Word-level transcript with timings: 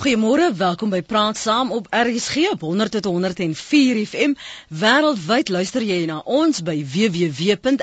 Goeiemôre, 0.00 0.54
welkom 0.56 0.88
by 0.88 1.02
Praat 1.04 1.36
Saam 1.36 1.72
op 1.76 1.84
RSG 1.92 2.36
op 2.54 2.62
100.104 2.64 3.98
FM. 4.08 4.32
Wêreldwyd 4.72 5.50
luister 5.52 5.84
jy 5.84 6.06
na 6.08 6.22
ons 6.24 6.62
by 6.64 6.78
www.rsg.co.za. 6.88 7.82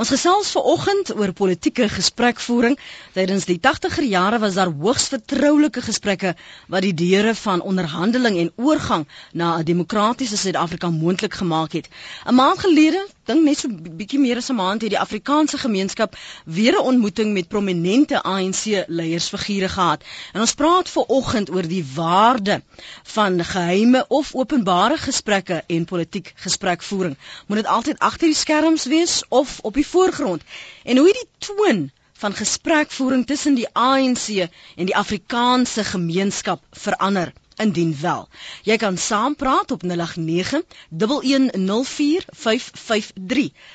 Ons 0.00 0.12
gesels 0.14 0.52
vanoggend 0.56 1.12
oor 1.18 1.32
politieke 1.36 1.84
gesprekvoering. 1.92 2.78
Tydens 3.12 3.44
die 3.50 3.58
80er 3.60 4.08
jare 4.08 4.40
was 4.40 4.56
daar 4.56 4.72
hoogs 4.72 5.10
vertroulike 5.12 5.84
gesprekke 5.84 6.32
wat 6.72 6.86
die 6.88 6.94
deure 6.96 7.34
van 7.42 7.60
onderhandeling 7.60 8.40
en 8.40 8.52
oorgang 8.56 9.04
na 9.36 9.58
'n 9.60 9.68
demokratiese 9.68 10.36
Suid-Afrika 10.40 10.88
moontlik 10.90 11.34
gemaak 11.42 11.72
het. 11.76 11.88
'n 12.24 12.34
Maand 12.40 12.58
gelede 12.64 13.04
dink 13.26 13.42
net 13.44 13.58
so 13.58 13.68
bietjie 14.00 14.18
meer 14.22 14.38
as 14.40 14.50
'n 14.52 14.56
maand 14.58 14.82
het 14.84 14.92
die 14.94 14.98
Afrikaanse 15.04 15.58
gemeenskap 15.58 16.16
weer 16.44 16.74
'n 16.78 16.86
ontmoeting 16.90 17.32
met 17.32 17.48
prominente 17.48 18.22
ANC 18.22 18.84
leiersfigure 18.88 19.68
gehad. 19.68 20.04
En 20.32 20.40
ons 20.40 20.54
praat 20.54 20.88
ver 20.90 21.02
oggend 21.18 21.50
oor 21.50 21.66
die 21.68 21.84
waarde 21.94 22.62
van 23.02 23.44
geheime 23.44 24.04
of 24.08 24.34
openbare 24.34 24.96
gesprekke 24.96 25.64
en 25.66 25.84
politiek 25.84 26.32
gesprekvoering. 26.36 27.16
Moet 27.46 27.56
dit 27.56 27.66
altyd 27.66 27.98
agter 27.98 28.26
die 28.26 28.36
skerms 28.36 28.84
wees 28.84 29.22
of 29.28 29.58
op 29.62 29.74
die 29.74 29.86
voorgrond? 29.86 30.42
En 30.84 30.96
hoe 30.96 31.12
die 31.12 31.28
toon 31.38 31.90
van 32.12 32.32
gesprekvoering 32.34 33.26
tussen 33.26 33.54
die 33.54 33.68
ANC 33.72 34.28
en 34.76 34.86
die 34.86 34.96
Afrikaanse 34.96 35.84
gemeenskap 35.84 36.62
verander 36.72 37.32
indien 37.56 37.96
wel. 38.00 38.28
Jy 38.62 38.76
kan 38.76 38.98
saampraat 38.98 39.70
op 39.70 39.82
0891104553. 39.82 39.88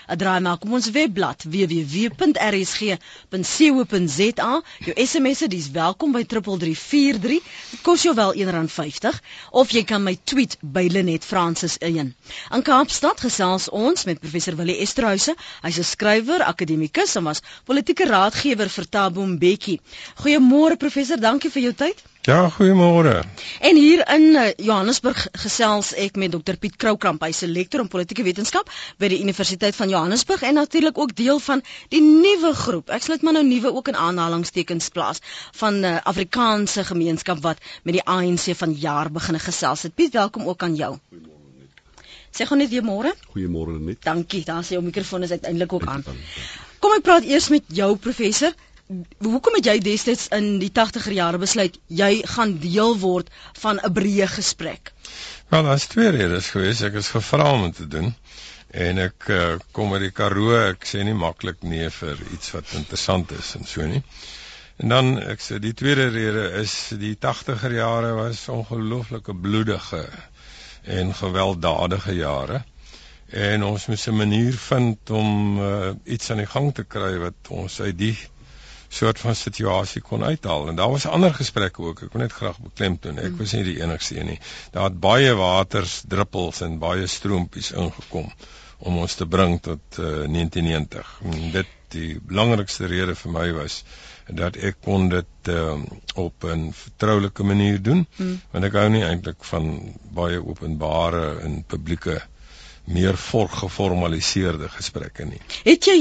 'n 0.08 0.18
Draai 0.18 0.40
maak 0.40 0.64
op 0.64 0.72
ons 0.72 0.90
webblad 0.92 1.44
www.rsg.co.za. 1.44 3.02
Jou 4.86 5.06
SMS'e 5.06 5.48
dis 5.48 5.72
welkom 5.72 6.12
by 6.12 6.24
3343. 6.26 7.42
Dit 7.72 7.82
kos 7.82 8.02
jou 8.04 8.16
wel 8.16 8.34
R1.50 8.36 9.20
of 9.52 9.70
jy 9.72 9.84
kan 9.84 10.04
my 10.04 10.18
tweet 10.24 10.58
by 10.62 10.88
Lenet 10.92 11.26
Francis 11.26 11.78
1. 11.78 12.16
In 12.52 12.62
Kaapstad 12.62 13.20
gesels 13.20 13.70
ons 13.70 14.04
met 14.06 14.20
professor 14.20 14.56
Willie 14.56 14.78
Esterhuise. 14.78 15.36
Hy's 15.62 15.78
'n 15.78 15.84
skrywer, 15.84 16.44
akademikus 16.44 17.16
en 17.16 17.24
was 17.24 17.42
politieke 17.66 18.06
raadgewer 18.06 18.70
vir 18.70 18.90
Thabo 18.90 19.26
Mbeki. 19.26 19.80
Goeiemôre 20.24 20.78
professor, 20.78 21.20
dankie 21.20 21.50
vir 21.52 21.62
jou 21.62 21.74
tyd. 21.74 22.04
Ja, 22.22 22.50
goeiemôre. 22.54 23.24
En 23.60 23.76
hier 23.76 24.04
in 24.14 24.36
eh, 24.36 24.52
Johannesburg 24.58 25.24
gesels 25.42 25.88
ek 25.98 26.20
met 26.22 26.30
Dr 26.36 26.54
Piet 26.62 26.76
Kroukamp, 26.78 27.24
hy's 27.26 27.42
'n 27.42 27.50
lektor 27.50 27.82
in 27.82 27.90
politieke 27.90 28.22
wetenskap 28.24 28.70
by 29.02 29.10
die 29.10 29.18
Universiteit 29.24 29.76
van 29.76 29.90
Johannesburg 29.90 30.44
en 30.46 30.54
natuurlik 30.54 30.98
ook 31.02 31.16
deel 31.16 31.40
van 31.40 31.64
die 31.90 32.02
nuwe 32.02 32.54
groep. 32.54 32.94
Ek 32.94 33.02
sal 33.02 33.16
dit 33.16 33.26
maar 33.26 33.34
nou 33.34 33.44
nuwe 33.48 33.74
ook 33.74 33.88
in 33.88 33.98
aanhalingstekens 33.98 34.90
plaas 34.94 35.18
van 35.58 35.80
'n 35.80 35.84
uh, 35.84 35.96
eh, 35.96 36.06
Afrikaanse 36.14 36.84
gemeenskap 36.84 37.42
wat 37.42 37.58
met 37.84 37.94
die 37.94 38.06
ANC 38.06 38.54
van 38.56 38.74
jaar 38.74 39.12
begin 39.12 39.40
gesels 39.40 39.82
het. 39.82 39.96
Piet, 39.96 40.14
welkom 40.14 40.46
ook 40.46 40.64
aan 40.64 40.76
jou. 40.76 41.00
Sê 42.30 42.46
gou 42.46 42.58
net 42.58 42.70
weer 42.70 42.84
môre. 42.84 43.16
Goeiemôre 43.34 43.80
net. 43.80 44.04
Dankie. 44.04 44.46
Daar 44.46 44.64
sê 44.64 44.78
jou 44.78 44.84
mikrofoon 44.84 45.24
is 45.24 45.32
uiteindelik 45.32 45.74
ook 45.74 45.86
aan. 45.86 46.04
Kom 46.80 46.92
ek 46.92 47.02
praat 47.02 47.24
eers 47.24 47.50
met 47.50 47.64
jou 47.68 47.96
professor 47.98 48.54
hoekom 49.24 49.58
het 49.58 49.68
jy 49.70 49.78
destyds 49.84 50.28
in 50.36 50.58
die 50.62 50.72
80er 50.74 51.14
jare 51.16 51.40
besluit 51.42 51.78
jy 51.88 52.12
gaan 52.36 52.58
deel 52.64 52.98
word 53.02 53.30
van 53.64 53.80
'n 53.80 53.94
breë 53.94 54.28
gesprek? 54.36 54.94
Wel, 55.50 55.64
daar's 55.64 55.88
twee 55.92 56.10
redes 56.10 56.50
gewees. 56.50 56.82
Ek 56.82 56.94
is 56.94 57.12
gevra 57.12 57.52
om 57.54 57.64
dit 57.68 57.76
te 57.76 57.88
doen 57.88 58.14
en 58.72 58.98
ek 59.04 59.28
uh, 59.28 59.56
kom 59.72 59.94
uit 59.94 60.02
die 60.08 60.14
Karoo. 60.16 60.56
Ek 60.56 60.86
sê 60.88 61.04
nie 61.04 61.18
maklik 61.18 61.64
nee 61.64 61.90
vir 61.90 62.22
iets 62.34 62.52
wat 62.56 62.72
interessant 62.80 63.32
is 63.32 63.56
en 63.60 63.66
so 63.68 63.86
nie. 63.88 64.04
En 64.78 64.90
dan 64.90 65.18
ek 65.20 65.44
sê 65.44 65.60
die 65.60 65.74
tweede 65.74 66.08
rede 66.10 66.46
is 66.62 66.74
die 66.98 67.16
80er 67.16 67.76
jare 67.76 68.14
was 68.18 68.48
ongelooflike 68.50 69.36
bloedige 69.36 70.06
en 70.84 71.14
gewelddadige 71.14 72.16
jare 72.18 72.64
en 73.32 73.64
ons 73.64 73.88
moes 73.88 74.08
'n 74.08 74.16
manier 74.16 74.54
vind 74.54 75.10
om 75.10 75.60
uh, 75.60 75.92
iets 76.04 76.32
aan 76.32 76.42
die 76.44 76.52
gang 76.54 76.74
te 76.76 76.84
kry 76.84 77.18
wat 77.18 77.48
ons 77.50 77.80
uit 77.80 77.98
die 77.98 78.18
soort 78.92 79.20
van 79.24 79.36
situasie 79.36 80.02
kon 80.04 80.24
uithaal. 80.24 80.68
En 80.68 80.76
daar 80.76 80.92
was 80.92 81.08
ander 81.08 81.34
gesprekke 81.34 81.82
ook. 81.82 82.02
Ek 82.08 82.14
wil 82.14 82.22
net 82.26 82.36
graag 82.36 82.60
beklemtoon. 82.60 83.20
Ek 83.24 83.38
was 83.40 83.54
nie 83.56 83.64
die 83.64 83.78
enigste 83.82 84.20
een 84.20 84.34
nie. 84.34 84.40
Daar 84.76 84.90
het 84.90 85.00
baie 85.00 85.34
waters, 85.40 86.02
druppels 86.08 86.60
en 86.66 86.80
baie 86.82 87.08
stroompies 87.08 87.72
ingekom 87.72 88.28
om 88.82 88.98
ons 88.98 89.16
te 89.16 89.28
bring 89.30 89.60
tot 89.62 90.00
uh, 90.00 90.26
1990. 90.28 91.14
En 91.32 91.52
dit 91.56 91.78
die 91.96 92.20
belangrikste 92.20 92.90
rede 92.92 93.16
vir 93.20 93.32
my 93.36 93.48
was 93.56 93.82
dat 94.32 94.56
ek 94.56 94.80
kon 94.86 95.10
dit 95.12 95.50
um, 95.52 95.86
op 96.16 96.46
'n 96.48 96.72
vertroulike 96.74 97.44
manier 97.44 97.82
doen 97.82 98.06
hmm. 98.16 98.42
want 98.52 98.66
ek 98.66 98.78
hou 98.80 98.88
nie 98.90 99.04
eintlik 99.04 99.44
van 99.44 99.96
baie 100.16 100.40
openbare 100.40 101.40
en 101.44 101.64
publieke 101.68 102.22
meer 102.86 103.18
geformaliseerde 103.18 104.70
gesprekke 104.70 105.26
nie. 105.26 105.40
Het 105.64 105.86
jy 105.86 105.98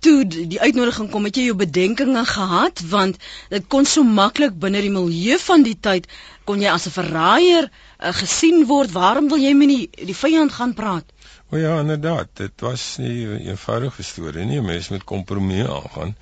toe 0.00 0.24
die 0.26 0.60
uitnodiging 0.60 1.10
kom, 1.10 1.24
het 1.24 1.36
jy 1.36 1.46
jou 1.48 1.56
bedenkinge 1.56 2.24
gehad 2.26 2.82
want 2.90 3.16
dit 3.50 3.66
kon 3.68 3.86
so 3.86 4.02
maklik 4.02 4.58
binne 4.58 4.80
die 4.80 4.90
milieu 4.90 5.38
van 5.38 5.62
die 5.62 5.76
tyd 5.80 6.08
kon 6.44 6.60
jy 6.62 6.70
as 6.70 6.86
'n 6.86 6.94
verraaier 6.94 7.70
uh, 7.70 8.12
gesien 8.12 8.66
word. 8.66 8.92
Waarom 8.92 9.28
wil 9.28 9.38
jy 9.38 9.54
met 9.54 9.68
die 9.68 10.06
die 10.12 10.14
vyand 10.14 10.52
gaan 10.52 10.74
praat? 10.74 11.04
O 11.50 11.56
ja, 11.56 11.80
inderdaad, 11.80 12.28
dit 12.34 12.60
was 12.60 12.96
nie 12.98 13.26
'n 13.26 13.46
eenvoudige 13.46 14.02
storie 14.02 14.44
nie. 14.44 14.60
Mense 14.60 14.92
moet 14.92 15.04
kompromie 15.04 15.64
aangaan. 15.68 16.16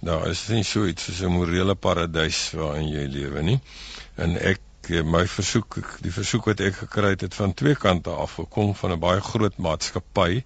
Daar 0.00 0.28
is 0.28 0.48
nie 0.48 0.64
so 0.64 0.86
iets 0.86 1.04
soos 1.04 1.20
'n 1.22 1.32
morele 1.32 1.74
paradys 1.74 2.50
waarin 2.52 2.88
jy 2.88 3.06
lewe 3.06 3.42
nie. 3.42 3.60
En 4.14 4.36
ek 4.36 4.58
Eh, 4.90 5.02
my 5.02 5.24
versoek 5.30 5.76
die 6.04 6.12
versoek 6.12 6.48
wat 6.50 6.60
ek 6.60 6.74
gekry 6.82 7.14
het 7.14 7.22
het 7.24 7.34
van 7.34 7.54
twee 7.56 7.76
kante 7.76 8.10
af 8.10 8.34
gekom 8.40 8.74
van 8.76 8.92
'n 8.92 9.00
baie 9.00 9.20
groot 9.20 9.56
maatskappy 9.56 10.42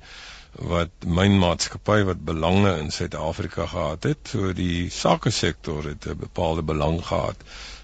wat 0.72 1.06
myn 1.18 1.38
maatskappy 1.38 2.02
wat 2.10 2.24
belange 2.24 2.76
in 2.78 2.90
Suid-Afrika 2.90 3.66
gehad 3.66 4.02
het. 4.02 4.18
So 4.30 4.52
die 4.52 4.90
sake 4.90 5.30
sektor 5.30 5.82
het 5.84 6.06
'n 6.06 6.18
bepaalde 6.18 6.62
belang 6.62 7.00
gehad 7.06 7.36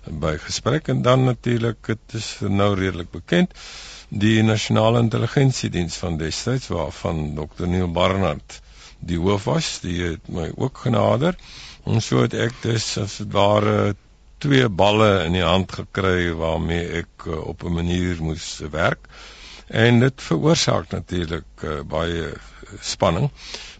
by 0.06 0.36
gesprek 0.38 0.88
en 0.88 1.02
dan 1.02 1.24
natuurlik 1.24 1.86
dit 1.86 2.14
is 2.14 2.38
nou 2.40 2.74
redelik 2.74 3.10
bekend 3.10 3.54
die 4.08 4.42
nasionale 4.42 4.98
intelligensiediens 5.00 5.96
van 5.96 6.16
destyds 6.16 6.68
waarvan 6.68 7.34
Dr 7.34 7.66
Neil 7.66 7.90
Barnard 7.90 8.60
die 8.98 9.18
hoof 9.18 9.44
was, 9.44 9.80
die 9.80 10.02
het 10.02 10.28
my 10.28 10.52
ook 10.56 10.78
genader. 10.78 11.34
En 11.84 12.00
so 12.00 12.22
het 12.22 12.34
ek 12.34 12.54
dus 12.62 12.98
as 12.98 13.18
ware 13.28 13.96
twee 14.44 14.68
balle 14.68 15.24
in 15.24 15.32
die 15.38 15.44
hand 15.44 15.72
gekry 15.72 16.32
waarmee 16.36 16.84
ek 17.00 17.24
uh, 17.26 17.38
op 17.48 17.64
'n 17.64 17.72
manier 17.72 18.20
moes 18.20 18.48
werk. 18.70 19.08
En 19.66 20.00
dit 20.00 20.22
veroorsaak 20.28 20.90
natuurlik 20.92 21.64
uh, 21.64 21.80
baie 21.88 22.32
spanning. 22.80 23.30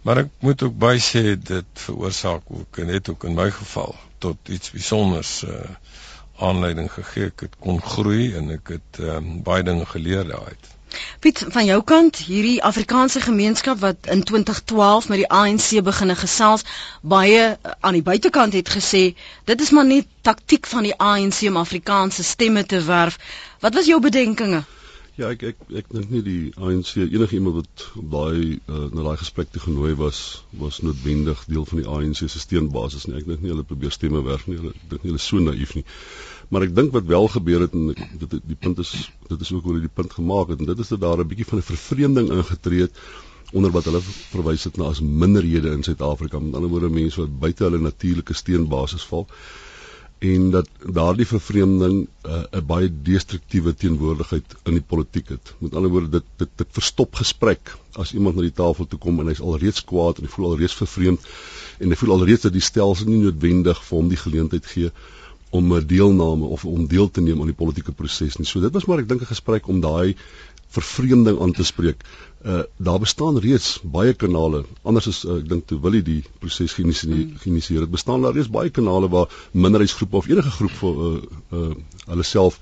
Maar 0.03 0.25
ek 0.25 0.31
moet 0.41 0.63
ook 0.63 0.79
by 0.79 0.97
sê 1.01 1.37
dit 1.37 1.83
veroorsaak 1.87 2.49
ook 2.49 2.81
net 2.89 3.09
ook 3.13 3.25
in 3.29 3.37
my 3.37 3.51
geval 3.51 3.95
tot 4.19 4.49
iets 4.49 4.71
bijzonders 4.71 5.43
uh, 5.45 5.61
aanleiding 6.41 6.89
gegee. 6.93 7.29
Ek 7.33 7.45
het 7.49 7.61
kon 7.61 7.83
groei 7.83 8.33
en 8.41 8.51
ek 8.57 8.73
het 8.79 9.03
um, 9.05 9.43
baie 9.45 9.63
dinge 9.63 9.87
geleer 9.87 10.25
daaruit 10.25 10.73
Piet, 11.21 11.45
van 11.57 11.65
jou 11.65 11.81
kant, 11.83 12.21
hierdie 12.29 12.63
Afrikaanse 12.63 13.21
gemeenskap 13.21 13.81
wat 13.83 14.11
in 14.17 14.23
2012 14.23 15.09
met 15.09 15.23
die 15.23 15.29
ANC 15.29 15.83
beginne 15.85 16.17
gesels, 16.17 16.65
baie 17.01 17.43
eh, 17.55 17.75
aan 17.81 17.99
die 17.99 18.07
buitekant 18.07 18.53
het 18.53 18.71
gesê, 18.77 19.05
dit 19.45 19.61
is 19.61 19.71
maar 19.71 19.87
net 19.87 20.07
taktik 20.23 20.67
van 20.67 20.83
die 20.83 20.97
ANC 20.97 21.43
om 21.49 21.57
Afrikaanse 21.57 22.25
stemme 22.25 22.67
te 22.67 22.81
werf. 22.85 23.19
Wat 23.61 23.75
was 23.75 23.87
jou 23.87 24.01
bedenkinge? 24.01 24.65
Ja, 25.15 25.29
ek 25.31 25.45
ek 25.47 25.61
ek 25.79 25.91
dink 25.95 26.11
nie 26.11 26.21
die 26.27 26.53
ANC 26.59 26.97
enige 26.99 27.37
iemand 27.37 27.61
wat 27.61 27.83
op 28.01 28.07
daai 28.11 28.59
uh, 28.59 28.87
na 28.91 29.05
daai 29.07 29.21
gesprek 29.21 29.53
te 29.55 29.61
genooi 29.63 29.93
was, 30.01 30.43
was 30.59 30.81
noodwendig 30.83 31.45
deel 31.47 31.67
van 31.71 31.79
die 31.79 31.87
ANC 31.87 32.25
se 32.25 32.41
steunbasis 32.43 33.07
nie. 33.07 33.21
Ek 33.21 33.29
dink 33.29 33.45
nie 33.45 33.53
hulle 33.53 33.67
probeer 33.69 33.95
stemme 33.95 34.25
werf 34.27 34.49
nie. 34.51 34.59
Ek 34.59 34.89
dink 34.91 35.05
nie 35.05 35.13
hulle 35.13 35.23
is 35.23 35.29
so 35.31 35.39
naïef 35.39 35.77
nie. 35.79 35.85
Maar 36.55 36.69
ek 36.69 36.75
dink 36.75 36.93
wat 36.95 37.07
wel 37.11 37.25
gebeur 37.35 37.65
het 37.65 37.73
en 37.75 37.89
dit 37.91 38.35
die 38.39 38.55
punt 38.55 38.79
is 38.79 38.93
dit 39.27 39.41
is 39.43 39.49
ook 39.53 39.65
hoe 39.67 39.73
hulle 39.73 39.89
die 39.89 39.97
punt 40.01 40.13
gemaak 40.15 40.53
het 40.53 40.61
en 40.63 40.69
dit 40.71 40.83
is 40.85 40.93
dat 40.93 41.01
daar 41.03 41.19
'n 41.19 41.27
bietjie 41.27 41.47
van 41.51 41.59
'n 41.59 41.71
vervreemding 41.71 42.31
ingetree 42.31 42.85
het 42.87 43.01
onder 43.53 43.71
wat 43.71 43.85
hulle 43.85 44.01
verwys 44.07 44.65
het 44.65 44.77
na 44.77 44.85
as 44.85 45.01
minderhede 45.01 45.71
in 45.71 45.83
Suid-Afrika. 45.83 46.39
Met 46.39 46.55
ander 46.55 46.71
woorde 46.71 46.89
mense 46.89 47.21
wat 47.21 47.39
buite 47.39 47.65
hulle 47.65 47.79
natuurlike 47.79 48.35
steunbasis 48.35 49.07
val 49.07 49.27
en 50.19 50.51
dat 50.51 50.69
daardie 50.99 51.27
vervreemding 51.27 52.07
uh, 52.27 52.43
'n 52.53 52.67
baie 52.67 52.93
destruktiewe 53.03 53.75
teenwoordigheid 53.75 54.55
in 54.65 54.73
die 54.73 54.87
politiek 54.93 55.29
het. 55.29 55.55
Met 55.59 55.75
ander 55.75 55.91
woorde 55.91 56.09
dit 56.09 56.25
dit 56.37 56.49
dit 56.57 56.69
verstop 56.71 57.15
gesprek 57.15 57.77
as 57.93 58.13
iemand 58.13 58.37
na 58.37 58.43
die 58.43 58.59
tafel 58.63 58.87
toe 58.87 58.99
kom 58.99 59.21
en 59.21 59.27
hy's 59.27 59.41
alreeds 59.41 59.85
kwaad 59.85 60.19
en 60.19 60.25
hy 60.25 60.31
voel 60.31 60.51
alreeds 60.51 60.75
vervreemd 60.75 61.21
en 61.79 61.89
hy 61.89 61.97
voel 61.97 62.13
alreeds 62.19 62.43
dat 62.43 62.53
die 62.53 62.69
stelsel 62.71 63.07
nie 63.07 63.23
noodwendig 63.25 63.85
vir 63.85 63.99
hom 63.99 64.09
die 64.09 64.23
geleentheid 64.27 64.67
gee 64.67 64.87
om 64.87 65.24
'n 65.61 65.87
deelname 65.87 66.45
of 66.45 66.65
om 66.65 66.87
deel 66.87 67.11
te 67.11 67.21
neem 67.21 67.41
aan 67.41 67.53
die 67.53 67.61
politieke 67.63 67.93
proses 67.93 68.37
nie. 68.37 68.47
So 68.47 68.61
dit 68.61 68.73
was 68.73 68.87
maar 68.87 68.99
ek 68.99 69.09
dink 69.09 69.23
'n 69.23 69.33
gesprek 69.35 69.69
om 69.69 69.81
daai 69.81 70.17
vervreemding 70.75 71.41
aan 71.41 71.53
te 71.53 71.65
spreek. 71.65 72.05
Uh 72.45 72.63
daar 72.77 72.99
bestaan 72.99 73.39
reeds 73.39 73.81
baie 73.83 74.15
kanale. 74.15 74.65
Anders 74.83 75.07
is 75.07 75.25
uh, 75.25 75.37
ek 75.39 75.49
dink 75.49 75.67
toe 75.67 75.81
Willie 75.81 76.03
die 76.03 76.23
proses 76.39 76.73
geïnisieer 76.73 77.81
het, 77.81 77.91
bestaan 77.91 78.23
daar 78.23 78.35
reeds 78.35 78.51
baie 78.51 78.71
kanale 78.71 79.09
waar 79.09 79.31
minderheidsgroepe 79.53 80.17
of 80.17 80.29
enige 80.29 80.51
groep 80.51 80.75
vir 80.81 80.95
uh 81.07 81.23
uh 81.61 81.71
hulle 82.07 82.23
self 82.23 82.59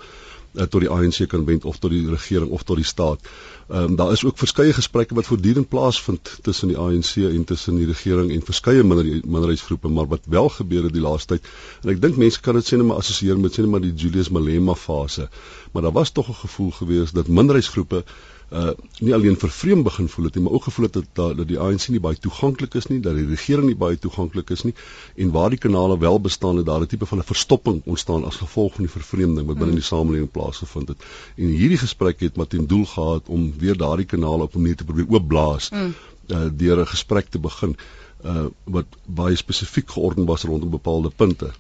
uh, 0.55 0.63
tot 0.63 0.81
die 0.81 0.91
ANC 0.91 1.29
kan 1.29 1.45
wend 1.45 1.65
of 1.65 1.79
tot 1.79 1.91
die 1.91 2.09
regering 2.09 2.51
of 2.51 2.63
tot 2.63 2.77
die 2.81 2.87
staat. 2.87 3.21
Ehm 3.69 3.93
um, 3.93 3.97
daar 3.97 4.13
is 4.13 4.25
ook 4.25 4.39
verskeie 4.39 4.73
gesprekke 4.73 5.15
wat 5.15 5.27
voortdurend 5.27 5.69
plaasvind 5.69 6.39
tussen 6.43 6.69
die 6.69 6.79
ANC 6.79 7.17
en 7.17 7.45
tussen 7.45 7.77
die 7.77 7.87
regering 7.87 8.33
en 8.33 8.43
verskeie 8.45 8.83
minderheidsgroepe, 8.85 9.89
maar 9.89 10.07
wat 10.07 10.21
wel 10.27 10.49
gebeur 10.49 10.83
het 10.83 10.93
die 10.93 11.05
laaste 11.05 11.35
tyd. 11.35 11.49
En 11.83 11.95
ek 11.95 12.03
dink 12.03 12.17
mense 12.17 12.41
kan 12.41 12.59
dit 12.59 12.67
sê 12.67 12.77
net 12.77 12.87
maar 12.87 13.01
assosieer 13.05 13.39
met 13.39 13.57
sê 13.57 13.65
net 13.65 13.71
maar 13.71 13.85
die 13.85 13.95
Julius 13.95 14.29
Malema 14.29 14.75
fase. 14.75 15.29
Maar 15.73 15.89
daar 15.89 15.97
was 16.01 16.11
tog 16.11 16.29
'n 16.29 16.41
gevoel 16.45 16.71
gewees 16.71 17.13
dat 17.13 17.29
minderheidsgroepe 17.29 18.05
uh 18.53 18.73
nie 19.01 19.15
alleen 19.15 19.37
vervreem 19.37 19.83
begin 19.83 20.09
voel 20.09 20.25
het 20.25 20.35
nie, 20.35 20.43
maar 20.45 20.53
ook 20.53 20.65
gevoel 20.65 20.87
het 20.87 20.97
dat 21.15 21.37
dat 21.37 21.49
die 21.49 21.59
ANC 21.59 21.89
nie 21.89 22.01
baie 22.01 22.19
toeganklik 22.19 22.75
is 22.75 22.87
nie, 22.87 23.01
dat 23.01 23.17
die 23.17 23.27
regering 23.27 23.67
nie 23.67 23.77
baie 23.77 23.99
toeganklik 23.99 24.51
is 24.51 24.63
nie 24.69 24.75
en 25.17 25.33
waar 25.37 25.51
die 25.51 25.59
kanale 25.59 25.99
wel 25.99 26.21
bestaan 26.21 26.57
het, 26.57 26.67
daar 26.67 26.81
'n 26.81 26.87
tipe 26.87 27.07
van 27.07 27.19
'n 27.19 27.31
verstopping 27.31 27.81
ontstaan 27.85 28.25
as 28.25 28.37
gevolg 28.37 28.75
van 28.75 28.85
die 28.85 28.93
vervreemding 28.93 29.47
wat 29.47 29.59
binne 29.59 29.75
die 29.75 29.89
samelewing 29.89 30.31
plaasgevind 30.31 30.89
het. 30.89 31.05
En 31.37 31.47
hierdie 31.47 31.79
gesprek 31.79 32.21
het 32.21 32.37
met 32.37 32.55
'n 32.55 32.67
doel 32.67 32.85
gehad 32.85 33.29
om 33.29 33.53
weer 33.59 33.77
daardie 33.77 34.07
kanale 34.07 34.43
op 34.43 34.55
'n 34.55 34.61
manier 34.61 34.77
te 34.77 34.85
probeer 34.85 35.09
oopblaas 35.09 35.71
mm. 35.71 35.95
uh 36.29 36.49
deur 36.57 36.81
'n 36.81 36.87
gesprek 36.87 37.29
te 37.29 37.39
begin 37.39 37.77
uh 38.25 38.47
wat 38.65 38.87
baie 39.07 39.37
spesifiek 39.37 39.91
georden 39.91 40.25
was 40.25 40.43
rondom 40.43 40.71
bepaalde 40.71 41.11
punte 41.11 41.51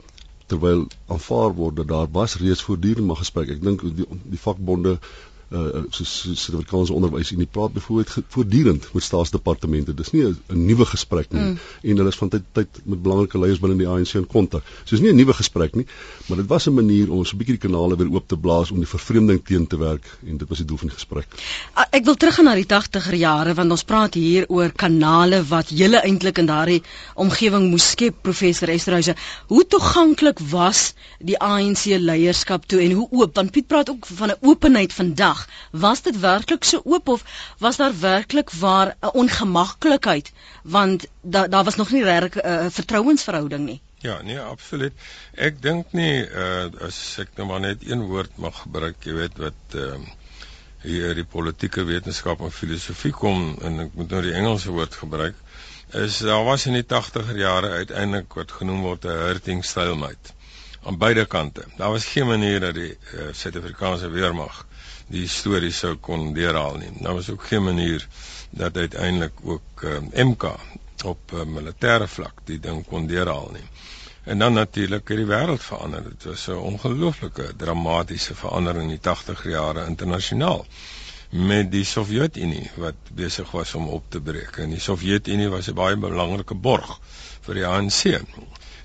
terwyl 0.46 0.86
aanvaar 1.06 1.54
word 1.54 1.76
dat 1.76 1.88
daar 1.88 2.10
was 2.10 2.36
reeds 2.36 2.62
voortdurend 2.62 3.06
maar 3.06 3.16
gesprek. 3.16 3.48
Ek 3.48 3.62
dink 3.62 3.80
die, 3.80 4.06
die 4.24 4.40
vakbonde 4.40 4.98
uh 5.52 5.82
soos 5.92 6.12
Suid-Afrikaanse 6.22 6.94
onderwys 6.96 7.32
en 7.34 7.42
die 7.42 7.48
praat 7.50 7.72
byvoorbeeld 7.72 8.24
voortdurend 8.28 8.88
met 8.92 9.02
staatsdepartemente. 9.02 9.94
Dis 9.94 10.12
nie 10.12 10.24
'n 10.24 10.36
nuwe 10.66 10.84
gesprek 10.84 11.32
nie 11.32 11.42
mm. 11.42 11.58
en 11.82 11.96
hulle 11.96 12.08
is 12.08 12.16
van 12.16 12.28
tyd 12.28 12.42
tot 12.52 12.64
tyd 12.64 12.84
met 12.84 13.02
belangrike 13.02 13.38
leiers 13.38 13.60
binne 13.60 13.76
die 13.76 13.88
ANC 13.88 14.14
in 14.14 14.26
kontak. 14.26 14.62
So 14.84 14.96
dis 14.96 15.00
nie 15.00 15.12
'n 15.12 15.16
nuwe 15.16 15.34
gesprek 15.34 15.74
nie, 15.74 15.86
maar 16.26 16.36
dit 16.36 16.46
was 16.46 16.66
'n 16.68 16.74
manier 16.74 17.12
om 17.12 17.24
so 17.24 17.34
'n 17.34 17.38
bietjie 17.38 17.58
die 17.58 17.68
kanale 17.68 17.96
weer 17.96 18.10
oop 18.12 18.28
te 18.28 18.36
blaas 18.36 18.70
om 18.70 18.78
die 18.78 18.88
vervreemding 18.88 19.44
teen 19.44 19.66
te 19.66 19.76
werk 19.76 20.04
en 20.26 20.36
dit 20.36 20.48
was 20.48 20.58
die 20.58 20.66
doel 20.66 20.78
van 20.78 20.88
die 20.88 20.96
gesprek. 20.96 21.26
Uh, 21.76 21.84
ek 21.90 22.04
wil 22.04 22.14
teruggaan 22.14 22.44
na 22.44 22.54
die 22.54 22.66
80er 22.66 23.16
jare 23.16 23.54
want 23.54 23.70
ons 23.70 23.84
praat 23.84 24.14
hier 24.14 24.48
oor 24.48 24.72
kanale 24.72 25.42
wat 25.44 25.68
julle 25.68 26.00
eintlik 26.00 26.38
in 26.38 26.46
daardie 26.46 26.82
omgewing 27.14 27.70
moes 27.70 27.90
skep 27.90 28.22
professor 28.22 28.68
Esterhuise. 28.68 29.14
Hoe 29.46 29.66
toeganklik 29.66 30.38
was 30.50 30.94
die 31.20 31.38
ANC 31.38 31.84
leierskap 31.84 32.66
toe 32.66 32.80
en 32.80 32.92
hoe 32.92 33.08
oop? 33.10 33.34
Want 33.34 33.50
Piet 33.52 33.66
praat 33.66 33.90
ook 33.90 34.06
van 34.06 34.30
'n 34.30 34.40
openheid 34.40 34.92
vandag 34.92 35.41
was 35.70 36.02
dit 36.02 36.20
werklik 36.20 36.64
so 36.64 36.80
oop 36.84 37.08
of 37.08 37.24
was 37.58 37.76
daar 37.76 38.00
werklik 38.00 38.50
waar 38.50 38.96
'n 39.00 39.14
ongemaklikheid 39.24 40.32
want 40.62 41.06
daar 41.20 41.50
daar 41.50 41.64
was 41.64 41.76
nog 41.76 41.90
nie 41.90 42.04
regtig 42.04 42.42
'n 42.42 42.48
uh, 42.48 42.66
vertrouensverhouding 42.70 43.66
nie 43.66 43.80
Ja, 44.02 44.22
nee, 44.22 44.40
absoluut. 44.40 44.92
Ek 45.38 45.62
dink 45.62 45.92
nie 45.94 46.26
uh 46.26 46.86
as 46.86 46.96
ek 47.22 47.36
nou 47.36 47.46
maar 47.46 47.60
net 47.62 47.84
een 47.86 48.02
woord 48.10 48.40
mag 48.42 48.56
gebruik, 48.64 48.96
jy 49.06 49.14
weet 49.14 49.38
wat 49.38 49.76
ehm 49.78 50.02
uh, 50.02 50.16
hier 50.82 51.14
die 51.14 51.26
politieke 51.34 51.84
wetenskap 51.86 52.40
en 52.42 52.50
filosofie 52.50 53.12
kom 53.14 53.52
en 53.62 53.84
ek 53.84 53.92
moet 53.94 54.10
nou 54.10 54.22
die 54.24 54.34
Engelse 54.34 54.74
woord 54.74 54.96
gebruik, 54.98 55.38
is 56.02 56.18
daar 56.26 56.42
was 56.48 56.66
in 56.66 56.74
die 56.74 56.86
80er 56.94 57.38
jare 57.38 57.70
uiteindelik 57.84 58.34
wat 58.40 58.56
genoem 58.58 58.82
word 58.88 59.06
'n 59.06 59.22
hurting 59.28 59.62
stalemate 59.64 60.34
aan 60.82 60.98
beide 60.98 61.24
kante. 61.36 61.64
Daar 61.76 61.94
was 61.94 62.10
geen 62.10 62.26
manier 62.26 62.58
dat 62.60 62.74
die 62.74 62.90
uh, 62.90 63.30
Suid-Afrikaanse 63.30 64.10
weermag 64.10 64.64
die 65.12 65.28
storie 65.28 65.72
sou 65.76 65.96
kon 66.00 66.32
deurhaal 66.36 66.78
nie. 66.80 66.90
Daar 67.00 67.18
was 67.18 67.30
ook 67.30 67.44
geen 67.44 67.64
manier 67.64 68.06
dat 68.50 68.76
uiteindelik 68.76 69.44
ook 69.44 69.82
uh, 69.84 69.96
ehm, 69.96 70.28
MK 70.28 70.54
op 71.04 71.32
uh, 71.34 71.44
militêre 71.44 72.08
vlak 72.08 72.40
die 72.48 72.60
ding 72.60 72.84
kon 72.88 73.06
deurhaal 73.06 73.50
nie. 73.52 73.66
En 74.24 74.38
dan 74.38 74.52
natuurlik 74.52 75.08
het 75.08 75.18
die 75.18 75.26
wêreld 75.26 75.64
verander. 75.66 76.02
Dit 76.02 76.24
was 76.24 76.46
'n 76.46 76.52
ongelooflike 76.72 77.52
dramatiese 77.56 78.34
verandering 78.34 78.82
in 78.82 78.96
die 78.96 79.00
80 79.00 79.44
jare 79.44 79.86
internasionaal 79.86 80.66
met 81.32 81.70
die 81.72 81.84
Sowjetunie 81.84 82.70
wat 82.76 82.94
besig 83.12 83.50
was 83.50 83.74
om 83.74 83.88
op 83.88 84.04
te 84.08 84.20
breek. 84.20 84.56
En 84.56 84.70
die 84.70 84.80
Sowjetunie 84.80 85.48
was 85.48 85.68
'n 85.68 85.74
baie 85.74 85.96
belangrike 85.96 86.54
borg 86.54 87.00
vir 87.40 87.54
die 87.54 87.66
ANC. 87.66 88.20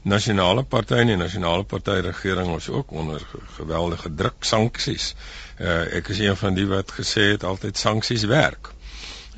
Nasionale 0.08 0.64
party 0.64 1.02
en 1.02 1.08
die 1.12 1.18
nasionale 1.20 1.64
party 1.64 2.00
regering 2.06 2.52
was 2.52 2.70
ook 2.70 2.92
onder 2.92 3.22
geweldige 3.58 4.14
druk 4.14 4.44
sanksies 4.48 5.14
Uh, 5.58 5.96
ek 5.98 6.08
is 6.14 6.20
een 6.22 6.36
van 6.38 6.54
die 6.54 6.68
wat 6.70 6.92
gesê 6.94 7.24
het 7.34 7.44
altyd 7.44 7.78
sanksies 7.82 8.24
werk. 8.30 8.70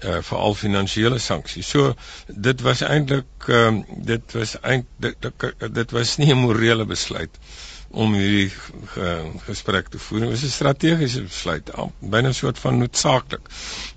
Uh 0.03 0.17
veral 0.23 0.53
finansiële 0.55 1.19
sanksies. 1.19 1.67
So 1.69 1.93
dit 2.27 2.61
was 2.61 2.81
eintlik 2.83 3.47
ehm 3.47 3.79
um, 3.79 4.03
dit 4.09 4.35
was 4.35 4.57
eintlik 4.59 5.15
dit, 5.23 5.31
dit, 5.59 5.73
dit 5.75 5.91
was 5.95 6.17
nie 6.17 6.33
'n 6.33 6.41
morele 6.43 6.85
besluit 6.85 7.39
om 7.91 8.13
hierdie 8.13 8.51
uh, 8.97 9.13
gesprek 9.47 9.87
te 9.89 9.99
voer. 9.99 10.19
Dit 10.25 10.29
was 10.29 10.43
'n 10.43 10.53
strategiese 10.53 11.21
besluit, 11.25 11.71
byna 11.99 12.29
'n 12.29 12.33
soort 12.33 12.59
van 12.59 12.77
noodsaaklik. 12.77 13.49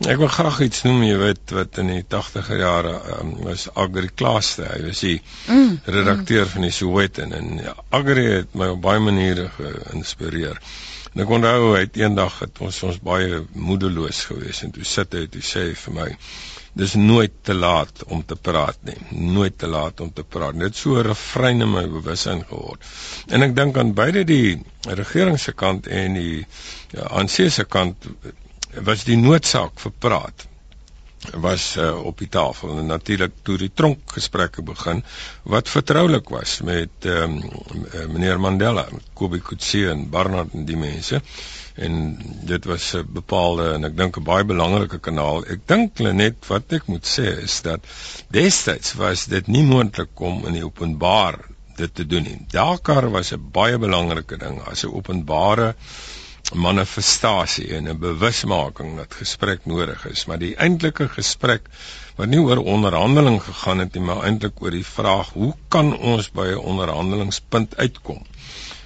Ek 0.08 0.16
wil 0.16 0.28
graag 0.28 0.60
iets 0.60 0.82
noem, 0.82 1.02
jy 1.02 1.16
weet, 1.16 1.50
wat 1.50 1.78
in 1.78 1.86
die 1.86 2.04
80er 2.08 2.56
jare 2.58 2.94
um, 3.20 3.36
was 3.44 3.68
Agri 3.74 4.08
Klaaste. 4.14 4.64
Hy 4.64 4.80
was 4.86 5.00
die 5.00 5.20
mm, 5.48 5.80
redakteur 5.84 6.44
mm. 6.44 6.50
van 6.54 6.62
die 6.62 6.70
Sowetan 6.70 7.32
en 7.32 7.58
ja, 7.58 7.76
Agri 7.90 8.26
het 8.30 8.54
my 8.54 8.66
op 8.66 8.80
baie 8.80 9.00
maniere 9.00 9.50
geïnspireer. 9.58 10.56
En 11.12 11.20
ek 11.20 11.28
onthou 11.28 11.74
hy 11.74 11.80
het 11.84 11.96
eendag 12.00 12.38
het 12.38 12.58
ons 12.64 12.82
ons 12.82 12.98
baie 13.04 13.42
moedeloos 13.52 14.24
gewees 14.24 14.62
en 14.62 14.70
toe 14.72 14.84
sit 14.84 15.12
hy 15.12 15.26
toe 15.28 15.44
sê 15.44 15.74
vir 15.76 15.94
my 15.94 16.08
dis 16.72 16.94
nooit 16.94 17.32
te 17.42 17.54
laat 17.54 18.04
om 18.04 18.22
te 18.24 18.36
praat 18.36 18.78
nie. 18.88 18.96
Nooit 19.10 19.58
te 19.58 19.66
laat 19.69 20.00
om 20.00 20.12
te 20.12 20.24
praat. 20.24 20.54
Net 20.54 20.76
so 20.76 20.96
'n 20.98 21.06
refrein 21.06 21.60
in 21.60 21.70
my 21.70 21.86
bewussyn 21.88 22.44
geword. 22.48 22.80
En 23.28 23.42
ek 23.42 23.56
dink 23.56 23.76
aan 23.76 23.92
beide 23.94 24.24
die 24.24 24.62
regering 24.88 25.38
se 25.40 25.52
kant 25.52 25.86
en 25.86 26.14
die 26.14 26.46
ja, 26.90 27.02
ANC 27.02 27.50
se 27.50 27.64
kant 27.64 27.96
was 28.84 29.04
die 29.04 29.16
noodsaak 29.16 29.78
vir 29.80 29.92
praat 29.98 30.46
was 31.30 31.76
uh, 31.76 32.04
op 32.04 32.19
die 32.19 32.28
tafel 32.28 32.78
en 32.78 32.86
natuurlik 32.86 33.32
toe 33.46 33.56
die 33.58 33.70
tronkgesprekke 33.74 34.62
begin 34.66 35.02
wat 35.42 35.69
vertroulik 35.70 36.28
was 36.34 36.60
met 36.66 37.06
um, 37.06 37.38
meneer 38.10 38.40
Mandela, 38.40 38.88
Kobe 39.14 39.38
Kutse 39.40 39.88
en 39.90 40.08
Barnard 40.10 40.54
en 40.54 40.64
die 40.66 40.76
mense 40.76 41.20
en 41.74 42.19
dit 42.44 42.64
was 42.64 42.92
'n 42.94 43.06
bepaalde 43.12 43.72
en 43.72 43.84
ek 43.84 43.96
dink 43.96 44.16
'n 44.19 44.24
baie 44.24 44.44
belangrike 44.44 44.98
kanaal. 44.98 45.44
Ek 45.46 45.66
dink 45.66 45.98
net 45.98 46.46
wat 46.48 46.72
ek 46.72 46.86
moet 46.86 47.06
sê 47.06 47.42
is 47.42 47.60
dat 47.62 47.80
destyds 48.30 48.92
was 48.94 49.24
dit 49.26 49.46
nie 49.46 49.62
moontlik 49.64 50.20
om 50.20 50.46
in 50.46 50.52
die 50.52 50.64
openbaar 50.64 51.38
dit 51.76 51.94
te 51.94 52.06
doen 52.06 52.22
nie. 52.22 52.46
Dakar 52.50 53.10
was 53.10 53.32
'n 53.32 53.50
baie 53.52 53.78
belangrike 53.78 54.36
ding 54.36 54.60
as 54.66 54.84
'n 54.84 54.92
openbare 54.92 55.74
manifestasie 56.54 57.68
en 57.76 57.88
'n 57.88 57.98
bewusmaking 57.98 58.96
dat 58.96 59.14
gesprek 59.14 59.64
nodig 59.64 60.04
is, 60.06 60.24
maar 60.26 60.38
die 60.38 60.56
eintlike 60.56 61.08
gesprek 61.08 61.68
wat 62.16 62.28
nie 62.28 62.40
oor 62.40 62.56
onderhandeling 62.56 63.42
gegaan 63.42 63.78
het 63.78 63.94
nie, 63.94 64.02
maar 64.04 64.22
eintlik 64.24 64.60
oor 64.62 64.70
die 64.70 64.86
vraag 64.86 65.30
hoe 65.32 65.54
kan 65.68 65.96
ons 65.98 66.30
by 66.30 66.46
'n 66.52 66.56
onderhandelingspunt 66.58 67.76
uitkom? 67.76 68.22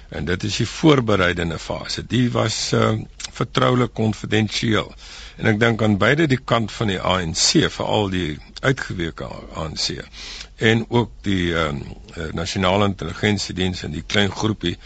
En 0.09 0.25
dit 0.25 0.43
is 0.43 0.55
die 0.55 0.67
voorbereidende 0.67 1.59
fase. 1.59 2.05
Die 2.05 2.31
was 2.31 2.71
uh, 2.73 2.91
vertroulik 3.31 3.93
konfidensieel. 3.93 4.93
En 5.35 5.45
ek 5.45 5.59
dink 5.59 5.81
aan 5.81 5.97
beide 5.97 6.27
die 6.27 6.39
kant 6.43 6.71
van 6.71 6.87
die 6.87 6.99
ANC, 6.99 7.67
veral 7.69 8.09
die 8.09 8.39
uitgeweke 8.61 9.27
ANC 9.53 9.99
en 10.57 10.85
ook 10.89 11.11
die 11.21 11.51
uh, 11.53 11.67
nasionale 12.33 12.85
intelligensiediens 12.85 13.83
en 13.83 13.91
die 13.91 14.01
klein 14.07 14.31
groepie 14.31 14.77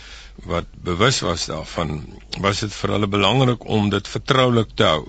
wat 0.50 0.66
bewus 0.84 1.20
was 1.22 1.46
daarvan, 1.46 2.02
was 2.42 2.60
dit 2.60 2.74
vir 2.74 2.96
hulle 2.96 3.08
belangrik 3.08 3.66
om 3.70 3.90
dit 3.90 4.08
vertroulik 4.08 4.76
te 4.76 4.88
hou. 4.88 5.04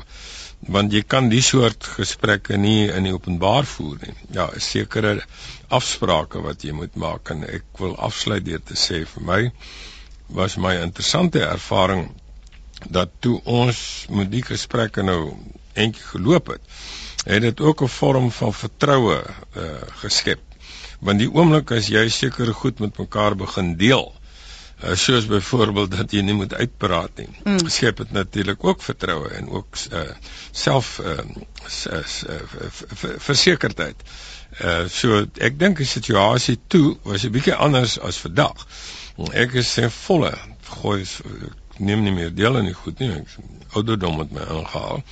Want 0.73 0.93
jy 0.95 1.03
kan 1.03 1.29
die 1.33 1.43
soort 1.43 1.87
gesprekke 1.97 2.57
nie 2.57 2.91
in 2.93 3.09
die 3.09 3.15
openbaar 3.15 3.67
voer 3.67 3.99
nie. 4.05 4.15
Ja, 4.37 4.51
sekere 4.59 5.17
afsprake 5.69 6.43
wat 6.45 6.63
jy 6.63 6.75
moet 6.77 6.95
maak 7.01 7.33
en 7.35 7.43
ek 7.49 7.65
wil 7.81 7.97
afsluit 7.97 8.45
deur 8.47 8.63
te 8.63 8.79
sê 8.79 9.03
vir 9.15 9.27
my 9.27 9.41
was 10.33 10.57
my 10.57 10.77
interessante 10.81 11.43
ervaring 11.45 12.07
dat 12.91 13.11
toe 13.21 13.41
ons 13.45 14.07
met 14.11 14.31
die 14.31 14.43
gesprekke 14.47 15.03
nou 15.03 15.35
eentjie 15.75 16.05
geloop 16.13 16.53
het, 16.55 16.63
het 17.27 17.43
dit 17.43 17.61
ook 17.61 17.83
'n 17.83 17.89
vorm 17.89 18.31
van 18.31 18.53
vertroue 18.53 19.19
uh, 19.23 19.65
geskep. 20.03 20.41
Want 21.01 21.19
die 21.19 21.31
oomblik 21.31 21.71
as 21.71 21.89
jy 21.89 22.09
sekere 22.09 22.53
goed 22.53 22.79
met 22.79 22.99
mekaar 22.99 23.37
begin 23.37 23.77
deel, 23.77 24.13
uh, 24.83 24.95
soos 24.95 25.27
byvoorbeeld 25.27 25.97
dat 25.97 26.13
jy 26.13 26.21
nie 26.27 26.35
moet 26.35 26.55
uitpraat 26.55 27.17
nie. 27.17 27.29
Mm. 27.45 27.69
Skep 27.69 27.97
dit 27.97 28.13
natuurlik 28.13 28.65
ook 28.65 28.83
vertroue 28.83 29.29
en 29.29 29.51
ook 29.51 29.77
uh, 29.93 30.01
self 30.51 30.99
uh, 31.05 31.19
versekerdheid. 33.19 34.03
Uh, 34.61 34.85
so 34.89 35.25
ek 35.41 35.59
dink 35.59 35.81
die 35.81 35.89
situasie 35.89 36.59
toe 36.67 36.97
was 37.03 37.25
'n 37.25 37.33
bietjie 37.33 37.55
anders 37.55 37.99
as 38.01 38.21
vandag. 38.21 38.67
Ek 39.33 39.53
is 39.53 39.77
in 39.79 39.91
volle 39.91 40.35
gooi 40.73 41.05
neem 41.79 42.03
nie 42.03 42.13
meer 42.13 42.35
deel 42.35 42.57
aan 42.57 42.69
die 42.69 42.77
goed 42.77 42.99
nie. 42.99 43.11
Ek 43.11 43.77
ouderdom 43.79 44.19
het 44.19 44.33
my 44.37 44.45
ingehaal. 44.57 45.03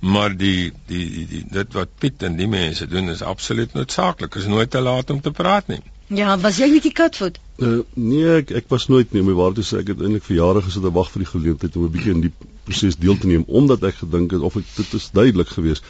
Maar 0.00 0.36
die 0.36 0.72
die 0.86 1.06
die, 1.10 1.26
die 1.26 1.42
dit 1.56 1.72
wat 1.72 1.96
Piet 1.98 2.22
en 2.22 2.36
die 2.36 2.48
mense 2.48 2.86
doen 2.86 3.10
is 3.10 3.22
absoluut 3.22 3.74
noodsaaklik. 3.74 4.34
Is 4.34 4.46
nooit 4.50 4.70
te 4.70 4.80
laat 4.80 5.10
om 5.10 5.20
te 5.20 5.30
praat 5.30 5.66
nie. 5.72 5.82
Ja, 6.12 6.36
was 6.38 6.60
jy 6.60 6.68
bietjie 6.70 6.92
katvoet? 6.92 7.40
Uh, 7.62 7.84
nee, 7.94 8.26
ek 8.40 8.50
ek 8.50 8.66
was 8.68 8.88
nooit 8.90 9.12
nie, 9.14 9.22
my 9.22 9.34
waarde 9.38 9.62
sê. 9.62 9.78
Ek 9.78 9.92
het 9.92 10.00
eintlik 10.02 10.24
vir 10.26 10.40
jare 10.40 10.62
gesit 10.64 10.82
en 10.82 10.94
wag 10.96 11.12
vir 11.12 11.22
die 11.22 11.30
geleentheid 11.30 11.76
om 11.76 11.84
'n 11.86 11.94
bietjie 11.94 12.14
in 12.14 12.24
die 12.24 12.32
proses 12.64 12.96
deel 12.96 13.18
te 13.20 13.28
neem 13.30 13.44
omdat 13.46 13.84
ek 13.84 14.00
gedink 14.02 14.32
het 14.34 14.44
of 14.48 14.56
ek 14.56 14.66
dit 14.76 14.94
is 14.98 15.10
duidelik 15.14 15.52
geweest 15.52 15.84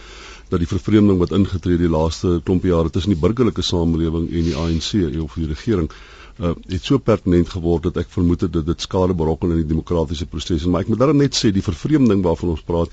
dat 0.50 0.61
die 0.61 0.68
vervreemding 0.68 1.18
wat 1.23 1.33
ingetree 1.37 1.80
die 1.80 1.90
laaste 1.90 2.40
klompe 2.44 2.68
jare 2.68 2.90
tussen 2.92 3.14
die 3.14 3.21
burgerlike 3.21 3.62
samelewing 3.64 4.28
en 4.28 4.49
die 4.50 4.56
ANC 4.59 4.90
of 5.23 5.38
die 5.38 5.49
regering 5.49 5.88
uh, 5.88 6.52
het 6.68 6.85
so 6.85 6.99
pertinent 6.99 7.49
geword 7.54 7.88
dat 7.88 8.02
ek 8.04 8.11
vermoed 8.12 8.44
het 8.44 8.52
dat 8.52 8.66
dit 8.66 8.87
skade 8.87 9.16
berokken 9.16 9.54
in 9.54 9.62
die 9.62 9.71
demokratiese 9.73 10.26
proses 10.26 10.66
maar 10.66 10.85
ek 10.85 10.92
moet 10.92 11.00
daarom 11.00 11.23
net 11.23 11.38
sê 11.38 11.52
die 11.54 11.64
vervreemding 11.64 12.25
waarvan 12.26 12.56
ons 12.56 12.66
praat 12.66 12.92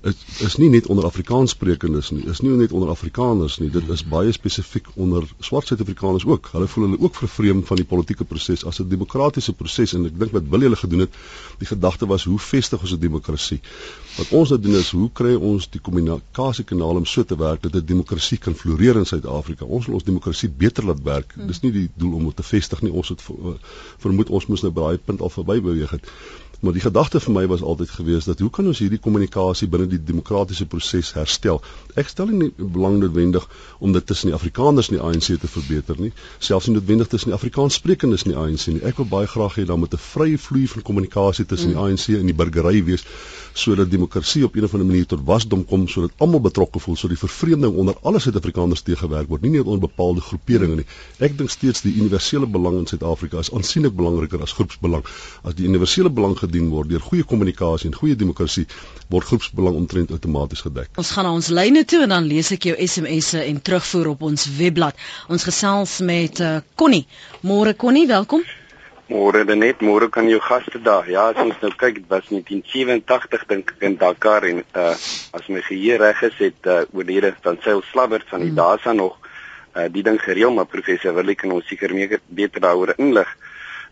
is 0.00 0.14
is 0.46 0.56
nie 0.56 0.68
net 0.70 0.86
onder 0.86 1.04
Afrikaanssprekendes 1.04 2.10
nie, 2.14 2.24
is 2.30 2.40
nie 2.40 2.52
net 2.56 2.72
onder 2.72 2.90
Afrikaners 2.92 3.58
nie, 3.58 3.70
dit 3.70 3.88
is 3.90 4.04
baie 4.06 4.32
spesifiek 4.32 4.86
onder 4.94 5.26
swart 5.40 5.66
Suid-Afrikaners 5.66 6.26
ook. 6.26 6.50
Hulle 6.52 6.68
voel 6.70 6.84
hulle 6.86 7.00
ook 7.02 7.18
vervreem 7.18 7.64
van 7.66 7.80
die 7.80 7.86
politieke 7.88 8.24
proses 8.24 8.64
as 8.64 8.78
'n 8.80 8.88
demokratiese 8.88 9.52
proses 9.52 9.94
en 9.94 10.06
ek 10.06 10.18
dink 10.18 10.32
wat 10.32 10.48
wil 10.48 10.60
hulle 10.60 10.76
gedoen 10.76 11.00
het, 11.00 11.18
die 11.58 11.66
gedagte 11.66 12.06
was 12.06 12.24
hoe 12.24 12.38
vestig 12.38 12.80
ons 12.80 12.92
'n 12.92 13.00
demokrasie? 13.00 13.60
Wat 14.16 14.30
ons 14.30 14.48
nou 14.48 14.60
doen 14.60 14.74
is 14.74 14.90
hoe 14.90 15.10
kry 15.12 15.34
ons 15.34 15.68
die 15.70 15.80
kommunikasiekanale 15.80 16.98
om 16.98 17.06
so 17.06 17.24
te 17.24 17.36
werk 17.36 17.62
dat 17.62 17.74
'n 17.74 17.86
demokrasie 17.86 18.38
kan 18.38 18.54
floreer 18.54 18.96
in 18.96 19.06
Suid-Afrika? 19.06 19.64
Ons 19.64 19.86
wil 19.86 19.94
ons 19.94 20.04
demokrasie 20.04 20.48
beter 20.48 20.84
laat 20.84 21.02
werk. 21.02 21.34
Dis 21.46 21.60
nie 21.60 21.72
die 21.72 21.88
doel 21.94 22.14
om 22.14 22.24
dit 22.24 22.36
te 22.36 22.42
vestig 22.42 22.82
nie. 22.82 22.92
Ons 22.92 23.08
het 23.08 23.22
vermoed 23.98 24.30
ons 24.30 24.46
moes 24.46 24.62
nou 24.62 24.72
by 24.72 24.80
daai 24.80 24.98
punt 24.98 25.20
al 25.20 25.30
verby 25.30 25.60
beweeg 25.60 25.90
het. 25.90 26.06
Maar 26.60 26.72
die 26.74 26.82
gedagte 26.82 27.20
vir 27.22 27.32
my 27.32 27.44
was 27.46 27.62
altyd 27.62 27.90
gewees 27.94 28.26
dat 28.26 28.40
hoe 28.42 28.50
kan 28.50 28.66
ons 28.66 28.80
hierdie 28.82 28.98
kommunikasie 28.98 29.68
binne 29.70 29.86
die 29.86 30.00
demokratiese 30.02 30.66
proses 30.66 31.12
herstel? 31.14 31.60
Ek 31.94 32.10
stel 32.10 32.32
nie 32.34 32.48
belang 32.58 32.96
noodwendig 32.98 33.46
om 33.78 33.94
dit 33.94 34.06
tussen 34.06 34.32
die 34.32 34.34
Afrikaners 34.34 34.90
en 34.90 34.96
die 34.96 35.04
ANC 35.04 35.28
te 35.38 35.50
verbeter 35.52 36.00
nie, 36.02 36.10
selfs 36.42 36.66
nie 36.66 36.74
noodwendig 36.74 37.12
tussen 37.12 37.30
die 37.30 37.36
Afrikaanssprekendes 37.38 38.26
en 38.26 38.34
die 38.34 38.40
ANC 38.42 38.66
nie. 38.72 38.82
Ek 38.90 38.98
wil 38.98 39.06
baie 39.12 39.30
graag 39.30 39.60
hê 39.60 39.68
dan 39.70 39.78
moet 39.78 39.94
'n 39.94 40.02
vrye 40.08 40.38
vloei 40.48 40.66
van 40.74 40.82
kommunikasie 40.82 41.46
tussen 41.46 41.76
die 41.76 41.78
ANC 41.78 42.08
en 42.18 42.26
die 42.26 42.38
burgery 42.42 42.82
wees 42.90 43.06
sodat 43.58 43.90
demokrasie 43.90 44.44
op 44.44 44.56
'n 44.56 44.64
of 44.64 44.72
ander 44.74 44.86
manier 44.86 45.06
tot 45.06 45.20
wasdom 45.24 45.64
kom 45.64 45.88
sodat 45.88 46.12
almal 46.16 46.40
betrokke 46.40 46.78
voel 46.78 46.96
sodat 46.96 47.16
die 47.16 47.28
vervreemding 47.28 47.76
onder 47.76 47.96
alle 48.02 48.20
Suid-Afrikaners 48.20 48.82
teëgewerk 48.82 49.28
word 49.28 49.42
nie 49.42 49.50
net 49.50 49.64
onder 49.66 49.80
bepaalde 49.80 50.20
groeperinge 50.20 50.76
nie. 50.76 50.86
Ek 51.18 51.38
dink 51.38 51.50
steeds 51.50 51.82
die 51.82 51.94
universele 51.94 52.46
belang 52.46 52.78
in 52.78 52.86
Suid-Afrika 52.86 53.38
is 53.38 53.50
aansienlik 53.52 53.96
belangriker 53.96 54.42
as 54.42 54.52
groepsbelang. 54.52 55.04
As 55.42 55.54
die 55.54 55.66
universele 55.66 56.10
belang 56.10 56.38
gedien 56.38 56.68
word 56.70 56.88
deur 56.88 57.00
goeie 57.00 57.24
kommunikasie 57.24 57.90
en 57.90 57.98
goeie 57.98 58.16
demokrasie 58.16 58.66
word 59.08 59.26
groepsbelang 59.26 59.74
omtrent 59.74 60.10
outomaties 60.10 60.60
gedek. 60.60 60.94
Ons 60.96 61.10
gaan 61.10 61.24
na 61.24 61.32
ons 61.32 61.48
lyne 61.48 61.84
toe 61.84 62.02
en 62.02 62.14
dan 62.14 62.30
lees 62.30 62.52
ek 62.52 62.70
jou 62.70 62.76
SMS'e 62.86 63.42
en 63.42 63.62
terugvoer 63.62 64.14
op 64.14 64.22
ons 64.22 64.46
webblad. 64.58 64.94
Ons 65.28 65.44
gesels 65.50 65.98
met 66.00 66.40
uh, 66.40 66.58
Connie. 66.74 67.06
Môre 67.42 67.74
Connie 67.74 68.06
welkom 68.06 68.46
Môre 69.08 69.46
dan 69.48 69.62
net, 69.64 69.80
môre 69.80 70.10
kan 70.12 70.26
jou 70.28 70.36
gaste 70.44 70.78
daar. 70.84 71.06
Ja, 71.08 71.30
as 71.32 71.38
ons 71.40 71.56
nou 71.64 71.70
kyk, 71.72 72.02
dit 72.02 72.10
was 72.12 72.26
1987 72.28 73.46
dink 73.48 73.70
ek 73.72 73.84
in 73.88 73.94
Dakar 73.96 74.44
en 74.44 74.58
uh 74.60 74.90
as 75.32 75.46
my 75.48 75.62
geheue 75.64 75.96
reg 75.96 76.20
is, 76.28 76.34
het 76.36 76.66
uh 76.68 76.82
oorlede 76.92 77.30
van 77.40 77.56
Seil 77.64 77.80
Slabbert 77.88 78.28
van 78.28 78.44
die 78.44 78.50
mm. 78.50 78.58
DASA 78.58 78.92
nog 78.92 79.14
uh 79.72 79.86
die 79.88 80.02
ding 80.04 80.18
gereël, 80.20 80.52
maar 80.52 80.68
professor 80.68 81.14
Willie 81.16 81.38
kan 81.40 81.54
ons 81.56 81.64
seker 81.64 81.94
meer 81.96 82.20
beter 82.28 82.60
daaroor 82.60 82.92
inlig. 82.98 83.30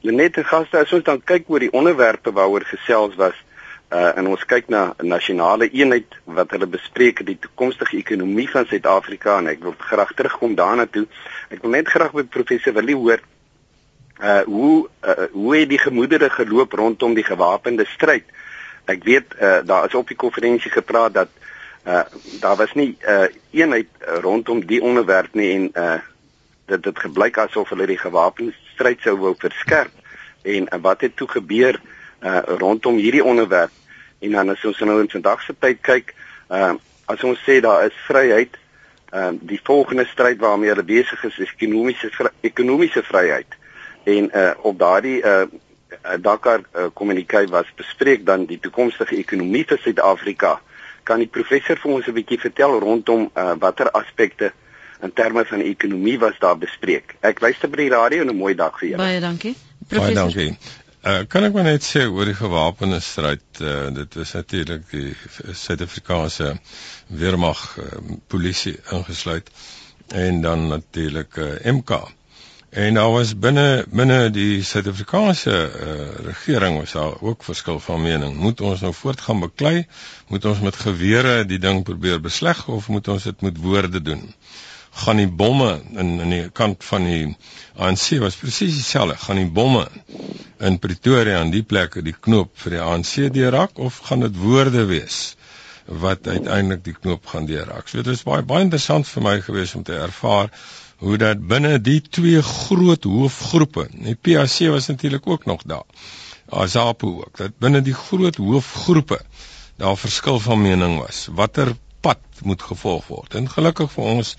Net 0.05 0.37
en 0.37 0.45
gaste, 0.45 0.83
as 0.85 0.93
ons 0.93 1.07
dan 1.07 1.23
kyk 1.25 1.49
oor 1.49 1.65
die 1.65 1.73
onderwerpe 1.73 2.35
waaroor 2.37 2.67
gesels 2.69 3.17
was, 3.17 3.39
uh 3.89 4.11
en 4.21 4.29
ons 4.35 4.45
kyk 4.45 4.69
na 4.69 4.91
nasionale 5.01 5.71
eenheid 5.73 6.19
wat 6.29 6.53
hulle 6.53 6.69
bespreek 6.69 7.25
die 7.25 7.39
toekomstige 7.41 7.97
ekonomie 7.97 8.51
van 8.53 8.69
Suid-Afrika 8.69 9.39
en 9.41 9.49
ek 9.55 9.65
wil 9.65 9.79
graag 9.81 10.13
terugkom 10.13 10.59
daarna 10.61 10.85
toe. 10.85 11.07
Ek 11.49 11.65
wil 11.65 11.73
net 11.79 11.89
graag 11.89 12.13
by 12.13 12.27
professor 12.29 12.77
Willie 12.77 12.99
hoor 13.01 13.25
uh 14.21 14.41
hoe 14.45 14.89
uh, 15.05 15.29
hoe 15.33 15.57
het 15.57 15.69
die 15.69 15.79
gemoedere 15.79 16.31
geloop 16.31 16.73
rondom 16.73 17.15
die 17.15 17.25
gewapende 17.25 17.85
stryd? 17.85 18.25
Ek 18.85 19.05
weet 19.05 19.35
uh 19.41 19.59
daar 19.65 19.87
is 19.87 19.95
op 19.95 20.09
die 20.09 20.17
konferensie 20.17 20.71
gepraat 20.71 21.15
dat 21.15 21.29
uh 21.85 22.05
daar 22.41 22.57
was 22.57 22.73
nie 22.73 22.97
uh 23.05 23.27
eenheid 23.51 23.89
rondom 24.25 24.65
die 24.67 24.83
onderwerp 24.83 25.35
nie 25.35 25.53
en 25.55 25.71
uh 25.75 25.99
dit 26.67 26.85
het 26.85 26.99
gebleik 26.99 27.39
asof 27.39 27.69
hulle 27.69 27.87
die 27.87 27.99
gewapende 27.99 28.55
stryd 28.73 29.05
sou 29.05 29.17
wou 29.21 29.35
verskerp 29.39 29.93
en 30.43 30.67
uh, 30.73 30.81
wat 30.81 31.01
het 31.01 31.17
toe 31.17 31.29
gebeur 31.29 31.81
uh 32.23 32.41
rondom 32.59 32.97
hierdie 32.97 33.25
onderwerp? 33.25 33.71
En 34.19 34.31
dan 34.31 34.49
as 34.49 34.65
ons 34.65 34.79
nou 34.79 35.01
in 35.01 35.11
vandag 35.11 35.43
se 35.43 35.55
tyd 35.59 35.81
kyk, 35.81 36.15
uh 36.49 36.75
as 37.07 37.23
ons 37.23 37.39
sê 37.45 37.61
daar 37.61 37.85
is 37.87 37.99
vryheid, 38.07 38.57
uh 39.13 39.31
die 39.41 39.61
volgende 39.63 40.07
stryd 40.09 40.41
waarmee 40.41 40.73
hulle 40.73 40.87
besig 40.87 41.25
is 41.25 41.39
is 41.39 41.53
ekonomiese 41.53 42.11
ekonomiese 42.41 43.03
vryheid 43.03 43.56
en 44.07 44.31
uh, 44.31 44.51
op 44.63 44.79
daardie 44.79 45.19
uh, 45.23 45.47
Dakar 46.23 46.63
kommunikasie 46.95 47.51
uh, 47.51 47.55
was 47.59 47.73
bespreek 47.79 48.27
dan 48.27 48.47
die 48.47 48.59
toekomstige 48.63 49.17
ekonomie 49.19 49.65
vir 49.67 49.81
Suid-Afrika. 49.83 50.57
Kan 51.07 51.23
die 51.23 51.31
professor 51.31 51.79
vir 51.83 51.93
ons 51.99 52.07
'n 52.07 52.15
bietjie 52.15 52.39
vertel 52.39 52.79
rondom 52.83 53.29
uh, 53.35 53.53
watter 53.59 53.91
aspekte 53.91 54.53
in 55.03 55.13
terme 55.13 55.45
van 55.45 55.61
ekonomie 55.61 56.19
was 56.19 56.39
daar 56.39 56.59
bespreek? 56.59 57.17
Ek 57.21 57.41
luister 57.41 57.71
by 57.71 57.77
die 57.77 57.95
radio 57.95 58.23
en 58.23 58.31
'n 58.31 58.37
mooi 58.37 58.55
dag 58.55 58.79
vir 58.79 58.89
julle. 58.89 59.03
Baie 59.03 59.21
dankie. 59.21 59.55
Professor. 59.89 60.15
Baie 60.15 60.15
dankie. 60.15 60.59
Uh, 61.07 61.23
kan 61.31 61.45
ek 61.47 61.53
maar 61.55 61.67
net 61.69 61.85
sê 61.87 62.01
oor 62.11 62.27
die 62.27 62.35
gewapende 62.35 62.99
stryd 63.01 63.61
uh, 63.63 63.95
dit 63.95 64.17
is 64.17 64.33
natuurlik 64.35 64.89
die 64.91 65.13
Suid-Afrikaanse 65.55 66.57
weermag 67.07 67.61
uh, 67.79 67.85
polisie 68.27 68.75
ingesluit 68.91 69.51
en 70.11 70.41
dan 70.43 70.67
natuurlik 70.73 71.37
uh, 71.39 71.53
MK 71.63 72.01
En 72.71 72.95
daar 72.95 73.11
was 73.11 73.39
binne 73.39 73.85
binne 73.91 74.31
die 74.31 74.63
Suid-Afrikaanse 74.63 75.51
uh, 75.51 76.25
regering 76.27 76.79
was 76.79 76.93
daar 76.93 77.21
ook 77.21 77.45
verskil 77.45 77.81
van 77.81 78.03
mening. 78.03 78.37
Moet 78.37 78.61
ons 78.61 78.81
nou 78.81 78.93
voortgaan 78.95 79.41
beklei? 79.41 79.87
Moet 80.29 80.45
ons 80.45 80.61
met 80.61 80.77
gewere 80.77 81.45
die 81.45 81.59
ding 81.59 81.83
probeer 81.85 82.21
besleg 82.21 82.67
of 82.69 82.89
moet 82.89 83.09
ons 83.09 83.23
dit 83.23 83.41
met 83.41 83.57
woorde 83.63 84.03
doen? 84.03 84.35
Gaan 84.91 85.17
die 85.17 85.29
bomme 85.29 85.81
in 85.95 86.21
in 86.21 86.31
die 86.31 86.51
kant 86.51 86.85
van 86.85 87.05
die 87.05 87.37
ANC 87.77 88.19
was 88.21 88.37
presies 88.37 88.75
dieselfde. 88.75 89.17
Gaan 89.17 89.41
die 89.45 89.51
bomme 89.61 89.87
in 90.59 90.79
Pretoria 90.79 91.39
aan 91.41 91.55
die 91.55 91.63
plekke 91.63 92.03
die 92.03 92.17
knoop 92.21 92.51
vir 92.65 92.79
die 92.79 92.83
ANC 92.83 93.15
deurrak 93.33 93.79
of 93.79 93.99
gaan 94.11 94.27
dit 94.27 94.37
woorde 94.37 94.85
wees? 94.91 95.37
wat 95.87 96.27
uiteindelik 96.27 96.85
die 96.85 96.97
knoop 96.99 97.27
gaan 97.27 97.47
deurraak. 97.47 97.89
So 97.89 98.03
dit 98.03 98.11
is 98.11 98.25
baie 98.27 98.43
baie 98.43 98.65
interessant 98.67 99.07
vir 99.07 99.23
my 99.23 99.35
gewees 99.41 99.75
om 99.79 99.85
te 99.87 99.95
ervaar 99.95 100.51
hoe 101.03 101.17
dat 101.21 101.43
binne 101.47 101.81
die 101.81 102.01
twee 102.01 102.43
groot 102.43 103.05
hoofgroepe, 103.05 103.89
die 103.93 104.17
PAC 104.17 104.71
was 104.73 104.87
natuurlik 104.87 105.27
ook 105.27 105.45
nog 105.45 105.63
daar. 105.63 105.85
ASAPO 106.49 107.09
ook, 107.25 107.37
dat 107.37 107.59
binne 107.59 107.83
die 107.83 107.95
groot 107.95 108.37
hoofgroepe 108.37 109.21
daar 109.77 109.97
verskil 109.97 110.41
van 110.41 110.63
mening 110.63 110.99
was. 110.99 111.27
Watter 111.35 111.75
pad 112.01 112.19
moet 112.43 112.63
gevolg 112.63 113.07
word? 113.07 113.35
En 113.35 113.51
gelukkig 113.51 113.93
vir 113.93 114.05
ons 114.05 114.37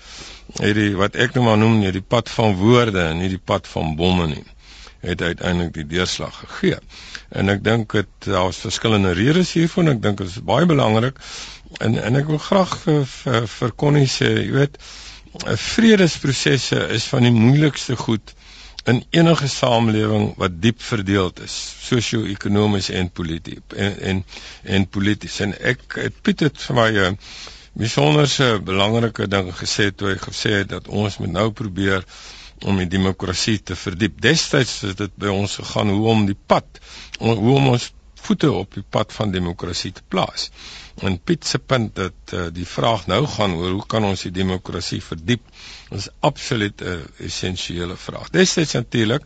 het 0.58 0.74
die 0.74 0.94
wat 0.96 1.18
ek 1.20 1.34
nou 1.36 1.44
maar 1.44 1.58
noem 1.60 1.78
nie 1.82 1.92
die 1.92 2.04
pad 2.04 2.30
van 2.32 2.56
woorde 2.56 3.02
en 3.10 3.20
nie 3.22 3.28
die 3.28 3.44
pad 3.52 3.68
van 3.68 3.94
bomme 3.96 4.26
nie 4.32 4.46
het 5.00 5.22
uiteindelik 5.22 5.74
die 5.74 5.86
deurslag 5.86 6.38
gegee. 6.38 6.78
En 7.28 7.52
ek 7.52 7.62
dink 7.64 7.92
dit 7.94 8.08
daar's 8.26 8.58
verskillende 8.64 9.12
redes 9.14 9.52
hiervoor 9.54 9.84
en 9.84 9.92
ek 9.92 10.02
dink 10.02 10.22
dit 10.22 10.30
is 10.32 10.40
baie 10.42 10.66
belangrik. 10.66 11.20
En 11.84 11.94
en 12.02 12.18
ek 12.18 12.26
wil 12.32 12.40
graag 12.42 12.74
vir 12.82 13.04
vir, 13.12 13.46
vir 13.52 13.74
Connie 13.78 14.08
sê, 14.10 14.32
jy 14.40 14.50
weet, 14.56 14.80
vredesprosesse 15.56 16.78
is 16.96 17.04
van 17.12 17.22
die 17.26 17.32
moeilikste 17.34 17.96
goed 17.96 18.34
in 18.88 19.02
enige 19.10 19.48
samelewing 19.48 20.30
wat 20.40 20.60
diep 20.62 20.80
verdeeld 20.82 21.40
is 21.44 21.56
sosio-ekonomies 21.88 22.88
en 23.00 23.10
politiek 23.10 23.76
en 23.76 23.98
en 24.12 24.24
en 24.76 24.86
polities 24.88 25.40
en 25.44 25.52
ek 25.72 25.98
het 26.04 26.22
Piet 26.22 26.40
het 26.46 26.60
vir 26.66 26.76
my 26.80 26.88
'n 27.08 27.18
besonderse 27.78 28.48
belangrike 28.64 29.28
ding 29.28 29.52
gesê 29.60 29.90
toe 29.94 30.08
hy 30.12 30.16
gesê 30.22 30.50
het 30.62 30.68
dat 30.68 30.88
ons 30.88 31.18
moet 31.18 31.32
nou 31.32 31.50
probeer 31.52 32.04
om 32.66 32.76
die 32.80 32.88
demokrasie 32.90 33.58
te 33.62 33.76
verdiep. 33.76 34.20
Destyds 34.20 34.80
het 34.80 34.96
dit 34.98 35.12
by 35.20 35.30
ons 35.30 35.54
gegaan 35.60 35.92
hoe 35.94 36.08
om 36.10 36.24
die 36.26 36.38
pad 36.46 36.80
hoe 37.18 37.54
om 37.54 37.68
ons 37.74 37.92
voete 38.28 38.50
op 38.52 38.74
die 38.74 38.82
pad 38.82 39.12
van 39.14 39.30
demokrasie 39.30 39.92
te 39.92 40.02
plaas. 40.08 40.48
En 41.00 41.20
Piet 41.20 41.46
se 41.46 41.58
punt 41.58 41.94
dat 41.94 42.32
uh, 42.34 42.46
die 42.52 42.66
vraag 42.66 43.06
nou 43.06 43.26
gaan 43.26 43.54
oor 43.54 43.70
hoe 43.70 43.86
kan 43.86 44.04
ons 44.04 44.24
die 44.26 44.32
demokrasie 44.34 45.00
verdiep 45.02 45.44
is 45.94 46.08
absoluut 46.20 46.82
'n 46.82 46.88
uh, 46.94 47.26
essensiële 47.28 47.96
vraag. 47.96 48.30
Destyds 48.30 48.72
natuurlik 48.72 49.22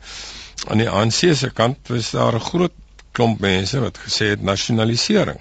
aan 0.68 0.78
die 0.78 0.90
ANC 0.90 1.34
se 1.34 1.50
kant 1.50 1.88
was 1.88 2.10
daar 2.10 2.34
'n 2.34 2.46
groot 2.50 2.72
klomp 3.12 3.40
mense 3.40 3.80
wat 3.80 3.98
gesê 3.98 4.28
het 4.34 4.42
nasionalisering. 4.42 5.40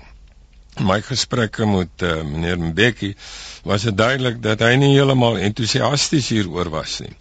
In 0.79 0.85
my 0.85 1.01
gesprekke 1.01 1.65
met 1.65 2.01
uh, 2.01 2.21
meneer 2.23 2.59
Mbeki 2.59 3.15
was 3.63 3.81
dit 3.81 3.97
duidelik 3.97 4.41
dat 4.43 4.59
hy 4.59 4.75
nie 4.75 4.93
heeltemal 4.95 5.38
entoesiasties 5.38 6.29
hieroor 6.29 6.69
was 6.69 7.00
nie. 7.00 7.15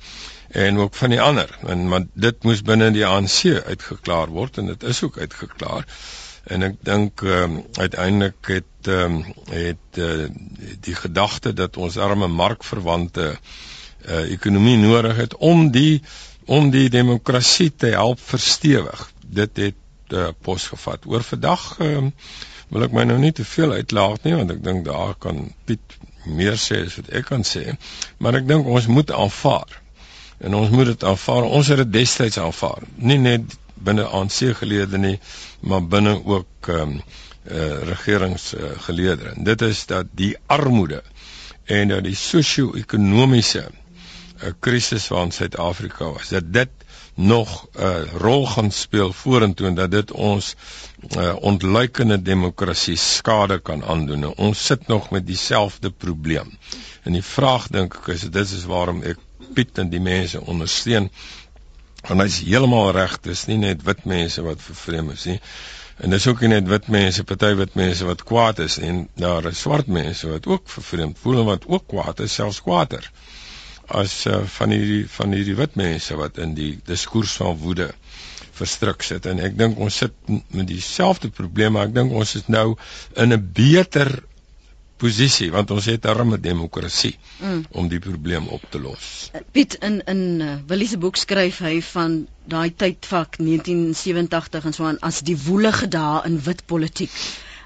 en 0.51 0.79
ook 0.79 0.95
van 0.95 1.11
die 1.11 1.21
ander 1.21 1.59
en 1.67 1.89
maar 1.89 2.07
dit 2.13 2.43
moes 2.43 2.63
binne 2.67 2.91
die 2.91 3.07
ANC 3.07 3.45
uitgeklaar 3.67 4.33
word 4.35 4.59
en 4.59 4.67
dit 4.73 4.83
is 4.83 5.03
ook 5.07 5.19
uitgeklaar 5.19 5.85
en 6.51 6.67
ek 6.67 6.79
dink 6.87 7.23
um, 7.23 7.61
uiteindelik 7.79 8.51
het 8.51 8.89
um, 8.91 9.21
het 9.51 9.99
uh, 10.03 10.27
die 10.87 10.95
gedagte 10.99 11.53
dat 11.55 11.77
ons 11.77 11.99
arme 11.99 12.27
markverwante 12.29 13.27
uh, 13.31 14.25
ekonomie 14.33 14.77
nodig 14.81 15.17
het 15.17 15.37
om 15.37 15.69
die 15.71 16.01
om 16.51 16.71
die 16.75 16.89
demokrasie 16.91 17.71
te 17.77 17.93
help 17.95 18.19
verstewig. 18.27 19.05
Dit 19.23 19.57
het 19.63 20.15
uh, 20.17 20.33
pos 20.43 20.67
gevat. 20.73 21.07
Oor 21.07 21.23
vandag 21.23 21.77
um, 21.85 22.11
wil 22.75 22.87
ek 22.89 22.97
my 22.97 23.05
nou 23.07 23.19
nie 23.23 23.33
te 23.37 23.47
veel 23.47 23.77
uitlaat 23.79 24.27
nie 24.27 24.35
want 24.35 24.51
ek 24.57 24.65
dink 24.67 24.85
daar 24.89 25.15
kan 25.23 25.45
Piet 25.69 25.99
meer 26.27 26.59
sê 26.59 26.83
as 26.87 26.99
wat 26.99 27.13
ek 27.21 27.31
kan 27.31 27.47
sê. 27.47 27.77
Maar 28.19 28.41
ek 28.43 28.51
dink 28.51 28.67
ons 28.67 28.91
moet 28.91 29.13
aanvaar. 29.15 29.79
En 30.41 30.55
ons 30.57 30.71
moet 30.73 30.89
dit 30.89 31.05
aanvaar. 31.05 31.47
Ons 31.47 31.71
het 31.71 31.83
dit 31.85 31.93
destyds 32.01 32.39
aanvaar. 32.41 32.83
Nie 32.97 33.19
net 33.21 33.57
binne 33.85 34.05
ANC 34.05 34.55
gelede 34.61 34.99
nie 34.99 35.17
maar 35.61 35.85
binne 35.87 36.17
ook 36.25 36.69
ehm 36.69 36.81
um, 36.81 37.03
uh, 37.51 37.83
regeringsgeleerde. 37.89 39.25
Uh, 39.37 39.45
dit 39.45 39.63
is 39.63 39.87
dat 39.87 40.07
die 40.15 40.37
armoede 40.47 41.03
en 41.65 41.89
dat 41.89 42.05
die 42.05 42.15
sosio-ekonomiese 42.15 43.63
uh, 43.71 44.51
krisis 44.61 45.09
waarin 45.09 45.33
Suid-Afrika 45.33 46.11
was, 46.13 46.29
dat 46.29 46.53
dit 46.53 46.69
nog 47.15 47.67
'n 47.73 47.83
uh, 47.83 48.13
rol 48.17 48.47
gaan 48.47 48.71
speel 48.71 49.13
vorentoe 49.13 49.67
en 49.67 49.75
dat 49.75 49.91
dit 49.91 50.11
ons 50.13 50.55
uh, 51.17 51.35
ontluikende 51.41 52.23
demokrasie 52.23 52.97
skade 52.97 53.59
kan 53.59 53.85
aandoen. 53.85 54.35
Ons 54.37 54.65
sit 54.67 54.87
nog 54.87 55.11
met 55.11 55.27
dieselfde 55.27 55.91
probleem. 55.91 56.59
En 57.03 57.13
die 57.13 57.23
vraag 57.25 57.67
dink 57.69 57.95
ek 57.95 58.07
is 58.07 58.21
dit 58.21 58.51
is 58.51 58.65
waarom 58.65 59.03
ek 59.03 59.19
Piet 59.55 59.79
en 59.79 59.89
die 59.91 60.01
mense 60.01 60.41
ondersteun 60.47 61.11
want 62.09 62.25
hy's 62.25 62.41
heeltemal 62.47 62.93
reg 62.97 63.19
dis 63.27 63.47
nie 63.51 63.59
net 63.65 63.85
wit 63.87 64.05
mense 64.09 64.43
wat 64.47 64.63
vervreem 64.65 65.11
is 65.15 65.27
nie. 65.31 65.39
En 66.01 66.15
dis 66.15 66.27
ook 66.31 66.41
nie 66.41 66.53
net 66.55 66.69
wit 66.69 66.89
mense 66.89 67.25
party 67.29 67.53
wit 67.59 67.75
mense 67.77 68.07
wat 68.09 68.25
kwaad 68.29 68.63
is 68.65 68.79
en 68.79 69.03
daar 69.21 69.51
is 69.51 69.61
swart 69.67 69.91
mense 69.93 70.29
wat 70.31 70.47
ook 70.49 70.69
vervreem 70.73 71.13
voel 71.23 71.43
en 71.43 71.51
wat 71.53 71.67
ook 71.69 71.87
kwaad 71.93 72.23
is 72.25 72.35
selfs 72.41 72.63
kwaader 72.65 73.11
as 73.91 74.15
uh, 74.31 74.41
van 74.57 74.71
hierdie 74.71 75.05
van 75.11 75.35
hierdie 75.35 75.57
wit 75.59 75.77
mense 75.79 76.17
wat 76.17 76.39
in 76.39 76.55
die 76.55 76.73
diskurs 76.87 77.33
van 77.41 77.57
woede 77.59 77.91
verstrik 78.61 79.03
sit. 79.03 79.27
En 79.27 79.41
ek 79.43 79.57
dink 79.59 79.79
ons 79.81 80.01
sit 80.05 80.15
met 80.29 80.67
dieselfde 80.69 81.31
probleme 81.35 81.81
ek 81.83 81.95
dink 81.97 82.13
ons 82.17 82.35
is 82.39 82.47
nou 82.53 82.77
in 83.17 83.33
'n 83.35 83.43
beter 83.57 84.13
posisie 85.01 85.51
want 85.55 85.71
ons 85.75 85.87
het 85.91 86.05
'n 86.05 86.13
arme 86.13 86.39
demokrasie 86.41 87.15
mm. 87.41 87.65
om 87.81 87.89
die 87.89 87.99
probleem 87.99 88.49
op 88.49 88.65
te 88.71 88.81
los. 88.81 89.31
Eh, 89.33 89.41
Piet 89.53 89.75
in 89.89 90.01
in 90.15 90.41
uh, 90.41 90.57
Willie 90.67 90.89
se 90.89 90.99
boek 90.99 91.17
skryf 91.17 91.61
hy 91.65 91.81
van 91.93 92.27
daai 92.45 92.71
tydvak 92.83 93.39
1987 93.39 94.65
en 94.65 94.73
so 94.77 94.85
aan 94.85 95.01
as 95.01 95.21
die 95.21 95.37
woelige 95.47 95.89
dae 95.89 96.21
in 96.27 96.41
wit 96.45 96.67
politiek. 96.67 97.11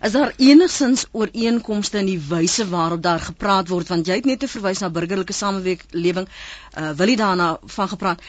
Is 0.04 0.12
daar 0.12 0.34
enigsins 0.36 1.06
ooreenkomste 1.12 1.98
in 1.98 2.06
die 2.06 2.20
wyse 2.28 2.68
waarop 2.68 3.02
daar 3.02 3.20
gepraat 3.20 3.68
word 3.68 3.88
want 3.88 4.06
jy 4.06 4.18
het 4.20 4.26
net 4.28 4.40
te 4.40 4.48
verwys 4.48 4.80
na 4.80 4.90
burgerlike 4.90 5.32
samelewing 5.32 6.28
uh, 6.28 6.90
Willie 6.98 7.16
daarna 7.16 7.58
van 7.76 7.88
gepraat 7.88 8.22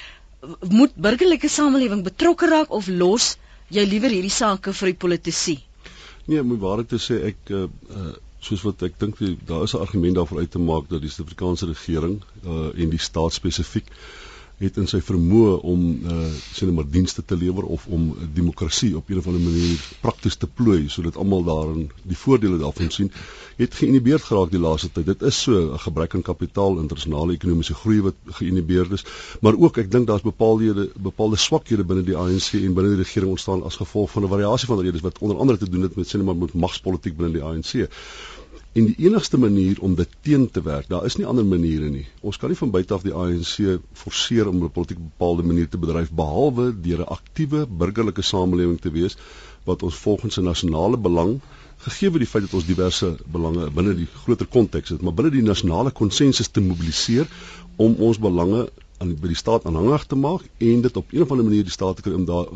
moet 0.70 0.94
burgerlike 0.96 1.50
samelewing 1.50 2.04
betrokke 2.04 2.48
raak 2.48 2.72
of 2.72 2.88
los 2.88 3.36
jy 3.74 3.86
liewer 3.90 4.14
hierdie 4.14 4.34
sake 4.34 4.74
vir 4.74 4.92
die 4.92 5.00
politici? 5.06 5.56
Nee, 6.26 6.42
moet 6.42 6.62
waarlik 6.62 6.90
te 6.90 7.02
sê 7.02 7.22
ek 7.32 7.52
uh, 7.54 7.66
uh 7.90 8.14
soos 8.46 8.62
wat 8.68 8.84
ek 8.88 9.00
dink 9.02 9.18
daar 9.50 9.64
is 9.66 9.74
'n 9.74 9.84
argument 9.86 10.16
daarvoor 10.16 10.44
uit 10.44 10.52
te 10.52 10.60
maak 10.60 10.90
dat 10.90 11.02
die 11.02 11.10
Suid-Afrikaanse 11.10 11.66
regering 11.72 12.22
uh, 12.46 12.70
en 12.82 12.90
die 12.90 13.04
staat 13.10 13.34
spesifiek 13.34 13.90
het 14.62 14.78
in 14.80 14.88
sy 14.88 15.02
vermoë 15.04 15.56
om 15.68 15.82
uh, 16.08 16.18
sien 16.56 16.72
maar 16.76 16.88
dienste 16.88 17.24
te 17.28 17.36
lewer 17.36 17.66
of 17.76 17.88
om 17.92 18.06
demokrasie 18.34 18.94
op 18.96 19.10
'n 19.10 19.18
of 19.20 19.28
ander 19.28 19.42
manier 19.42 19.82
prakties 20.02 20.36
te 20.36 20.48
plooi 20.48 20.88
sodat 20.90 21.18
almal 21.18 21.44
daarin 21.44 21.90
die 22.04 22.16
voordele 22.18 22.58
daarvan 22.58 22.92
sien 22.92 23.12
het 23.58 23.74
geïnhibeerd 23.74 24.24
geraak 24.24 24.52
die 24.52 24.60
laaste 24.60 24.90
tyd. 24.92 25.06
Dit 25.06 25.22
is 25.22 25.42
so 25.42 25.74
'n 25.74 25.80
gebrek 25.80 26.16
aan 26.16 26.22
kapitaal 26.22 26.80
internasionale 26.80 27.34
ekonomiese 27.34 27.74
groei 27.74 28.02
wat 28.02 28.16
geïnhibeerd 28.40 28.92
is 28.92 29.04
maar 29.42 29.56
ook 29.58 29.78
ek 29.78 29.92
dink 29.92 30.08
daar's 30.08 30.22
bepaalde 30.22 30.90
bepaalde 30.96 31.36
swakhede 31.36 31.84
binne 31.84 32.04
die 32.04 32.16
ANC 32.16 32.54
en 32.54 32.74
binne 32.74 32.96
die 32.96 33.04
regering 33.04 33.30
ontstaan 33.30 33.64
as 33.64 33.76
gevolg 33.76 34.12
van 34.12 34.24
'n 34.24 34.30
variasie 34.30 34.68
van 34.68 34.80
redes 34.80 35.02
wat 35.02 35.20
onder 35.20 35.38
andere 35.38 35.58
te 35.58 35.70
doen 35.70 35.82
het 35.82 35.96
met 35.96 36.08
sien 36.08 36.24
maar 36.24 36.36
met 36.36 36.54
magspolitiek 36.54 37.18
binne 37.18 37.34
die 37.34 37.44
ANC 37.44 37.90
En 38.76 38.90
die 38.90 39.06
enigste 39.08 39.38
manier 39.40 39.78
om 39.80 39.94
dit 39.96 40.16
teen 40.28 40.50
te 40.52 40.62
werk, 40.62 40.90
daar 40.92 41.06
is 41.08 41.16
nie 41.16 41.26
ander 41.26 41.46
maniere 41.48 41.88
nie. 41.90 42.04
Ons 42.28 42.36
kan 42.38 42.52
nie 42.52 42.58
van 42.60 42.74
buite 42.74 42.92
af 42.94 43.06
die 43.08 43.14
ANC 43.16 43.78
forceer 43.96 44.50
om 44.52 44.58
'n 44.64 44.72
politiek 44.78 45.00
bepaalde 45.00 45.46
manier 45.48 45.70
te 45.70 45.80
bedryf 45.80 46.12
behalwe 46.12 46.66
deur 46.88 47.00
'n 47.06 47.14
aktiewe 47.18 47.62
burgerlike 47.68 48.22
samelewing 48.22 48.82
te 48.82 48.92
wees 48.92 49.16
wat 49.64 49.84
ons 49.84 49.96
volgens 49.96 50.38
'n 50.38 50.44
nasionale 50.44 50.98
belang 50.98 51.40
gegee 51.86 52.10
word 52.10 52.26
die 52.26 52.32
feit 52.34 52.44
dat 52.44 52.54
ons 52.54 52.68
diverse 52.68 53.16
belange 53.32 53.72
binne 53.72 53.96
die 53.96 54.10
groter 54.24 54.48
konteks 54.58 54.90
het, 54.90 55.02
maar 55.02 55.14
binne 55.14 55.32
die 55.32 55.48
nasionale 55.48 55.92
konsensus 55.92 56.48
te 56.48 56.62
mobiliseer 56.62 57.28
om 57.76 57.96
ons 57.96 58.20
belange 58.20 58.70
aan 58.98 59.16
by 59.22 59.28
die 59.28 59.44
staat 59.44 59.66
aanhangig 59.66 60.06
te 60.06 60.16
maak 60.16 60.44
en 60.58 60.82
dit 60.82 60.98
op 60.98 61.14
'n 61.14 61.22
of 61.22 61.32
ander 61.32 61.46
manier 61.46 61.64
die 61.64 61.78
staat 61.80 61.96
te 61.96 62.02
kry 62.02 62.14
om 62.14 62.26
daar 62.26 62.48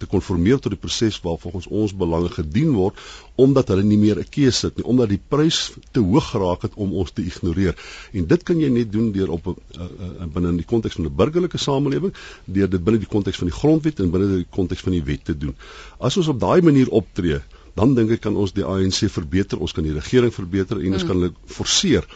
te 0.00 0.08
konformeer 0.10 0.58
tot 0.58 0.72
die 0.74 0.80
proses 0.80 1.18
waar 1.24 1.38
volgens 1.40 1.68
ons 1.68 1.94
belange 1.96 2.30
gedien 2.32 2.72
word 2.76 2.98
omdat 3.40 3.72
hulle 3.72 3.84
nie 3.84 3.98
meer 4.00 4.18
'n 4.20 4.28
keuse 4.36 4.66
het 4.68 4.80
nie 4.80 4.86
omdat 4.92 5.12
die 5.12 5.20
prys 5.34 5.60
te 5.92 6.00
hoog 6.00 6.30
geraak 6.32 6.62
het 6.66 6.74
om 6.74 6.92
ons 6.92 7.12
te 7.12 7.22
ignoreer. 7.22 7.76
En 8.12 8.26
dit 8.26 8.42
kan 8.42 8.60
jy 8.60 8.68
net 8.68 8.92
doen 8.92 9.12
deur 9.12 9.30
op 9.36 9.46
uh, 9.46 9.54
uh, 9.54 10.26
binne 10.26 10.48
in 10.48 10.60
die 10.62 10.70
konteks 10.72 10.96
van 10.96 11.06
'n 11.06 11.16
burgerlike 11.16 11.58
samelewing 11.58 12.14
deur 12.44 12.68
dit 12.68 12.84
binne 12.84 13.00
die 13.00 13.12
konteks 13.16 13.38
van 13.38 13.48
die 13.48 13.56
grondwet 13.56 14.00
en 14.00 14.10
binne 14.10 14.36
die 14.36 14.50
konteks 14.50 14.80
van 14.80 14.92
die 14.92 15.04
wet 15.04 15.24
te 15.24 15.36
doen. 15.36 15.54
As 15.98 16.16
ons 16.16 16.28
op 16.28 16.40
daai 16.40 16.62
manier 16.62 16.88
optree 16.88 17.40
dan 17.74 17.94
dink 17.94 18.10
ek 18.10 18.20
kan 18.20 18.36
ons 18.36 18.52
die 18.52 18.64
ANC 18.64 19.06
verbeter 19.08 19.60
ons 19.60 19.72
kan 19.72 19.84
die 19.84 19.94
regering 19.94 20.32
verbeter 20.34 20.80
en 20.80 20.92
ons 20.92 21.04
mm. 21.04 21.08
kan 21.08 21.16
hulle 21.16 21.32
forceer 21.46 22.06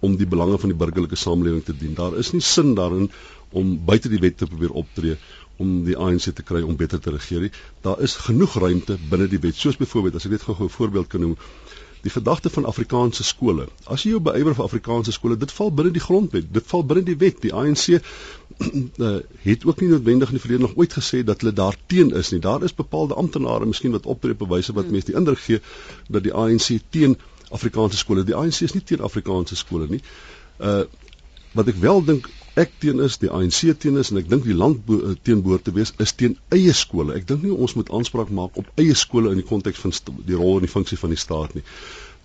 om 0.00 0.16
die 0.16 0.28
belange 0.28 0.58
van 0.58 0.72
die 0.72 0.78
burgerlike 0.78 1.16
samelewing 1.16 1.64
te 1.64 1.72
dien. 1.72 1.94
Daar 1.96 2.18
is 2.20 2.32
nie 2.32 2.42
sin 2.44 2.74
daarin 2.76 3.10
om 3.56 3.76
buite 3.88 4.10
die 4.12 4.20
wet 4.20 4.36
te 4.38 4.48
probeer 4.50 4.74
optree 4.76 5.16
om 5.56 5.84
die 5.84 5.96
ANC 5.96 6.30
te 6.34 6.42
kry 6.42 6.62
om 6.62 6.76
beter 6.76 7.00
te 7.00 7.10
regeer 7.10 7.46
nie. 7.46 7.52
Daar 7.80 8.00
is 8.00 8.16
genoeg 8.26 8.58
ruimte 8.60 8.98
binne 9.10 9.28
die 9.28 9.40
wet. 9.40 9.56
Soos 9.56 9.76
byvoorbeeld, 9.76 10.14
as 10.14 10.24
ek 10.28 10.36
net 10.36 10.42
gou 10.42 10.56
'n 10.64 10.68
voorbeeld 10.68 11.08
kan 11.08 11.20
noem, 11.20 11.36
die 12.06 12.10
gedagte 12.10 12.50
van 12.50 12.64
Afrikaanse 12.64 13.24
skole. 13.24 13.66
As 13.84 14.04
jy 14.04 14.12
jou 14.14 14.20
beywer 14.20 14.54
vir 14.54 14.64
Afrikaanse 14.64 15.12
skole, 15.12 15.36
dit 15.36 15.52
val 15.52 15.72
binne 15.74 15.90
die 15.94 16.02
grondwet. 16.02 16.52
Dit 16.54 16.68
val 16.70 16.84
binne 16.84 17.02
die 17.06 17.16
wet. 17.16 17.40
Die 17.42 17.52
ANC 17.54 17.86
eh, 17.98 19.16
het 19.42 19.66
ook 19.66 19.80
nie 19.80 19.88
noodwendig 19.90 20.32
in 20.32 20.38
die 20.38 20.42
verlede 20.44 20.66
nog 20.66 20.76
ooit 20.76 20.94
gesê 20.98 21.24
dat 21.26 21.42
hulle 21.42 21.52
daarteen 21.52 22.12
is 22.20 22.30
nie. 22.30 22.40
Daar 22.40 22.62
is 22.62 22.74
bepaalde 22.74 23.14
amptenare 23.14 23.66
miskien 23.66 23.96
wat 23.96 24.06
optree 24.06 24.36
op 24.38 24.46
'n 24.46 24.52
wyse 24.54 24.72
wat 24.72 24.90
mense 24.90 25.10
die 25.10 25.18
indruk 25.18 25.42
gee 25.48 25.60
dat 26.08 26.22
die 26.22 26.34
ANC 26.34 26.78
teen 26.90 27.18
Afrikaanse 27.50 27.96
skole. 27.96 28.24
Die 28.24 28.34
ANC 28.34 28.60
is 28.60 28.74
nie 28.74 28.84
teen 28.84 29.00
Afrikaanse 29.00 29.56
skole 29.56 29.86
nie. 29.88 30.02
Uh 30.60 30.84
wat 31.56 31.68
ek 31.72 31.78
wel 31.80 32.02
dink 32.04 32.26
ek 32.56 32.72
teen 32.80 33.00
is, 33.04 33.18
die 33.20 33.30
ANC 33.30 33.60
teen 33.82 34.00
is 34.00 34.10
en 34.12 34.20
ek 34.20 34.28
dink 34.32 34.46
die 34.48 34.56
land 34.56 34.88
eh, 34.92 35.14
teenboor 35.28 35.60
te 35.62 35.74
wees 35.76 35.92
is 36.02 36.14
teen 36.16 36.38
eie 36.56 36.72
skole. 36.76 37.14
Ek 37.16 37.26
dink 37.28 37.44
nie 37.44 37.52
ons 37.52 37.76
moet 37.76 37.92
aanspraak 37.92 38.32
maak 38.32 38.56
op 38.60 38.68
eie 38.80 38.96
skole 38.96 39.32
in 39.34 39.40
die 39.42 39.48
konteks 39.48 39.82
van 39.84 39.94
die 40.28 40.38
rol 40.38 40.58
en 40.58 40.66
die 40.66 40.72
funksie 40.72 40.98
van 41.00 41.12
die 41.12 41.20
staat 41.20 41.56
nie. 41.58 41.64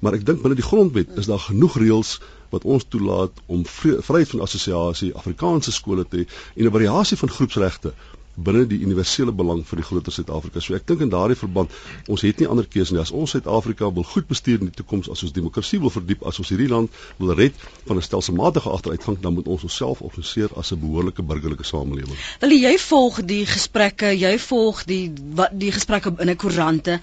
Maar 0.01 0.17
ek 0.17 0.23
dink 0.25 0.41
binne 0.41 0.57
die 0.57 0.65
grondwet 0.65 1.11
is 1.21 1.27
daar 1.29 1.43
genoeg 1.43 1.75
reëls 1.83 2.15
wat 2.51 2.65
ons 2.67 2.87
toelaat 2.89 3.43
om 3.47 3.61
vryheid 3.67 4.31
van 4.33 4.41
assosiasie, 4.47 5.11
Afrikaanse 5.15 5.71
skole 5.75 6.07
te 6.07 6.23
hê 6.23 6.25
en 6.55 6.65
'n 6.65 6.75
variasie 6.77 7.17
van 7.19 7.35
groepsregte 7.35 7.93
binne 8.35 8.65
die 8.67 8.79
universele 8.85 9.31
belang 9.31 9.63
vir 9.67 9.81
die 9.81 9.85
groter 9.85 10.13
Suid-Afrika. 10.15 10.61
So 10.61 10.75
ek 10.75 10.87
dink 10.87 11.03
in 11.05 11.11
daardie 11.11 11.37
verband, 11.39 11.71
ons 12.07 12.23
het 12.25 12.39
nie 12.39 12.47
ander 12.47 12.67
keuse 12.67 12.95
nie. 12.95 13.01
As 13.01 13.11
ons 13.11 13.35
Suid-Afrika 13.35 13.89
wil 13.93 14.07
goed 14.07 14.27
bestuur 14.27 14.61
in 14.61 14.71
die 14.71 14.77
toekoms, 14.77 15.09
as 15.11 15.23
ons 15.23 15.35
demokrasie 15.35 15.79
wil 15.83 15.93
verdiep, 15.93 16.23
as 16.27 16.39
ons 16.39 16.51
hierdie 16.53 16.69
land 16.71 16.91
wil 17.17 17.33
red 17.37 17.55
van 17.87 17.97
'n 17.97 18.05
stelselmatige 18.05 18.69
agteruitgang, 18.69 19.19
dan 19.21 19.33
moet 19.33 19.47
ons 19.47 19.63
onsself 19.63 20.01
organiseer 20.01 20.49
as 20.55 20.71
'n 20.71 20.79
behoorlike 20.79 21.21
burgerlike 21.21 21.63
samelewing. 21.63 22.17
Wil 22.39 22.51
jy 22.51 22.77
volg 22.77 23.25
die 23.25 23.45
gesprekke, 23.45 24.15
jy 24.17 24.37
volg 24.39 24.85
die 24.85 25.11
wat 25.35 25.51
die 25.53 25.71
gesprekke 25.71 26.13
in 26.17 26.29
'n 26.29 26.35
koerante 26.35 26.99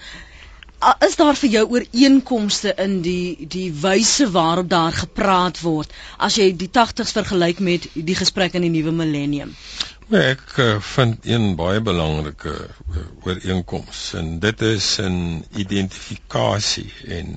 is 1.07 1.15
daar 1.19 1.35
vir 1.35 1.49
jou 1.49 1.65
ooreenkomste 1.75 2.73
in 2.85 3.01
die 3.05 3.47
die 3.47 3.67
wyse 3.81 4.29
waarop 4.31 4.69
daar 4.69 4.95
gepraat 4.95 5.61
word 5.61 5.93
as 6.17 6.37
jy 6.39 6.51
die 6.55 6.71
80s 6.71 7.15
vergelyk 7.17 7.59
met 7.59 7.89
die 7.93 8.15
gesprek 8.15 8.55
in 8.59 8.67
die 8.67 8.75
nuwe 8.79 8.95
millennium 9.03 9.55
Nee, 10.09 10.31
ek 10.33 10.55
uh, 10.57 10.79
vind 10.81 11.27
een 11.29 11.51
baie 11.53 11.81
belangrike 11.85 12.53
uh, 12.57 13.01
ooreenkoms 13.27 13.99
en 14.17 14.31
dit 14.41 14.61
is 14.65 14.87
'n 15.03 15.43
identifikasie 15.63 16.87
en 17.17 17.35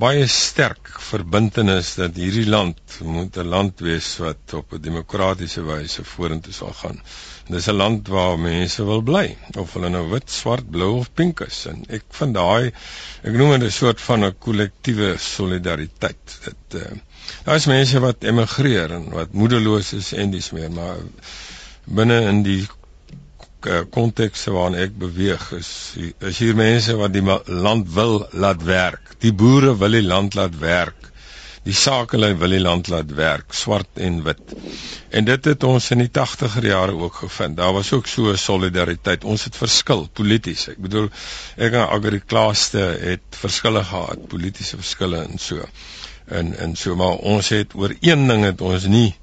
baie 0.00 0.24
sterk 0.26 0.88
verbintenis 1.10 1.90
dat 2.00 2.16
hierdie 2.16 2.46
land 2.48 2.96
moet 3.04 3.36
'n 3.36 3.52
land 3.56 3.84
wees 3.84 4.08
wat 4.24 4.54
op 4.60 4.72
'n 4.72 4.80
demokratiese 4.88 5.66
wyse 5.68 6.04
vorentoe 6.14 6.52
sal 6.52 6.72
gaan. 6.80 7.02
Dis 7.52 7.68
'n 7.68 7.76
land 7.76 8.08
waar 8.08 8.38
mense 8.38 8.84
wil 8.88 9.02
bly, 9.02 9.36
of 9.60 9.72
hulle 9.76 9.88
nou 9.92 10.04
wit, 10.10 10.30
swart, 10.30 10.70
blou 10.70 10.90
of 10.98 11.12
pink 11.14 11.40
is. 11.46 11.66
En 11.70 11.84
ek 11.88 12.04
vind 12.18 12.34
daai 12.34 12.72
ek 13.22 13.32
noem 13.32 13.58
dit 13.58 13.68
'n 13.68 13.78
soort 13.78 14.00
van 14.00 14.24
'n 14.24 14.34
kollektiewe 14.38 15.14
solidariteit. 15.18 16.38
Dit 16.44 16.78
uh, 16.82 16.92
daar 17.44 17.60
is 17.60 17.66
mense 17.66 18.00
wat 18.00 18.24
emigreer 18.24 18.90
en 18.98 19.10
wat 19.10 19.32
moedeloos 19.32 19.92
is 19.92 20.12
en 20.12 20.30
dis 20.30 20.50
meer, 20.50 20.70
maar 20.70 20.96
binne 21.84 22.20
in 22.30 22.42
die 22.42 22.62
kontekste 23.90 24.50
waarin 24.54 24.78
ek 24.82 24.96
beweeg 24.98 25.42
is 25.58 25.70
is 26.18 26.38
hier 26.42 26.56
mense 26.58 26.96
wat 26.98 27.12
die 27.14 27.22
land 27.46 27.92
wil 27.94 28.26
laat 28.32 28.62
werk. 28.66 29.14
Die 29.22 29.32
boere 29.32 29.76
wil 29.78 29.98
die 29.98 30.02
land 30.02 30.34
laat 30.34 30.58
werk. 30.58 31.01
Die 31.62 31.74
sakelei 31.78 32.32
wil 32.34 32.50
die 32.56 32.60
land 32.60 32.88
laat 32.90 33.12
werk, 33.14 33.52
swart 33.54 34.00
en 34.02 34.16
wit. 34.26 34.54
En 35.14 35.24
dit 35.28 35.44
het 35.46 35.62
ons 35.68 35.90
in 35.94 36.02
die 36.02 36.10
80er 36.18 36.64
jare 36.66 36.96
ook 36.98 37.20
gevind. 37.22 37.56
Daar 37.60 37.72
was 37.76 37.92
ook 37.94 38.06
so 38.10 38.32
'n 38.32 38.38
solidariteit. 38.38 39.24
Ons 39.24 39.44
het 39.44 39.56
verskil 39.56 40.08
polities. 40.12 40.68
Ek 40.68 40.78
bedoel 40.82 41.08
ek 41.56 41.72
en 41.72 41.88
Agri 41.88 42.20
Klaaste 42.26 42.82
het 43.00 43.22
verskille 43.30 43.84
gehad, 43.84 44.26
politieke 44.28 44.76
verskille 44.76 45.22
en 45.22 45.38
so. 45.38 45.62
En 46.26 46.56
en 46.58 46.76
so 46.76 46.96
maar 46.96 47.16
ons 47.34 47.48
het 47.48 47.74
oor 47.74 47.94
een 48.00 48.26
ding 48.26 48.44
het 48.44 48.60
ons 48.60 48.84
nie 48.86 49.14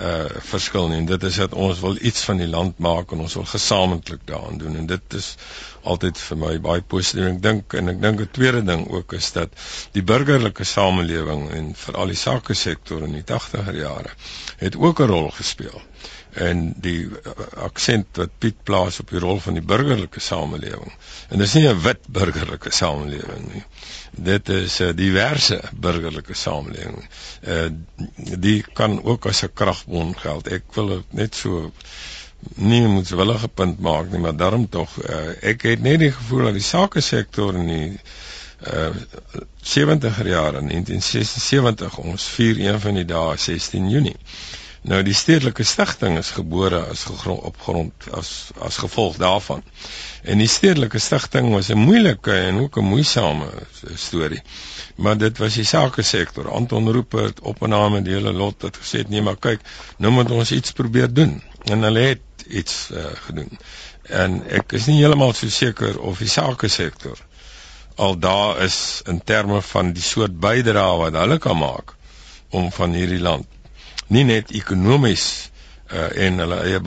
uh 0.00 0.24
verskil 0.48 0.88
nie 0.88 0.98
en 1.02 1.06
dit 1.06 1.22
is 1.28 1.36
dat 1.36 1.52
ons 1.52 1.80
wil 1.80 1.96
iets 2.00 2.22
van 2.24 2.38
die 2.40 2.48
land 2.48 2.78
maak 2.80 3.12
en 3.12 3.20
ons 3.20 3.34
wil 3.36 3.44
gesamentlik 3.44 4.20
daaraan 4.24 4.58
doen 4.58 4.76
en 4.76 4.86
dit 4.86 5.14
is 5.18 5.34
altyd 5.82 6.18
vir 6.18 6.38
my 6.44 6.52
baie 6.66 6.82
positief 6.94 7.28
ek 7.28 7.40
dink 7.42 7.76
en 7.78 7.92
ek 7.92 8.00
dink 8.02 8.20
'n 8.20 8.32
tweede 8.38 8.62
ding 8.66 8.84
ook 8.90 9.12
is 9.18 9.32
dat 9.32 9.54
die 9.92 10.02
burgerlike 10.02 10.64
samelewing 10.64 11.48
en 11.50 11.74
veral 11.84 12.12
die 12.14 12.22
sake 12.24 12.54
sektor 12.54 13.02
in 13.02 13.16
die 13.18 13.26
80er 13.32 13.76
jare 13.76 14.14
het 14.58 14.76
ook 14.76 15.00
'n 15.00 15.10
rol 15.14 15.30
gespeel 15.30 15.80
en 16.32 16.72
die 16.80 17.04
uh, 17.04 17.32
aksent 17.68 18.16
wat 18.16 18.38
Piet 18.38 18.62
plaas 18.64 19.00
op 19.00 19.10
die 19.10 19.20
rol 19.20 19.40
van 19.40 19.54
die 19.54 19.66
burgerlike 19.74 20.20
samelewing 20.20 20.92
en 21.30 21.38
dis 21.38 21.54
nie 21.54 21.68
'n 21.68 21.82
wit 21.82 22.06
burgerlike 22.08 22.70
samelewing 22.70 23.52
nie 23.52 23.64
dit 24.16 24.48
is 24.48 24.78
'n 24.78 24.84
uh, 24.84 24.96
diverse 24.96 25.60
burgerlike 25.72 26.34
samelewing. 26.34 27.08
Uh 27.42 27.68
die 28.46 28.64
kan 28.72 29.02
ook 29.02 29.26
as 29.26 29.42
'n 29.42 29.52
kragbron 29.54 30.18
geld. 30.18 30.48
Ek 30.48 30.62
wil 30.74 31.04
net 31.10 31.34
so 31.34 31.72
nie 32.54 32.82
moet 32.86 33.08
willige 33.08 33.48
punt 33.48 33.80
maak 33.80 34.10
nie, 34.10 34.18
maar 34.20 34.36
daarom 34.36 34.68
tog 34.68 34.96
uh, 35.02 35.16
ek 35.52 35.62
het 35.62 35.82
net 35.82 35.98
die 36.02 36.12
gevoel 36.12 36.44
dat 36.44 36.58
die 36.58 36.66
sake 36.66 37.00
sektor 37.00 37.54
in 37.54 37.66
die 37.66 37.88
uh 38.72 38.90
70er 39.62 40.26
jare 40.26 40.58
in 40.58 40.68
1976 40.70 41.98
ons 41.98 42.24
vier 42.34 42.58
een 42.60 42.80
van 42.80 42.94
die 42.98 43.04
dae 43.06 43.36
16 43.38 43.88
Junie. 43.90 44.16
Nou 44.82 44.98
die 45.06 45.14
stedelike 45.14 45.62
stigting 45.62 46.16
is 46.18 46.32
gebore 46.34 46.80
as 46.90 47.04
gegrond 47.06 47.44
op 47.46 47.58
grond 47.62 48.06
as 48.18 48.30
as 48.58 48.80
gevolg 48.82 49.16
daarvan. 49.22 49.62
En 50.26 50.42
die 50.42 50.50
stedelike 50.50 50.98
stigting 50.98 51.52
was 51.54 51.70
'n 51.70 51.78
moeilike 51.78 52.32
en 52.32 52.58
ook 52.64 52.78
'n 52.78 52.84
moeisame 52.84 53.46
storie. 53.94 54.42
Maar 54.96 55.18
dit 55.18 55.38
was 55.38 55.54
die 55.54 55.64
sake 55.64 56.02
sektor. 56.02 56.50
Anton 56.50 56.92
Rupert 56.92 57.40
op 57.40 57.62
'n 57.62 57.68
naam 57.68 57.94
en 57.96 58.06
hele 58.06 58.32
lot 58.32 58.62
het 58.62 58.76
gesê 58.76 59.08
nee, 59.08 59.22
maar 59.22 59.36
kyk, 59.36 59.60
nou 59.98 60.12
moet 60.12 60.30
ons 60.30 60.52
iets 60.52 60.72
probeer 60.72 61.12
doen. 61.12 61.42
En 61.64 61.82
hulle 61.82 62.00
het 62.00 62.20
iets 62.60 62.88
uh, 62.92 63.04
gedoen. 63.26 63.58
En 64.22 64.40
ek 64.60 64.72
is 64.78 64.86
nie 64.90 64.98
heeltemal 65.00 65.32
so 65.38 65.48
seker 65.52 65.98
of 66.00 66.18
die 66.22 66.30
sake 66.30 66.68
sektor 66.68 67.18
al 67.94 68.18
daar 68.18 68.62
is 68.62 69.02
in 69.04 69.24
terme 69.24 69.62
van 69.62 69.92
die 69.92 70.02
soort 70.02 70.38
bydrae 70.40 70.96
wat 70.98 71.12
hulle 71.20 71.38
kan 71.38 71.58
maak 71.58 71.94
om 72.48 72.70
van 72.72 72.92
hierdie 72.96 73.20
land 73.20 73.46
nie 74.12 74.24
net 74.28 74.50
ekonomies 74.56 75.26
uh, 75.92 76.08
en 76.26 76.38
hulle 76.42 76.58
eie 76.66 76.80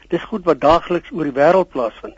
Dis 0.09 0.23
goed 0.23 0.45
wat 0.45 0.61
daagliks 0.61 1.11
oor 1.11 1.23
die 1.23 1.33
wêreld 1.41 1.69
plaasvind. 1.69 2.15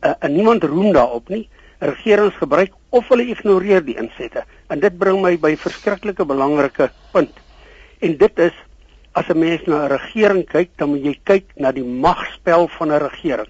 Uh, 0.00 0.12
en 0.18 0.32
niemand 0.32 0.64
roem 0.64 0.92
daarop 0.92 1.28
nie. 1.28 1.48
Regerings 1.78 2.34
gebruik 2.34 2.72
of 2.88 3.08
hulle 3.08 3.26
ignoreer 3.26 3.84
die 3.84 3.96
insette. 3.96 4.44
En 4.68 4.80
dit 4.80 4.98
bring 4.98 5.22
my 5.22 5.38
by 5.38 5.50
'n 5.50 5.56
verskriklike 5.56 6.24
belangrike 6.24 6.90
punt. 7.12 7.32
En 7.98 8.16
dit 8.16 8.38
is 8.38 8.52
as 9.12 9.28
'n 9.28 9.38
mens 9.38 9.62
na 9.66 9.84
'n 9.84 9.88
regering 9.88 10.46
kyk, 10.46 10.70
dan 10.76 10.88
moet 10.88 11.04
jy 11.04 11.20
kyk 11.22 11.44
na 11.56 11.72
die 11.72 11.84
magspel 11.84 12.68
van 12.68 12.92
'n 12.92 12.98
regering. 12.98 13.48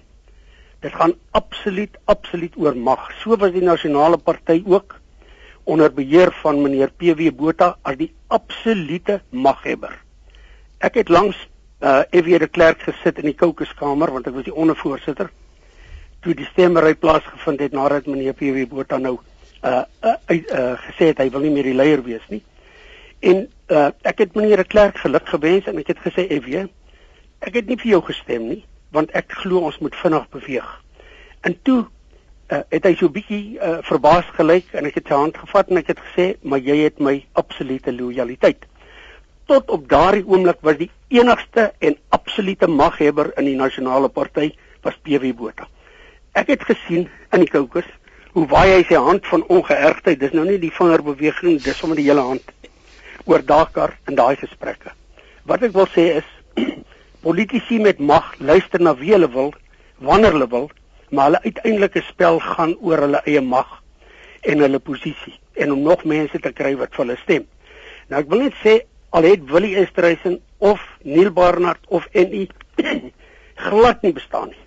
Dit 0.81 0.93
gaan 0.97 1.13
absoluut 1.37 1.97
absoluut 2.05 2.55
oor 2.57 2.77
mag. 2.77 3.11
So 3.21 3.37
was 3.37 3.53
die 3.53 3.61
nasionale 3.61 4.17
party 4.17 4.63
ook 4.65 4.95
onder 5.63 5.93
beheer 5.93 6.31
van 6.41 6.61
meneer 6.61 6.89
PW 6.97 7.29
Botha 7.37 7.75
as 7.81 7.97
die 7.99 8.09
absolute 8.27 9.21
maghebber. 9.29 9.93
Ek 10.81 10.97
het 10.97 11.09
langs 11.09 11.37
uh 11.81 12.01
EW 12.09 12.39
de 12.39 12.47
Klerk 12.47 12.81
gesit 12.85 13.17
in 13.21 13.29
die 13.29 13.37
kokeskamer 13.37 14.11
want 14.13 14.27
ek 14.29 14.35
was 14.37 14.45
die 14.45 14.53
ondervoorsitter 14.53 15.31
toe 16.21 16.35
die 16.37 16.45
stemmery 16.51 16.93
plaasgevind 16.93 17.61
het 17.61 17.73
nadat 17.73 18.09
meneer 18.09 18.37
PW 18.37 18.65
Botha 18.69 18.97
nou 19.01 19.15
uh 19.65 19.83
uh, 20.01 20.17
uh 20.29 20.73
gesê 20.87 21.11
het 21.13 21.21
hy 21.21 21.29
wil 21.29 21.45
nie 21.45 21.53
meer 21.53 21.69
die 21.69 21.77
leier 21.77 22.01
wees 22.05 22.25
nie. 22.33 22.41
En 23.21 23.45
uh 23.69 23.89
ek 24.01 24.25
het 24.25 24.35
meneer 24.37 24.65
de 24.65 24.69
Klerk 24.73 24.97
geluk 24.97 25.29
gewens 25.29 25.69
en 25.69 25.77
ek 25.77 25.93
het 25.93 26.05
gesê 26.09 26.25
EW 26.25 26.65
ek 27.41 27.53
het 27.53 27.69
nie 27.69 27.77
vir 27.77 27.95
jou 27.95 28.03
gestem 28.09 28.49
nie 28.49 28.63
want 28.91 29.11
ek 29.17 29.31
glo 29.43 29.65
ons 29.67 29.79
moet 29.79 29.95
vinnig 29.95 30.27
beweeg. 30.29 30.69
En 31.47 31.55
toe 31.63 31.79
uh, 32.51 32.59
het 32.69 32.85
hy 32.85 32.93
so 32.99 33.09
bietjie 33.09 33.57
uh, 33.57 33.77
verbaas 33.87 34.27
gelyk 34.37 34.73
en 34.77 34.89
ek 34.89 34.99
het 34.99 35.11
sy 35.11 35.19
hand 35.19 35.39
gevat 35.43 35.71
en 35.71 35.81
ek 35.81 35.93
het 35.93 36.03
gesê, 36.09 36.27
"Maar 36.43 36.59
jy 36.59 36.77
het 36.83 36.99
my 36.99 37.15
absolute 37.33 37.93
lojaliteit." 37.95 38.67
Tot 39.47 39.69
op 39.69 39.87
daardie 39.89 40.27
oomblik 40.27 40.61
was 40.61 40.77
die 40.77 40.91
enigste 41.09 41.71
en 41.79 41.97
absolute 42.09 42.67
maghebber 42.67 43.31
in 43.37 43.45
die 43.45 43.55
nasionale 43.55 44.09
party 44.09 44.51
was 44.83 44.95
PW 45.03 45.33
Botha. 45.35 45.67
Ek 46.33 46.47
het 46.47 46.63
gesien 46.63 47.09
in 47.33 47.39
die 47.39 47.49
kokes 47.49 47.87
hoe 48.31 48.47
waai 48.47 48.77
hy 48.77 48.83
sy 48.87 48.95
hand 48.95 49.27
van 49.27 49.43
ongeërgdheid. 49.51 50.19
Dis 50.19 50.31
nou 50.31 50.45
nie 50.47 50.59
die 50.59 50.71
vingerbeweging, 50.71 51.59
dis 51.59 51.77
sommer 51.77 51.99
die 51.99 52.07
hele 52.07 52.23
hand 52.23 52.53
oor 53.25 53.43
Dakar 53.45 53.97
in 54.07 54.15
daai 54.15 54.35
gesprekke. 54.39 54.93
Wat 55.45 55.63
ek 55.63 55.73
wil 55.75 55.89
sê 55.91 56.07
is 56.21 56.29
politici 57.21 57.79
met 57.79 57.99
mag 57.99 58.33
luister 58.39 58.81
na 58.81 58.95
wie 58.95 59.13
hulle 59.13 59.29
wil, 59.31 59.53
wanneer 59.97 60.31
hulle 60.37 60.49
wil, 60.49 60.71
maar 61.09 61.29
hulle 61.29 61.43
uiteindelike 61.43 62.01
spel 62.07 62.39
gaan 62.39 62.75
oor 62.81 63.05
hulle 63.07 63.21
eie 63.25 63.41
mag 63.41 63.77
en 64.41 64.59
hulle 64.59 64.79
posisie. 64.79 65.41
en 65.53 65.71
om 65.71 65.81
nog 65.81 66.03
mense 66.03 66.39
te 66.39 66.51
kry 66.55 66.73
wat 66.79 66.95
vir 66.95 67.05
hulle 67.05 67.19
stem. 67.21 67.45
Nou 68.09 68.21
ek 68.21 68.29
wil 68.31 68.45
net 68.45 68.57
sê 68.63 68.77
al 69.15 69.27
het 69.27 69.43
Willie 69.51 69.75
Esterhuizen 69.81 70.39
of 70.57 70.81
Neil 71.03 71.31
Barnard 71.35 71.83
of 71.87 72.07
NU 72.15 72.47
glad 73.67 74.03
nie 74.05 74.13
bestaan 74.15 74.51
nie. 74.51 74.63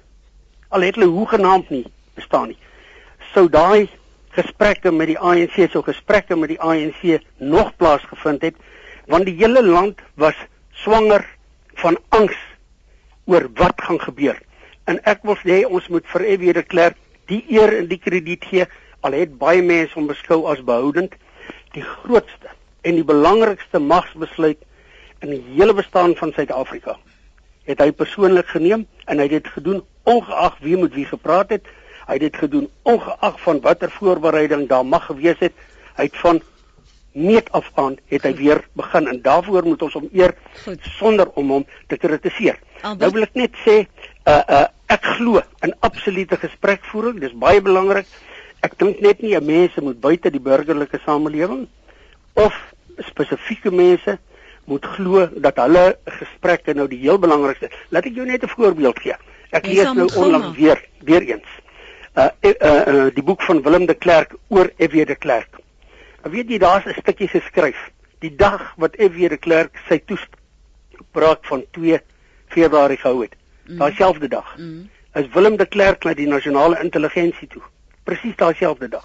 Al 0.75 0.87
het 0.87 0.99
hulle 0.99 1.11
hoegenaamd 1.13 1.71
nie 1.75 1.85
bestaan 2.19 2.53
nie. 2.53 2.59
Sou 3.33 3.49
daai 3.51 3.89
gesprekke 4.37 4.93
met 4.93 5.13
die 5.13 5.19
ANC 5.19 5.57
sou 5.73 5.83
gesprekke 5.87 6.37
met 6.37 6.53
die 6.55 6.61
ANC 6.61 7.21
nog 7.39 7.75
plaasgevind 7.79 8.43
het 8.43 8.59
want 9.11 9.29
die 9.29 9.37
hele 9.39 9.63
land 9.63 10.01
was 10.19 10.37
swanger 10.85 11.25
van 11.85 11.99
angs 12.17 12.37
oor 13.29 13.49
wat 13.61 13.83
gaan 13.87 14.01
gebeur. 14.01 14.39
En 14.89 15.01
ek 15.05 15.25
wil 15.29 15.37
sê 15.43 15.63
ons 15.69 15.89
moet 15.93 16.07
vir 16.13 16.27
F.W. 16.37 16.55
de 16.57 16.65
Klerk 16.65 16.97
die 17.29 17.43
eer 17.53 17.73
en 17.79 17.89
die 17.89 18.01
krediet 18.01 18.45
gee 18.49 18.67
al 19.05 19.17
het 19.17 19.37
baie 19.41 19.63
mense 19.65 19.97
hom 19.97 20.09
beskou 20.09 20.45
as 20.53 20.63
behoudend 20.65 21.17
die 21.77 21.85
grootste 21.85 22.53
en 22.85 22.99
die 22.99 23.07
belangrikste 23.07 23.81
magsbesluit 23.81 24.61
in 25.25 25.33
die 25.33 25.43
hele 25.57 25.77
bestaan 25.77 26.17
van 26.21 26.33
Suid-Afrika 26.37 26.97
het 27.69 27.81
hy 27.81 27.91
persoonlik 27.97 28.51
geneem 28.53 28.85
en 29.09 29.21
hy 29.21 29.29
het 29.29 29.39
dit 29.39 29.53
gedoen 29.57 29.81
ongeag 30.09 30.59
wie 30.65 30.77
met 30.81 30.93
wie 30.97 31.07
gepraat 31.09 31.53
het 31.57 31.69
hy 32.05 32.19
het 32.19 32.27
dit 32.27 32.41
gedoen 32.45 32.69
ongeag 32.89 33.41
van 33.45 33.63
watter 33.65 33.93
voorbereiding 33.93 34.69
daar 34.73 34.85
mag 34.85 35.09
gewees 35.09 35.41
het 35.41 35.57
hy 35.97 36.09
het 36.11 36.21
van 36.21 36.43
meet 37.15 37.51
af 37.53 37.71
aan 37.75 37.97
het 38.11 38.27
hy 38.27 38.35
weer 38.35 38.61
begin 38.75 39.09
en 39.09 39.21
daarvoor 39.23 39.67
moet 39.67 39.83
ons 39.87 39.95
hom 39.95 40.09
eer 40.13 40.35
Goed. 40.65 40.83
sonder 40.99 41.31
om 41.39 41.51
hom 41.51 41.67
te 41.87 41.97
kritiseer. 41.97 42.59
Nou 42.83 43.11
wil 43.15 43.27
ek 43.27 43.39
net 43.39 43.55
sê 43.65 43.85
uh 44.27 44.43
uh 44.43 44.67
ek 44.91 45.07
glo 45.17 45.41
in 45.65 45.73
absolute 45.81 46.37
gesprekvoering, 46.37 47.21
dis 47.23 47.33
baie 47.33 47.63
belangrik. 47.65 48.07
Ek 48.63 48.77
dink 48.79 49.01
net 49.01 49.23
nie 49.23 49.39
mense 49.41 49.81
moet 49.81 50.01
buite 50.01 50.31
die 50.31 50.43
burgerlike 50.43 51.01
samelewing 51.07 51.67
of 52.35 52.55
spesifieke 52.99 53.71
mense 53.71 54.19
moet 54.71 54.87
glo 54.97 55.27
dat 55.35 55.59
hulle 55.63 55.97
gesprekke 56.19 56.75
nou 56.75 56.87
die 56.89 57.01
heel 57.01 57.19
belangrikste. 57.19 57.71
Laat 57.91 58.07
ek 58.11 58.17
jou 58.17 58.27
net 58.27 58.43
'n 58.43 58.55
voorbeeld 58.57 58.99
gee. 58.99 59.17
Ek 59.51 59.67
lees 59.67 59.93
nou 59.93 60.09
onlangs 60.17 60.57
weer 60.57 60.83
weer 61.05 61.23
eens. 61.23 61.51
Uh, 62.15 62.29
uh 62.43 62.55
uh 62.63 63.15
die 63.15 63.23
boek 63.23 63.43
van 63.43 63.63
Willem 63.63 63.87
de 63.87 63.95
Klerk 63.95 64.35
oor 64.49 64.71
F.W. 64.79 65.07
de 65.07 65.17
Klerk. 65.17 65.64
Weet 66.25 66.49
jy 66.49 66.59
daar's 66.59 66.87
'n 66.87 66.97
stukkie 67.01 67.29
geskryf. 67.29 67.91
Die 68.19 68.35
dag 68.37 68.73
wat 68.77 68.97
F.W. 68.97 69.29
de 69.29 69.37
Klerk 69.37 69.77
sy 69.89 69.99
toespraak 70.09 71.45
van 71.45 71.65
2 71.71 72.01
Februarie 72.49 72.97
gehou 72.97 73.21
het. 73.23 73.37
Mm. 73.67 73.79
Daai 73.79 73.95
selfde 73.95 74.29
dag. 74.29 74.57
Mm. 74.57 74.89
Is 75.15 75.29
Willem 75.33 75.57
de 75.57 75.67
Klerk 75.67 76.05
na 76.05 76.15
die 76.15 76.27
nasionale 76.27 76.81
intelligensie 76.83 77.49
toe. 77.49 77.63
Presies 78.03 78.37
daai 78.37 78.55
selfde 78.55 78.89
dag. 78.89 79.05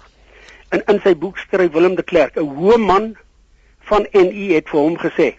En 0.68 0.82
in 0.86 1.00
sy 1.04 1.12
boek 1.16 1.38
skryf 1.38 1.72
Willem 1.72 1.94
de 1.94 2.02
Klerk, 2.02 2.36
'n 2.36 2.56
hoë 2.56 2.78
man 2.78 3.16
van 3.90 4.06
NU 4.12 4.54
het 4.54 4.68
vir 4.68 4.80
hom 4.80 4.96
gesê: 4.98 5.36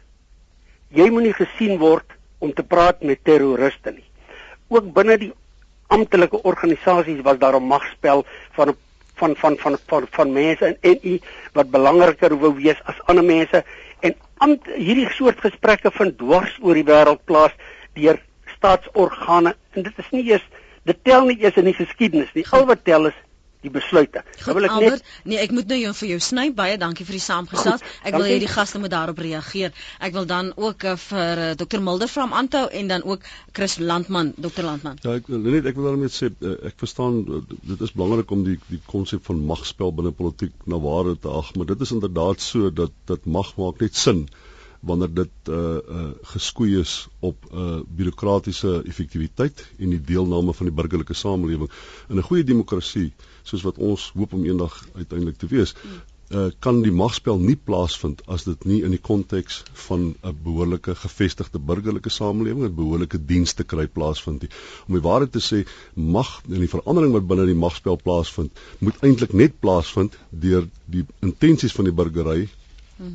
"Jy 0.89 1.09
moenie 1.09 1.33
gesien 1.33 1.77
word 1.77 2.05
om 2.37 2.53
te 2.53 2.63
praat 2.63 3.01
met 3.01 3.23
terroriste 3.23 3.91
nie." 3.91 4.05
Ook 4.67 4.93
binne 4.93 5.17
die 5.17 5.33
amptelike 5.87 6.43
organisasies 6.43 7.21
was 7.21 7.37
daar 7.37 7.55
'n 7.55 7.67
magspel 7.67 8.25
van 8.51 8.69
'n 8.69 8.77
van 9.21 9.35
van 9.37 9.57
van 9.61 9.77
van 9.87 10.07
van 10.17 10.33
mense 10.33 10.71
in 10.81 10.99
NU 11.03 11.19
wat 11.57 11.71
belangriker 11.73 12.37
wou 12.41 12.53
wees 12.57 12.81
as 12.89 13.01
ander 13.11 13.25
mense. 13.25 13.63
En 14.01 14.15
amt, 14.41 14.65
hierdie 14.75 15.09
soort 15.13 15.41
gesprekke 15.45 15.91
vind 15.93 16.17
dwars 16.17 16.57
oor 16.61 16.77
die 16.77 16.87
wêreld 16.87 17.21
plaas 17.29 17.53
deur 17.97 18.17
staatsorgane. 18.57 19.55
En 19.75 19.85
dit 19.85 20.03
is 20.03 20.09
nie 20.15 20.25
eers 20.31 20.47
dit 20.89 20.97
tel 21.05 21.27
nie 21.29 21.37
eers 21.37 21.59
in 21.61 21.69
die 21.69 21.77
geskiedenis 21.77 22.31
nie. 22.33 22.45
Al 22.49 22.65
wat 22.69 22.81
tel 22.87 23.11
is 23.11 23.17
die 23.61 23.71
besluite. 23.73 24.23
Goed, 24.41 24.55
wil 24.57 24.65
ek 24.65 24.75
Albert, 24.75 25.03
net 25.23 25.29
nee, 25.33 25.39
ek 25.41 25.53
moet 25.53 25.69
nou 25.69 25.77
jou 25.77 25.93
vir 25.99 26.09
jou 26.15 26.19
sny 26.25 26.47
baie 26.57 26.77
dankie 26.81 27.05
vir 27.05 27.17
die 27.17 27.23
saamgesels. 27.23 27.83
Ek 28.07 28.17
wil 28.17 28.25
hê 28.25 28.39
die 28.41 28.49
gaste 28.49 28.81
moet 28.81 28.93
daarop 28.93 29.21
reageer. 29.21 29.75
Ek 30.01 30.15
wil 30.17 30.25
dan 30.29 30.51
ook 30.57 30.85
uh, 30.89 30.95
vir 31.05 31.41
uh, 31.43 31.49
eh, 31.51 31.57
Dr 31.59 31.83
Mulder 31.85 32.09
vra 32.11 32.25
om 32.29 32.35
aan 32.37 32.49
te 32.51 32.63
hou 32.63 32.69
en 32.81 32.91
dan 32.91 33.05
ook 33.05 33.25
Chris 33.57 33.77
Landman, 33.79 34.33
Dr 34.41 34.65
Landman. 34.65 34.97
Ja, 35.05 35.17
ek 35.19 35.29
wil 35.29 35.45
net 35.45 35.69
ek 35.69 35.77
wil 35.77 35.91
daarmee 35.91 36.13
sê 36.13 36.31
uh, 36.31 36.55
ek 36.71 36.79
verstaan 36.81 37.21
uh, 37.21 37.41
dit 37.73 37.85
is 37.85 37.93
belangrik 37.97 38.33
om 38.33 38.45
die 38.47 38.57
die 38.71 38.81
konsep 38.89 39.25
van 39.29 39.43
magspel 39.51 39.93
binne 39.93 40.13
politiek 40.15 40.55
na 40.69 40.81
waarde 40.81 41.17
te 41.21 41.29
ag, 41.29 41.53
maar 41.55 41.69
dit 41.69 41.85
is 41.85 41.93
inderdaad 41.93 42.41
so 42.41 42.71
dat 42.73 42.95
dat 43.09 43.29
mag 43.29 43.53
maak 43.61 43.81
net 43.83 43.97
sin 43.97 44.25
wanneer 44.81 45.13
dit 45.13 45.49
uh 45.49 45.57
uh 45.97 46.05
geskoei 46.33 46.79
is 46.79 47.07
op 47.19 47.49
uh 47.53 47.79
bureaukratiese 47.87 48.81
effektiwiteit 48.85 49.65
en 49.77 49.93
die 49.95 50.01
deelname 50.13 50.53
van 50.53 50.69
die 50.69 50.75
burgerlike 50.75 51.13
samelewing 51.13 51.69
in 52.09 52.17
'n 52.17 52.29
goeie 52.29 52.43
demokrasie 52.43 53.11
soos 53.43 53.65
wat 53.67 53.77
ons 53.77 54.11
hoop 54.15 54.33
om 54.33 54.45
eendag 54.45 54.81
uiteindelik 54.95 55.37
te 55.37 55.47
wees 55.47 55.75
uh 56.31 56.47
kan 56.63 56.77
die 56.81 56.93
magspel 56.95 57.39
nie 57.39 57.57
plaasvind 57.69 58.21
as 58.35 58.45
dit 58.47 58.65
nie 58.65 58.79
in 58.87 58.93
die 58.95 59.01
konteks 59.09 59.57
van 59.87 60.15
'n 60.23 60.37
behoorlike 60.43 60.95
gevestigde 60.95 61.59
burgerlike 61.59 62.09
samelewing 62.09 62.63
'n 62.65 62.75
behoorlike 62.75 63.19
dienste 63.31 63.63
kry 63.63 63.87
plaasvind 63.87 64.41
nie. 64.41 64.49
Om 64.87 64.93
die 64.93 65.03
waarheid 65.09 65.31
te 65.31 65.43
sê, 65.43 65.67
mag 65.95 66.41
en 66.49 66.59
die 66.59 66.73
verandering 66.75 67.13
wat 67.13 67.27
binne 67.27 67.45
die 67.45 67.61
magspel 67.65 67.99
plaasvind, 68.03 68.51
moet 68.79 69.03
eintlik 69.03 69.33
net 69.33 69.59
plaasvind 69.59 70.17
deur 70.29 70.67
die 70.85 71.05
intensies 71.19 71.75
van 71.75 71.85
die 71.85 71.93
burgery 71.93 72.47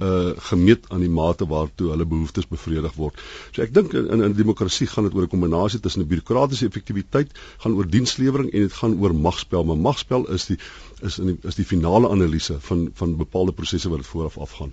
uh 0.03 0.33
gemeet 0.49 0.87
aan 0.91 1.01
die 1.01 1.11
mate 1.11 1.47
waartoe 1.47 1.91
hulle 1.91 2.07
behoeftes 2.07 2.49
bevredig 2.51 2.95
word. 2.97 3.21
So 3.53 3.63
ek 3.63 3.75
dink 3.75 3.93
in 3.93 4.23
'n 4.23 4.35
demokrasie 4.35 4.87
gaan 4.87 5.05
dit 5.05 5.15
oor 5.15 5.27
'n 5.27 5.35
kombinasie 5.35 5.81
tussen 5.81 6.03
'n 6.03 6.09
bureaukratiese 6.09 6.67
effektiwiteit, 6.67 7.31
gaan 7.59 7.75
oor 7.75 7.87
dienslewering 7.87 8.53
en 8.53 8.61
dit 8.61 8.73
gaan 8.73 8.99
oor 9.01 9.15
magspel. 9.15 9.65
Maar 9.65 9.77
magspel 9.77 10.27
is 10.33 10.47
die 10.47 10.59
is 11.03 11.19
in 11.19 11.27
die, 11.27 11.39
is 11.43 11.55
die 11.55 11.65
finale 11.65 12.09
analise 12.09 12.57
van 12.61 12.91
van 12.95 13.17
bepaalde 13.17 13.53
prosesse 13.53 13.89
wat 13.89 14.07
vooraf 14.07 14.39
afgaan. 14.39 14.73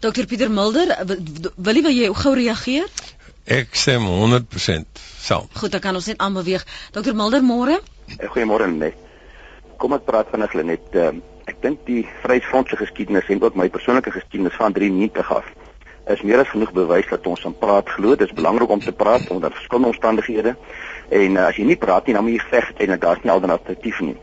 Dr 0.00 0.26
Pieter 0.26 0.50
Mulder, 0.50 0.96
wil 1.56 1.74
jy 1.74 1.82
wil 1.82 1.92
jy 1.92 2.12
gou 2.14 2.34
reageer? 2.34 2.88
Ek 3.44 3.74
sê 3.74 3.96
100% 3.98 5.00
saam. 5.18 5.48
Goed, 5.56 5.72
dan 5.72 5.80
kan 5.80 5.94
ons 5.94 6.06
net 6.06 6.18
aanbeweeg. 6.18 6.66
Dr 6.92 7.14
Mulder, 7.14 7.42
môre? 7.42 7.80
Goeiemôre 8.18 8.68
net. 8.70 8.94
Kom 9.80 9.94
ek 9.96 10.04
praat 10.04 10.30
vinnig 10.30 10.54
net 10.64 10.94
ehm 10.94 11.20
uh, 11.20 11.29
ek 11.50 11.58
dink 11.64 11.82
die 11.88 12.04
Vryheidsfront 12.22 12.70
se 12.70 12.78
geskiedenis 12.78 13.28
en 13.32 13.42
ook 13.42 13.56
my 13.58 13.66
persoonlike 13.68 14.12
geskiedenis 14.14 14.54
van 14.58 14.72
93 14.76 15.32
af 15.34 15.48
is 16.10 16.22
meer 16.26 16.40
as 16.42 16.48
genoeg 16.50 16.72
bewys 16.74 17.06
dat 17.10 17.26
ons 17.26 17.44
aan 17.46 17.54
praat 17.58 17.88
glo. 17.94 18.16
Dit 18.18 18.30
is 18.30 18.34
belangrik 18.34 18.70
om 18.70 18.80
te 18.82 18.92
praat 18.92 19.28
onder 19.30 19.52
verskillende 19.54 19.92
omstandighede. 19.92 20.56
En 21.08 21.36
uh, 21.36 21.44
as 21.46 21.58
jy 21.60 21.66
nie 21.68 21.76
praat 21.78 22.06
nie, 22.06 22.14
dan 22.16 22.26
moet 22.26 22.38
jy 22.38 22.46
veg 22.50 22.72
en 22.82 22.96
daar's 22.98 23.22
nie 23.22 23.30
alternatief 23.30 24.00
nie. 24.02 24.16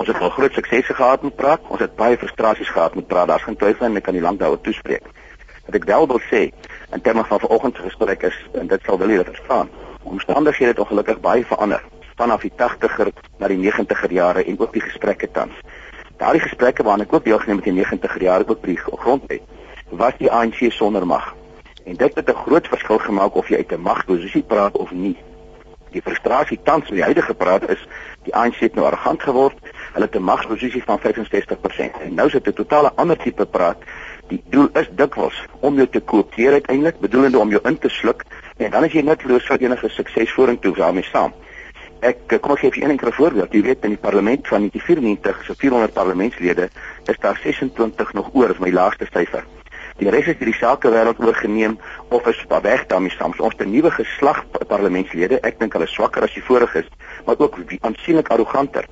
Ons 0.00 0.10
het 0.10 0.18
al 0.18 0.32
groot 0.34 0.56
suksese 0.58 0.96
gehad 0.98 1.22
met 1.22 1.36
praat. 1.38 1.62
Ons 1.70 1.84
het 1.84 1.94
baie 1.98 2.18
frustrasies 2.18 2.72
gehad 2.74 2.96
met 2.98 3.06
praat. 3.06 3.30
Daar's 3.30 3.46
geen 3.46 3.58
twyfel 3.60 3.86
en 3.86 4.00
ek 4.00 4.08
kan 4.08 4.18
nie 4.18 4.24
lank 4.24 4.40
daaroor 4.42 4.60
toespreek. 4.66 5.06
Wat 5.68 5.78
ek 5.78 5.86
wel 5.86 6.08
wil 6.10 6.22
sê 6.26 6.42
in 6.90 7.04
terme 7.06 7.22
van 7.28 7.42
vanoggend 7.44 7.78
se 7.78 7.86
gesprek 7.86 8.26
is 8.32 8.38
en 8.58 8.66
dit 8.72 8.88
sal 8.88 8.98
wel 8.98 9.14
hier 9.14 9.28
verstaan. 9.28 9.70
Omstandighede 10.02 10.74
het 10.74 10.82
ongelukkig 10.82 11.22
baie 11.22 11.46
verander 11.46 11.84
vanaf 12.18 12.42
die 12.42 12.52
80er 12.58 13.12
na 13.38 13.48
die 13.48 13.62
90er 13.62 14.10
jare 14.10 14.42
en 14.44 14.58
ook 14.58 14.74
die 14.74 14.82
gesprekke 14.82 15.30
tans 15.30 15.54
daardie 16.16 16.40
gesprekke 16.40 16.82
waarna 16.82 17.04
ek 17.04 17.12
ook 17.12 17.24
deelgeneem 17.24 17.56
het 17.56 17.66
in 17.66 17.74
die 17.74 17.86
90er 17.86 18.22
jare 18.22 18.48
ook 18.48 18.60
by 18.60 18.76
grond 18.76 19.22
het, 19.26 19.42
was 19.90 20.16
die 20.18 20.30
ANC 20.30 20.72
sonder 20.72 21.06
mag. 21.06 21.34
En 21.84 21.96
dit 21.96 22.14
het 22.14 22.28
'n 22.28 22.42
groot 22.44 22.68
verskil 22.68 22.98
gemaak 22.98 23.34
of 23.34 23.48
jy 23.48 23.56
uit 23.56 23.72
'n 23.72 23.80
magposisie 23.80 24.42
praat 24.42 24.76
of 24.76 24.90
nie. 24.90 25.16
Die 25.92 26.02
frustrasie 26.02 26.58
tans 26.62 26.88
met 26.88 26.98
die 26.98 27.02
huidige 27.02 27.34
praat 27.34 27.68
is 27.70 27.80
die 28.24 28.34
ANC 28.34 28.62
het 28.64 28.74
nou 28.74 28.86
arrogant 28.86 29.22
geword. 29.22 29.58
Hulle 29.92 30.04
het 30.04 30.16
'n 30.16 30.22
magposisie 30.22 30.82
van 30.84 30.98
65% 30.98 32.00
en 32.00 32.14
nou 32.14 32.26
is 32.26 32.32
dit 32.32 32.46
'n 32.46 32.52
totale 32.52 32.92
ander 32.94 33.16
tipe 33.16 33.46
praat. 33.46 33.78
Die 34.28 34.42
doel 34.44 34.68
is 34.72 34.88
dikwels 34.90 35.44
om 35.60 35.74
jou 35.74 35.88
te 35.88 36.00
koopteer 36.00 36.52
uiteindelik, 36.52 37.00
bedoelende 37.00 37.38
om 37.38 37.50
jou 37.50 37.60
in 37.64 37.78
te 37.78 37.88
sluk 37.88 38.24
en 38.56 38.70
dan 38.70 38.84
as 38.84 38.92
jy 38.92 39.02
net 39.02 39.24
los 39.24 39.46
vir 39.46 39.60
enige 39.60 39.88
sukses 39.88 40.32
vorentoe 40.32 40.74
daarmee 40.74 41.02
saam. 41.02 41.32
Ek 42.02 42.22
kom 42.42 42.56
ek 42.56 42.64
gee 42.64 42.74
vir 42.74 42.82
een 42.82 42.94
enkele 42.96 43.12
voorbeeld. 43.14 43.52
Jy 43.54 43.62
weet 43.62 43.84
in 43.86 43.94
die 43.94 44.04
parlement 44.04 44.48
van 44.50 44.64
1994 44.66 45.44
so 45.46 45.54
400 45.58 45.92
parlementslede 45.94 46.68
is 47.06 47.18
daar 47.22 47.38
26 47.42 48.12
nog 48.18 48.30
oor, 48.34 48.50
is 48.50 48.58
my 48.58 48.72
laaste 48.74 49.06
syfer. 49.12 49.44
Die 50.00 50.10
res 50.10 50.26
het 50.26 50.40
die 50.42 50.56
sakewêreld 50.56 51.20
oorgeneem 51.22 51.76
of 52.10 52.26
is 52.26 52.40
pa 52.50 52.58
weg 52.64 52.88
daarmee 52.90 53.14
saam. 53.14 53.34
Ons 53.38 53.54
het 53.54 53.66
'n 53.66 53.70
nuwe 53.70 53.90
geslag 53.90 54.42
parlementslede. 54.66 55.38
Ek 55.46 55.58
dink 55.60 55.72
hulle 55.72 55.84
is 55.84 55.94
swakker 55.94 56.22
as 56.22 56.34
die 56.34 56.42
vorige 56.42 56.78
is, 56.78 56.88
maar 57.26 57.38
ook 57.38 57.58
aansienlik 57.80 58.28
arroganter. 58.28 58.84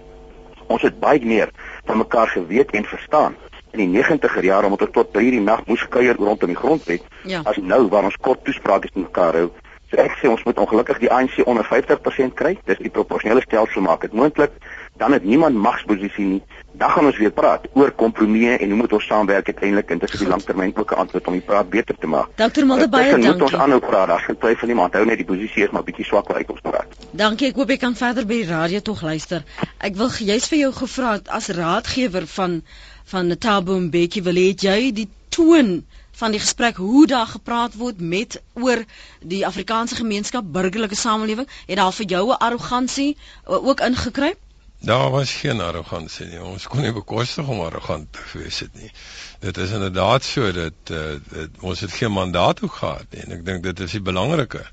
Ons 0.66 0.82
het 0.82 1.00
baie 1.00 1.24
meer 1.26 1.50
van 1.84 1.98
mekaar 1.98 2.28
geweet 2.28 2.70
en 2.70 2.84
verstaan 2.84 3.34
in 3.72 3.78
die 3.78 4.02
90er 4.02 4.44
jare 4.44 4.64
omdat 4.66 4.82
ons 4.82 4.92
tot 4.92 5.12
3 5.12 5.30
die 5.30 5.40
nag 5.40 5.66
moes 5.66 5.88
kuier 5.88 6.16
rondom 6.18 6.48
die 6.48 6.56
grondwet. 6.56 7.02
Ja. 7.24 7.42
As 7.44 7.56
nou 7.56 7.88
waar 7.88 8.04
ons 8.04 8.16
kort 8.16 8.44
toesprake 8.44 8.90
met 8.94 9.04
mekaar 9.04 9.34
hou, 9.34 9.50
So 9.90 9.98
ek 9.98 10.18
sê 10.20 10.30
ons 10.30 10.42
moet 10.46 10.58
ongelukkig 10.58 10.98
die 11.02 11.10
ANC 11.10 11.40
onder 11.46 11.66
50% 11.66 12.34
kry. 12.38 12.56
Dis 12.64 12.78
die 12.78 12.92
proporsionele 12.94 13.42
stelsel 13.46 13.82
maak 13.82 14.06
dit 14.06 14.12
moontlik. 14.12 14.52
Dan 15.00 15.12
het 15.12 15.24
niemand 15.24 15.56
magsposisie 15.56 16.26
nie. 16.26 16.42
dan 16.72 16.90
gaan 16.90 17.04
ons 17.04 17.18
weer 17.18 17.32
praat 17.34 17.66
oor 17.74 17.90
kompromieë 18.02 18.54
en 18.62 18.70
hoe 18.72 18.78
moet 18.78 18.92
ons 18.96 19.06
saamwerk 19.10 19.50
uiteindelik 19.50 19.90
en 19.90 20.00
dis 20.00 20.14
op 20.14 20.22
die 20.22 20.28
langtermyn 20.30 20.70
ook 20.76 20.92
'n 20.92 21.00
antwoord 21.02 21.26
om 21.26 21.32
die 21.36 21.46
praat 21.50 21.70
beter 21.70 21.96
te 21.98 22.06
maak. 22.06 22.28
Dr. 22.36 22.64
Mulder 22.64 22.88
baie 22.88 23.10
dankie. 23.10 23.32
Ons 23.32 23.40
moet 23.40 23.60
aanhou 23.60 23.80
praat. 23.80 24.06
Daar's 24.08 24.24
geen 24.24 24.38
twyfel 24.38 24.66
nie, 24.66 24.76
maar 24.76 24.88
hou 24.92 25.04
net 25.04 25.16
die 25.16 25.26
posisie 25.26 25.64
is 25.64 25.70
maar 25.70 25.84
bietjie 25.84 26.04
swak 26.04 26.28
waar 26.28 26.40
ek 26.40 26.50
ons 26.50 26.60
praat. 26.60 26.86
Dankie. 27.10 27.48
Ek 27.48 27.56
hoop 27.56 27.68
jy 27.68 27.76
kan 27.76 27.94
verder 27.94 28.26
by 28.26 28.34
die 28.34 28.50
radio 28.52 28.80
tog 28.80 29.02
luister. 29.02 29.44
Ek 29.78 29.96
wil 29.96 30.08
jy's 30.08 30.48
vir 30.48 30.58
jou 30.58 30.72
gevra 30.72 31.20
as 31.26 31.48
raadgewer 31.48 32.26
van 32.26 32.62
van 33.04 33.36
Thabo 33.38 33.78
Mbeki 33.78 34.22
wil 34.22 34.34
hê 34.34 34.54
jy 34.54 34.92
die 34.92 35.08
toon 35.28 35.84
van 36.20 36.34
die 36.36 36.40
gesprek 36.40 36.76
hoe 36.76 37.06
daar 37.06 37.26
gepraat 37.26 37.74
word 37.80 38.00
met 38.00 38.40
oor 38.52 38.84
die 39.22 39.46
Afrikaanse 39.46 39.96
gemeenskap 40.02 40.52
burgerlike 40.52 40.98
samelewing 40.98 41.48
het 41.66 41.80
daar 41.80 41.96
vir 41.96 42.06
jou 42.14 42.24
'n 42.28 42.40
arrogansie 42.46 43.16
ook 43.44 43.80
ingekruip? 43.80 44.38
Daar 44.80 45.10
was 45.10 45.32
geen 45.32 45.60
arrogansie 45.60 46.26
nie. 46.26 46.42
Ons 46.42 46.66
kon 46.66 46.80
nie 46.80 46.92
bekostig 46.92 47.48
om 47.48 47.60
arrogant 47.60 48.12
te 48.12 48.38
wees 48.38 48.58
dit 48.58 48.74
nie. 48.74 48.92
Dit 49.40 49.56
is 49.56 49.74
inderdaad 49.76 50.24
so 50.24 50.52
dat 50.52 50.92
uh, 50.92 51.00
dit, 51.32 51.58
ons 51.60 51.80
het 51.80 51.92
geen 51.92 52.12
mandaat 52.12 52.62
ook 52.64 52.78
gehad 52.80 53.04
nie 53.10 53.20
en 53.26 53.34
ek 53.36 53.44
dink 53.44 53.62
dit 53.62 53.80
is 53.80 53.96
die 53.98 54.06
belangrike. 54.12 54.64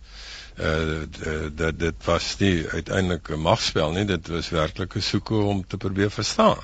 Uh 0.57 1.03
dat 1.53 1.79
dit 1.79 2.05
was 2.05 2.29
nie 2.39 2.67
uiteindelik 2.67 3.29
'n 3.29 3.43
magspel 3.49 3.91
nie, 3.91 4.05
dit 4.05 4.27
was 4.27 4.49
werklik 4.49 4.95
'n 4.95 5.01
soeke 5.01 5.35
om 5.35 5.67
te 5.67 5.77
probeer 5.77 6.11
verstaan. 6.11 6.63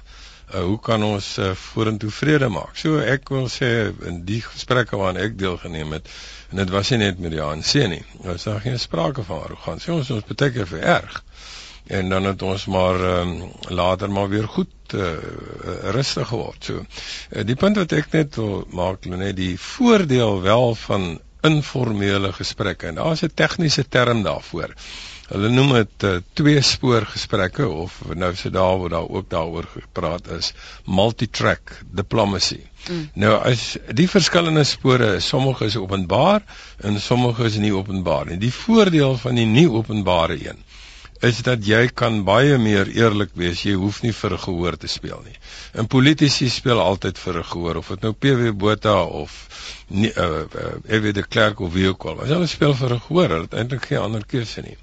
Uh 0.54 0.63
hoe 0.68 0.80
kan 0.80 1.04
ons 1.04 1.38
uh, 1.42 1.52
vorentoe 1.58 2.12
vrede 2.13 2.50
maak? 2.54 2.78
So 2.78 3.00
ek 3.00 3.30
wil 3.34 3.48
sê 3.50 3.70
in 4.10 4.22
die 4.28 4.42
gesprekke 4.46 5.00
waaraan 5.00 5.22
ek 5.24 5.38
deelgeneem 5.39 5.96
het 5.98 6.10
en 6.52 6.62
dit 6.62 6.70
was 6.70 6.92
nie 6.94 7.00
net 7.02 7.20
met 7.20 7.34
die 7.34 7.42
ANC 7.42 7.74
nie. 7.89 8.04
Ons 8.22 8.46
het 8.46 8.62
geen 8.62 8.80
sprake 8.80 9.26
van 9.26 9.42
arrogansie. 9.48 9.94
Ons 9.94 10.12
ons 10.13 10.28
baie 10.30 10.54
keer 10.54 10.70
vererg 10.70 11.24
en 11.88 12.10
dan 12.10 12.30
het 12.30 12.42
ons 12.42 12.66
maar 12.72 13.02
um, 13.20 13.34
later 13.68 14.12
maar 14.12 14.30
weer 14.30 14.48
goed 14.48 14.94
uh, 14.94 15.18
rustig 15.92 16.28
geword. 16.28 16.63
So 16.63 16.86
uh, 16.86 17.44
die 17.44 17.58
punt 17.60 17.82
wat 17.82 17.96
ek 17.98 18.13
net 18.13 18.38
wil 18.39 18.63
maak 18.72 19.06
net 19.10 19.36
die 19.36 19.56
voordeel 19.60 20.42
wel 20.46 20.76
van 20.86 21.18
informele 21.44 22.32
gesprekke 22.34 22.88
en 22.88 23.02
daar's 23.02 23.24
'n 23.24 23.34
tegniese 23.36 23.88
term 23.89 24.24
daarvoor. 24.24 24.74
Hulle 25.34 25.50
noem 25.50 25.72
dit 25.74 26.04
uh, 26.06 26.17
twee 26.38 26.62
spoor 26.62 27.08
gesprekke 27.10 27.65
of 27.67 27.96
nou 28.13 28.30
se 28.38 28.52
daar 28.54 28.78
waar 28.82 28.93
daar 28.93 29.10
ook 29.10 29.30
daaroor 29.30 29.65
gepraat 29.72 30.28
is 30.36 30.52
multi-track 30.86 31.80
diplomacy. 32.02 32.60
Mm. 32.89 33.08
Nou 33.24 33.34
as 33.52 33.63
die 33.98 34.06
verskillende 34.10 34.63
spore, 34.63 35.15
sommige 35.19 35.65
is 35.72 35.80
openbaar 35.82 36.46
en 36.78 37.02
sommige 37.02 37.50
is 37.50 37.58
nie 37.58 37.74
openbaar 37.74 38.30
nie. 38.30 38.38
Die 38.38 38.54
voordeel 38.54 39.17
van 39.17 39.41
die 39.41 39.50
nie 39.50 39.69
openbare 39.72 40.38
een 40.38 40.62
is 41.24 41.40
dat 41.46 41.64
jy 41.64 41.88
kan 41.96 42.24
baie 42.28 42.58
meer 42.60 42.90
eerlik 42.92 43.32
wees. 43.40 43.62
Jy 43.64 43.78
hoef 43.80 44.02
nie 44.04 44.12
vir 44.12 44.34
'n 44.34 44.44
gehoor 44.46 44.78
te 44.78 44.88
speel 44.88 45.22
nie. 45.24 45.38
En 45.74 45.88
politici 45.88 46.50
speel 46.50 46.80
altyd 46.80 47.18
vir 47.18 47.40
'n 47.40 47.44
gehoor 47.52 47.76
of 47.76 47.88
dit 47.88 48.02
nou 48.02 48.12
PW 48.14 48.52
Botha 48.58 49.04
of 49.04 49.32
nie 49.88 50.12
uh, 50.18 50.44
uh 50.44 50.74
Evie 50.88 51.14
de 51.14 51.24
Klerk 51.24 51.60
of 51.60 51.74
wie 51.74 51.88
ook 51.88 52.04
al. 52.06 52.22
As 52.22 52.30
hulle 52.30 52.48
speel 52.48 52.76
vir 52.76 52.94
'n 52.94 53.00
gehoor, 53.08 53.30
het 53.30 53.54
eintlik 53.54 53.86
geen 53.86 54.04
ander 54.04 54.26
keuse 54.26 54.62
nie. 54.62 54.78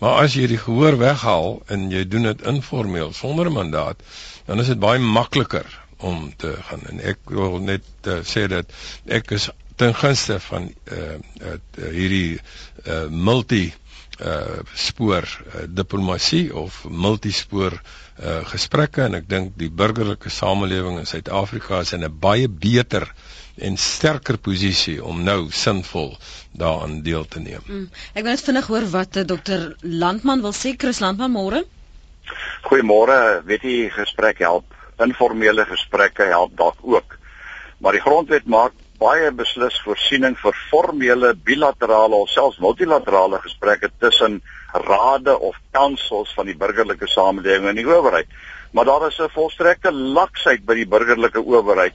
Maar 0.00 0.22
as 0.24 0.34
jy 0.34 0.46
die 0.46 0.58
gehoor 0.58 0.98
weghaal 0.98 1.62
en 1.66 1.90
jy 1.90 2.08
doen 2.08 2.22
dit 2.22 2.42
informeel 2.42 3.12
sonder 3.12 3.46
'n 3.46 3.52
mandaat, 3.52 4.02
dan 4.46 4.60
is 4.60 4.66
dit 4.66 4.78
baie 4.78 4.98
makliker 4.98 5.66
om 5.98 6.32
te 6.36 6.56
gaan. 6.62 6.82
En 6.90 7.00
ek 7.00 7.18
wil 7.24 7.58
net 7.58 7.84
uh, 8.06 8.18
sê 8.22 8.48
dat 8.48 8.66
ek 9.06 9.30
is 9.30 9.50
ten 9.76 9.94
gunste 9.94 10.40
van 10.40 10.72
uh, 10.90 11.14
uh 11.42 11.56
hierdie 11.90 12.40
uh 12.86 13.06
multi 13.10 13.72
uh 14.24 14.62
spoor 14.74 15.24
uh, 15.24 15.64
diplomatie 15.68 16.48
of 16.54 16.84
multispoor 16.88 17.76
uh 17.76 18.40
gesprekke 18.48 19.04
en 19.04 19.18
ek 19.20 19.28
dink 19.28 19.54
die 19.60 19.70
burgerlike 19.70 20.30
samelewing 20.30 20.98
in 20.98 21.06
Suid-Afrika 21.06 21.80
is 21.80 21.92
in 21.92 22.04
'n 22.04 22.18
baie 22.20 22.48
beter 22.48 23.08
en 23.56 23.76
sterker 23.76 24.38
posisie 24.38 24.98
om 25.04 25.22
nou 25.22 25.50
sinvol 25.50 26.16
daaraan 26.52 27.02
deel 27.02 27.24
te 27.24 27.40
neem. 27.40 27.62
Mm. 27.66 27.88
Ek 28.14 28.22
wil 28.22 28.32
net 28.32 28.42
vinnig 28.42 28.66
hoor 28.66 28.86
wat 28.90 29.18
Dr. 29.26 29.74
Landman 29.82 30.42
wil 30.42 30.54
sê. 30.54 30.74
Chris 30.76 31.00
Landman, 31.00 31.30
môre. 31.30 31.64
Goeiemôre. 32.66 33.42
Weet 33.46 33.62
jy, 33.62 33.76
gesprek 33.94 34.42
help. 34.42 34.66
Informele 35.02 35.66
gesprekke 35.70 36.26
help 36.30 36.56
dalk 36.58 36.78
ook. 36.82 37.18
Maar 37.78 37.98
die 37.98 38.02
grondwet 38.02 38.46
maak 38.46 38.72
baie 39.04 39.30
beslis 39.36 39.76
voorsiening 39.84 40.36
vir 40.40 40.56
formele 40.70 41.34
bilaterale 41.48 42.16
of 42.24 42.30
selfs 42.32 42.60
multilaterale 42.62 43.40
gesprekke 43.42 43.90
tussen 44.00 44.38
rade 44.86 45.34
of 45.48 45.58
kansels 45.76 46.32
van 46.36 46.48
die 46.48 46.56
burgerlike 46.56 47.08
samelewing 47.12 47.68
en 47.68 47.80
die 47.80 47.88
owerheid. 47.88 48.30
Maar 48.72 48.88
daar 48.88 49.06
is 49.08 49.20
'n 49.20 49.34
volstrekte 49.34 49.92
laksheid 49.92 50.64
by 50.64 50.74
die 50.74 50.88
burgerlike 50.88 51.40
owerheid 51.40 51.94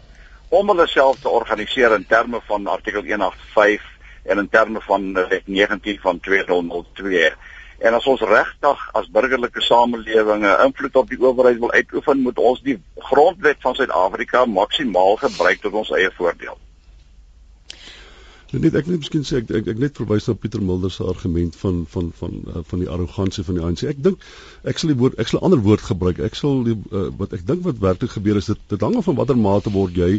om 0.49 0.69
hulle 0.69 0.87
self 0.87 1.19
te 1.21 1.29
organiseer 1.29 1.95
in 1.95 2.05
terme 2.05 2.41
van 2.47 2.67
artikel 2.67 3.01
185 3.01 3.81
en 4.25 4.37
in 4.37 4.49
terme 4.49 4.81
van 4.81 5.13
wet 5.13 5.47
19 5.47 5.99
van 6.01 6.19
2002. 6.19 7.33
En 7.79 7.93
as 7.93 8.05
ons 8.05 8.21
regtig 8.21 8.89
as 8.93 9.11
burgerlike 9.11 9.61
samelewing 9.61 10.45
'n 10.45 10.65
invloed 10.65 10.95
op 10.95 11.09
die 11.09 11.21
owerheid 11.21 11.59
wil 11.59 11.71
uitoefen, 11.71 12.19
moet 12.19 12.37
ons 12.37 12.61
die 12.61 12.81
grondwet 12.97 13.57
van 13.59 13.75
Suid-Afrika 13.75 14.45
maksimaal 14.45 15.15
gebruik 15.15 15.61
tot 15.61 15.73
ons 15.73 15.91
eie 15.91 16.11
voordeel. 16.17 16.57
Net 18.51 18.73
ek 18.73 18.87
net 18.89 19.03
miskien 19.03 19.25
sê 19.27 19.43
ek 19.43 19.51
ek, 19.53 19.67
ek 19.75 19.81
net 19.81 19.99
verwys 19.99 20.25
na 20.25 20.33
Pieter 20.33 20.61
Mulder 20.65 20.89
se 20.89 21.03
argument 21.05 21.57
van 21.61 21.83
van 21.91 22.07
van 22.17 22.39
uh, 22.49 22.63
van 22.65 22.81
die 22.81 22.89
arrogansie 22.89 23.43
van 23.45 23.59
die 23.59 23.65
ANC. 23.65 23.83
Ek 23.91 23.99
dink 24.07 24.23
ek 24.71 24.81
sal 24.81 24.89
die 24.89 24.97
woord 24.97 25.19
ek 25.21 25.29
sal 25.29 25.41
'n 25.41 25.49
ander 25.49 25.61
woord 25.67 25.83
gebruik. 25.85 26.21
Ek 26.29 26.39
sal 26.39 26.63
die 26.65 26.73
uh, 26.89 27.09
wat 27.19 27.35
ek 27.37 27.45
dink 27.45 27.61
wat 27.67 27.83
werklik 27.83 28.15
gebeur 28.17 28.41
is 28.41 28.49
dit 28.49 28.63
dit 28.73 28.85
hang 28.87 28.97
af 28.97 29.05
van 29.05 29.19
watter 29.21 29.37
mate 29.37 29.69
word 29.75 29.93
jy 30.01 30.17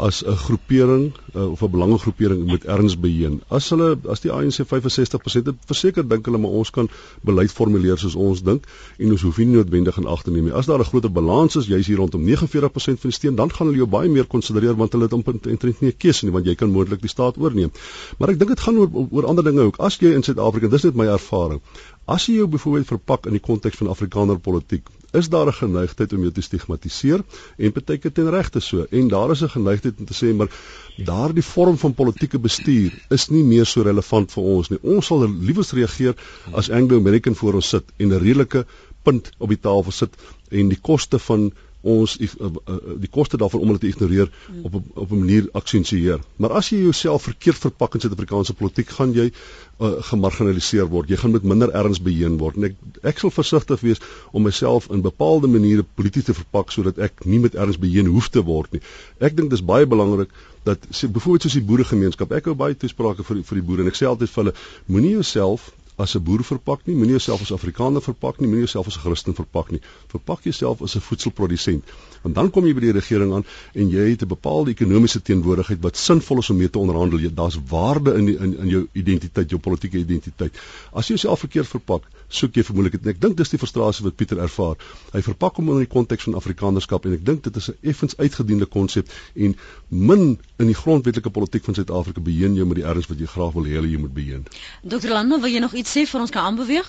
as 0.00 0.22
'n 0.24 0.36
groepering 0.36 1.12
uh, 1.34 1.50
of 1.50 1.62
'n 1.62 1.70
belangegroepering 1.70 2.46
moet 2.46 2.64
erns 2.64 2.98
beheen. 3.00 3.40
As 3.48 3.68
hulle 3.68 3.98
as 4.08 4.20
die 4.20 4.32
ANC 4.32 4.64
65% 4.66 5.46
het, 5.50 5.56
verseker 5.66 6.08
dink 6.08 6.24
hulle 6.26 6.38
maar 6.38 6.50
ons 6.50 6.70
kan 6.70 6.88
beleid 7.20 7.52
formuleer 7.52 7.98
soos 7.98 8.14
ons 8.14 8.42
dink 8.42 8.64
en 8.98 9.10
ons 9.10 9.22
hoef 9.22 9.38
nie 9.38 9.46
noodwendig 9.46 9.96
in 9.96 10.06
ag 10.06 10.22
te 10.22 10.30
neem 10.30 10.44
nie. 10.44 10.52
As 10.52 10.66
daar 10.66 10.80
'n 10.80 10.90
groter 10.90 11.12
balans 11.12 11.56
is, 11.56 11.66
jy's 11.66 11.86
hier 11.86 11.96
rondom 11.96 12.24
49% 12.24 13.00
van 13.00 13.10
die 13.10 13.18
steun, 13.18 13.34
dan 13.34 13.52
gaan 13.52 13.66
hulle 13.66 13.78
jou 13.78 13.88
baie 13.88 14.08
meer 14.08 14.26
konsidereer 14.26 14.76
want 14.76 14.92
hulle 14.92 15.04
het 15.04 15.12
omtrent 15.12 15.46
eintlik 15.46 15.80
nie 15.80 15.90
'n 15.90 15.96
keuse 15.96 16.24
nie 16.24 16.32
want 16.32 16.46
jy 16.46 16.54
kan 16.54 16.70
moontlik 16.70 17.00
die 17.00 17.08
staat 17.08 17.36
oorneem. 17.36 17.70
Maar 18.18 18.30
ek 18.30 18.38
dink 18.38 18.50
dit 18.50 18.60
gaan 18.60 18.78
oor 18.78 18.90
oor 19.10 19.26
ander 19.26 19.44
dinge 19.44 19.60
ook. 19.60 19.76
As 19.78 19.98
jy 19.98 20.14
in 20.14 20.22
Suid-Afrika, 20.22 20.68
dis 20.68 20.82
net 20.82 20.94
my 20.94 21.06
ervaring. 21.06 21.60
As 22.06 22.26
jy 22.26 22.34
jou 22.34 22.46
byvoorbeeld 22.46 22.86
verpak 22.86 23.26
in 23.26 23.32
die 23.32 23.40
konteks 23.40 23.76
van 23.76 23.88
Afrikaner 23.88 24.38
politiek, 24.38 24.88
is 25.12 25.28
daar 25.28 25.46
'n 25.46 25.52
geneigtheid 25.52 26.12
om 26.12 26.20
jou 26.20 26.32
te 26.32 26.40
stigmatiseer 26.40 27.22
en 27.56 27.72
baie 27.72 27.98
keer 27.98 28.12
ten 28.12 28.30
regte 28.30 28.60
so. 28.60 28.86
En 28.90 29.08
daar 29.08 29.30
is 29.30 29.42
'n 29.42 29.48
geneigtheid 29.48 29.98
om 29.98 30.04
te 30.04 30.14
sê 30.14 30.34
maar 30.34 30.50
daardie 30.96 31.42
vorm 31.42 31.78
van 31.78 31.94
politieke 31.94 32.38
bestuur 32.38 32.92
is 33.08 33.28
nie 33.28 33.44
meer 33.44 33.66
so 33.66 33.82
relevant 33.82 34.32
vir 34.32 34.42
ons 34.42 34.68
nie. 34.68 34.78
Ons 34.82 35.06
sal 35.06 35.28
liewers 35.28 35.72
reageer 35.72 36.14
as 36.52 36.70
Anglo-American 36.70 37.34
voor 37.34 37.54
ons 37.54 37.68
sit 37.68 37.84
en 37.96 38.08
'n 38.08 38.18
redelike 38.18 38.66
punt 39.02 39.30
op 39.38 39.48
die 39.48 39.60
tafel 39.60 39.92
sit 39.92 40.14
en 40.50 40.68
die 40.68 40.80
koste 40.80 41.18
van 41.18 41.52
ons 41.80 42.16
uh, 42.20 42.28
uh, 42.28 42.78
die 43.00 43.08
koste 43.08 43.38
daarvan 43.40 43.60
om 43.60 43.72
hulle 43.72 43.80
te 43.80 43.88
ignoreer 43.88 44.28
hmm. 44.46 44.64
op 44.68 44.74
op 44.94 45.12
'n 45.12 45.18
manier 45.18 45.48
aksensieer. 45.52 46.20
Maar 46.36 46.52
as 46.60 46.68
jy 46.68 46.82
jouself 46.82 47.22
verkeerd 47.22 47.58
verpak 47.58 47.94
in 47.94 48.00
Suid-Afrikaanse 48.00 48.54
politiek, 48.54 48.88
gaan 48.88 49.12
jy 49.12 49.30
uh, 49.30 49.92
gemarginaliseer 50.10 50.88
word. 50.88 51.08
Jy 51.08 51.16
gaan 51.16 51.32
met 51.32 51.42
minder 51.42 51.72
erns 51.72 52.02
beheen 52.02 52.36
word. 52.36 52.56
En 52.56 52.64
ek 52.64 52.76
ek 53.06 53.20
sal 53.22 53.32
versigtig 53.34 53.82
wees 53.84 54.02
om 54.32 54.44
myself 54.46 54.88
in 54.90 55.04
bepaalde 55.04 55.48
maniere 55.48 55.84
polities 55.96 56.28
te 56.28 56.36
verpak 56.36 56.72
sodat 56.74 56.98
ek 56.98 57.24
nie 57.24 57.40
met 57.42 57.56
erns 57.56 57.80
beheen 57.80 58.10
hoef 58.12 58.30
te 58.30 58.44
word 58.44 58.76
nie. 58.76 58.82
Ek 59.20 59.36
dink 59.36 59.50
dis 59.50 59.64
baie 59.64 59.88
belangrik 59.88 60.32
dat 60.68 60.84
byvoorbeeld 60.90 61.46
soos 61.46 61.56
die 61.56 61.64
boeregemeenskap, 61.64 62.32
ek 62.36 62.50
hou 62.50 62.56
baie 62.58 62.76
toesprake 62.76 63.24
vir 63.24 63.42
vir 63.48 63.60
die 63.60 63.66
boere 63.66 63.86
en 63.86 63.92
ek 63.92 63.96
sê 63.96 64.08
altyd 64.08 64.32
vir 64.32 64.42
hulle, 64.42 64.56
moenie 64.92 65.14
jouself 65.16 65.70
as 66.00 66.14
'n 66.16 66.22
boer 66.24 66.44
verpak 66.44 66.86
nie, 66.86 66.94
moenie 66.94 67.16
jouself 67.18 67.40
as 67.42 67.52
Afrikaner 67.52 68.02
verpak 68.02 68.40
nie, 68.40 68.48
moenie 68.48 68.64
jouself 68.66 68.86
as 68.86 68.96
'n 68.96 69.00
Christen 69.00 69.34
verpak 69.34 69.70
nie. 69.70 69.80
Verpak 70.08 70.44
jouself 70.44 70.82
as 70.82 70.96
'n 70.96 71.00
voedselprodusent. 71.00 71.84
Want 72.22 72.34
dan 72.34 72.50
kom 72.50 72.66
jy 72.66 72.74
by 72.74 72.80
die 72.80 72.92
regering 72.92 73.32
aan 73.32 73.44
en 73.74 73.90
jy 73.90 74.10
het 74.10 74.22
'n 74.22 74.28
bepaalde 74.28 74.70
ekonomiese 74.70 75.22
teenwoordigheid 75.22 75.80
wat 75.82 75.96
sinvol 75.96 76.38
is 76.38 76.50
om 76.50 76.56
mee 76.56 76.70
te 76.70 76.78
onderhandel. 76.78 77.34
Daar's 77.34 77.58
waarde 77.68 78.14
in 78.14 78.24
die, 78.24 78.36
in 78.36 78.58
in 78.58 78.68
jou 78.68 78.86
identiteit, 78.92 79.50
jou 79.50 79.60
politieke 79.60 79.98
identiteit. 79.98 80.52
As 80.92 81.08
jy 81.08 81.14
jouself 81.14 81.38
verkeerd 81.40 81.68
verpak, 81.68 82.02
soek 82.28 82.54
jy 82.54 82.62
vermoedelik 82.62 83.02
dit. 83.02 83.06
Ek 83.14 83.20
dink 83.20 83.36
dis 83.36 83.48
die 83.48 83.58
frustrasie 83.58 84.04
wat 84.04 84.16
Pieter 84.16 84.38
ervaar. 84.38 84.76
Hy 85.12 85.22
verpak 85.22 85.56
hom 85.56 85.70
in 85.70 85.78
die 85.78 85.90
konteks 85.90 86.28
van 86.28 86.34
Afrikanernskap 86.34 87.06
en 87.06 87.12
ek 87.12 87.24
dink 87.26 87.42
dit 87.42 87.56
is 87.56 87.70
'n 87.70 87.76
effens 87.82 88.16
uitgediende 88.16 88.66
konsep 88.66 89.08
en 89.34 89.56
min 89.88 90.38
in 90.58 90.66
die 90.66 90.74
grondwetlike 90.74 91.30
politiek 91.30 91.64
van 91.64 91.74
Suid-Afrika 91.74 92.20
beheen 92.20 92.54
jy 92.54 92.64
met 92.64 92.76
die 92.76 92.84
erns 92.84 93.08
wat 93.08 93.18
jy 93.18 93.26
graag 93.26 93.52
wil 93.52 93.64
hê 93.64 93.80
jy 93.80 93.98
moet 93.98 94.14
beheen. 94.14 94.44
Dr. 94.82 95.08
Landman, 95.08 95.40
wil 95.40 95.50
jy 95.50 95.58
nog 95.58 95.74
iets 95.74 95.89
sê 95.90 96.06
vir 96.06 96.24
ons 96.24 96.32
kan 96.34 96.48
aanbeweeg? 96.48 96.88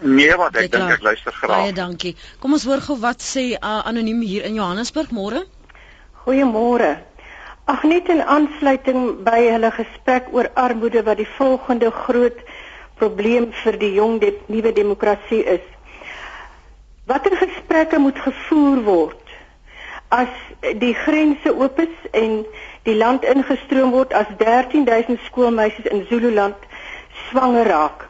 Nee, 0.00 0.32
wat 0.40 0.56
ek 0.56 0.70
dink 0.72 0.94
ek 0.96 1.02
luister 1.04 1.32
graag. 1.32 1.50
Baie 1.52 1.72
dankie. 1.76 2.14
Kom 2.40 2.56
ons 2.56 2.64
hoor 2.64 2.80
gou 2.84 2.96
wat 3.02 3.20
sê 3.24 3.50
uh, 3.58 3.80
anoniem 3.88 4.22
hier 4.24 4.46
in 4.48 4.56
Johannesburg 4.56 5.12
môre. 5.12 5.44
Goeiemôre. 6.24 6.94
Ag 7.70 7.84
net 7.84 8.08
in 8.08 8.22
aansluiting 8.24 9.20
by 9.26 9.38
hulle 9.44 9.70
gesprek 9.76 10.32
oor 10.32 10.48
armoede 10.58 11.04
wat 11.06 11.20
die 11.20 11.28
volgende 11.36 11.92
groot 11.92 12.40
probleem 13.00 13.50
vir 13.62 13.78
die 13.80 13.92
jong 13.96 14.18
dit 14.24 14.48
nuwe 14.48 14.72
demokrasie 14.76 15.44
is. 15.44 15.64
Watter 17.08 17.36
gesprekke 17.36 18.00
moet 18.00 18.18
gevoer 18.24 18.82
word 18.88 19.16
as 20.10 20.32
die 20.82 20.94
grense 21.04 21.52
oop 21.54 21.78
is 21.78 22.10
en 22.18 22.42
die 22.88 22.96
land 22.98 23.24
ingestroom 23.24 23.92
word 23.94 24.12
as 24.16 24.26
13000 24.42 25.20
skoolmeisies 25.28 25.86
in 25.92 26.06
Zululand 26.10 26.56
swanger 27.28 27.68
raak. 27.70 28.09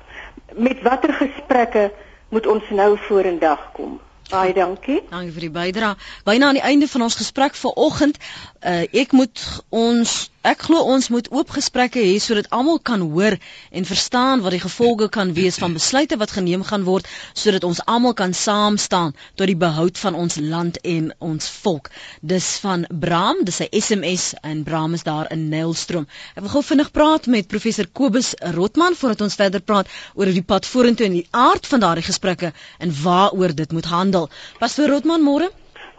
Met 0.54 0.82
watter 0.82 1.12
gesprekke 1.12 1.92
moet 2.28 2.46
ons 2.46 2.70
nou 2.70 2.98
vorendag 2.98 3.72
kom? 3.72 4.00
Baie 4.30 4.52
dankie. 4.54 5.00
Dankie 5.10 5.32
vir 5.34 5.46
die 5.46 5.54
bydrae. 5.54 5.96
Byna 6.24 6.50
aan 6.50 6.58
die 6.60 6.66
einde 6.66 6.88
van 6.88 7.02
ons 7.02 7.18
gesprek 7.18 7.56
vanoggend, 7.58 8.20
uh, 8.62 8.84
ek 9.02 9.12
moet 9.16 9.42
ons 9.74 10.30
ek 10.40 10.62
glo 10.70 10.86
ons 10.88 11.10
moet 11.12 11.26
oop 11.36 11.50
gesprekke 11.52 12.00
hê 12.00 12.14
sodat 12.16 12.46
almal 12.56 12.78
kan 12.80 13.02
hoor 13.12 13.34
en 13.76 13.84
verstaan 13.84 14.40
wat 14.40 14.54
die 14.54 14.62
gevolge 14.62 15.10
kan 15.12 15.34
wees 15.36 15.58
van 15.60 15.74
besluite 15.76 16.16
wat 16.16 16.32
geneem 16.32 16.62
gaan 16.64 16.86
word 16.86 17.08
sodat 17.36 17.66
ons 17.68 17.82
almal 17.84 18.14
kan 18.16 18.32
saam 18.32 18.78
staan 18.80 19.12
tot 19.36 19.50
die 19.50 19.58
behoud 19.64 20.00
van 20.00 20.16
ons 20.16 20.38
land 20.40 20.78
en 20.80 21.10
ons 21.18 21.50
volk. 21.64 21.90
Dis 22.24 22.48
van 22.64 22.86
Bram, 22.88 23.44
dis 23.44 23.60
'n 23.60 23.68
SMS 23.80 24.32
en 24.40 24.62
Bram 24.64 24.94
is 24.94 25.04
daar 25.04 25.30
in 25.30 25.48
Nelstroom. 25.48 26.06
Ek 26.34 26.42
wil 26.42 26.54
gou 26.54 26.62
vinnig 26.62 26.90
praat 26.90 27.26
met 27.26 27.48
professor 27.48 27.86
Kobus 27.92 28.34
Rotman 28.40 28.96
voordat 28.96 29.20
ons 29.20 29.34
verder 29.34 29.60
praat 29.60 29.88
oor 30.14 30.24
die 30.24 30.42
pad 30.42 30.66
vorentoe 30.66 31.06
en 31.06 31.20
die 31.20 31.28
aard 31.30 31.66
van 31.66 31.80
daardie 31.80 32.08
gesprekke 32.08 32.52
en 32.78 33.02
waaroor 33.02 33.54
dit 33.54 33.72
moet 33.72 33.84
handel. 33.84 34.19
Pastor 34.58 34.88
Rotman, 34.88 35.22
môre? 35.22 35.50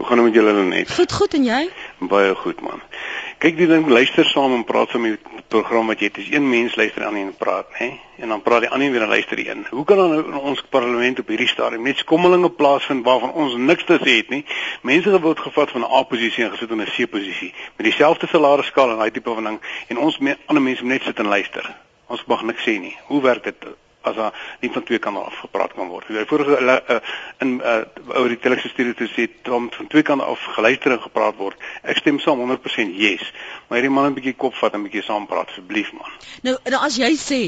Hoe 0.01 0.09
gaan 0.09 0.17
dit 0.17 0.26
met 0.26 0.34
julle 0.34 0.63
net? 0.63 0.91
Goed, 0.91 1.11
goed 1.13 1.34
en 1.34 1.43
jy? 1.43 1.69
Baie 1.99 2.36
goed 2.36 2.61
man. 2.61 2.80
Kyk, 3.41 3.57
die 3.57 3.67
ding 3.69 3.88
luister 3.89 4.26
saam 4.26 4.53
en 4.55 4.63
praat 4.65 4.89
saam 4.89 5.03
met 5.05 5.19
die 5.22 5.43
program 5.53 5.91
wat 5.91 5.99
jy 6.01 6.07
het. 6.09 6.15
Dis 6.17 6.32
een 6.34 6.47
mens 6.49 6.76
luister 6.76 7.05
aan 7.05 7.19
en 7.22 7.30
praat, 7.38 7.67
hè? 7.78 7.89
En 8.17 8.34
dan 8.34 8.41
praat 8.41 8.65
die 8.65 8.69
ander 8.69 8.91
weer 8.91 9.05
en 9.05 9.13
luister 9.13 9.38
die 9.38 9.45
een. 9.49 9.61
Hoe 9.69 9.86
kan 9.86 9.97
dan 9.97 10.09
nou 10.15 10.24
in 10.26 10.39
ons 10.51 10.63
parlement 10.69 11.19
op 11.19 11.30
hierdie 11.30 11.47
stadium 11.47 11.86
net 11.86 12.01
skommelinge 12.01 12.49
plaasvind 12.49 13.05
waarvan 13.05 13.34
ons 13.43 13.55
niks 13.57 13.86
te 13.86 13.99
sê 14.01 14.17
het 14.24 14.34
nie? 14.34 14.41
Mense 14.82 15.22
word 15.22 15.45
gevat 15.45 15.69
van 15.72 15.86
'n 15.86 15.93
A-posisie 15.99 16.43
en 16.43 16.51
gesit 16.51 16.72
in 16.72 16.82
'n 16.82 16.93
C-posisie 16.95 17.53
met 17.78 17.86
dieselfde 17.86 18.28
salarisskaal 18.28 18.91
en 18.91 18.97
daai 18.97 19.11
tipe 19.11 19.34
van 19.34 19.43
ding 19.43 19.59
en 19.88 19.97
ons 19.97 20.17
me, 20.17 20.38
ander 20.45 20.63
mense 20.63 20.84
moet 20.84 20.91
net 20.91 21.03
sit 21.03 21.19
en 21.19 21.28
luister. 21.28 21.76
Ons 22.07 22.26
mag 22.26 22.41
niks 22.43 22.61
sê 22.61 22.80
nie. 22.80 22.97
Hoe 23.05 23.22
werk 23.22 23.43
dit? 23.43 23.55
As 24.02 24.16
daar 24.16 24.58
nie 24.60 24.72
van 24.72 24.84
twee 24.84 24.99
kante 24.99 25.20
af 25.20 25.39
gepraat 25.45 25.74
kan 25.74 25.88
word. 25.88 26.08
Die 26.08 26.26
vorige 26.26 26.60
uh, 26.62 26.99
in 27.39 27.60
uh, 27.60 27.82
oor 28.16 28.30
die 28.30 28.39
teleksisterie 28.39 28.93
te 28.93 29.10
sê 29.12 29.28
om 29.49 29.70
van 29.72 29.88
twee 29.88 30.06
kante 30.08 30.24
af 30.24 30.45
geluister 30.56 30.91
en 30.91 31.02
gepraat 31.02 31.36
word. 31.38 31.58
Ek 31.82 31.97
stem 32.02 32.20
saam 32.20 32.41
100% 32.43 32.95
yes. 32.97 33.34
Maar 33.68 33.80
hierdie 33.80 33.95
man 33.95 34.12
'n 34.12 34.18
bietjie 34.20 34.38
kop 34.38 34.56
vat 34.56 34.74
en 34.74 34.80
'n 34.80 34.89
bietjie 34.89 35.04
saam 35.04 35.28
praat 35.28 35.49
asseblief 35.49 35.93
man. 35.93 36.10
Nou, 36.41 36.58
nou 36.64 36.82
as 36.86 36.97
jy 36.97 37.14
sê 37.16 37.41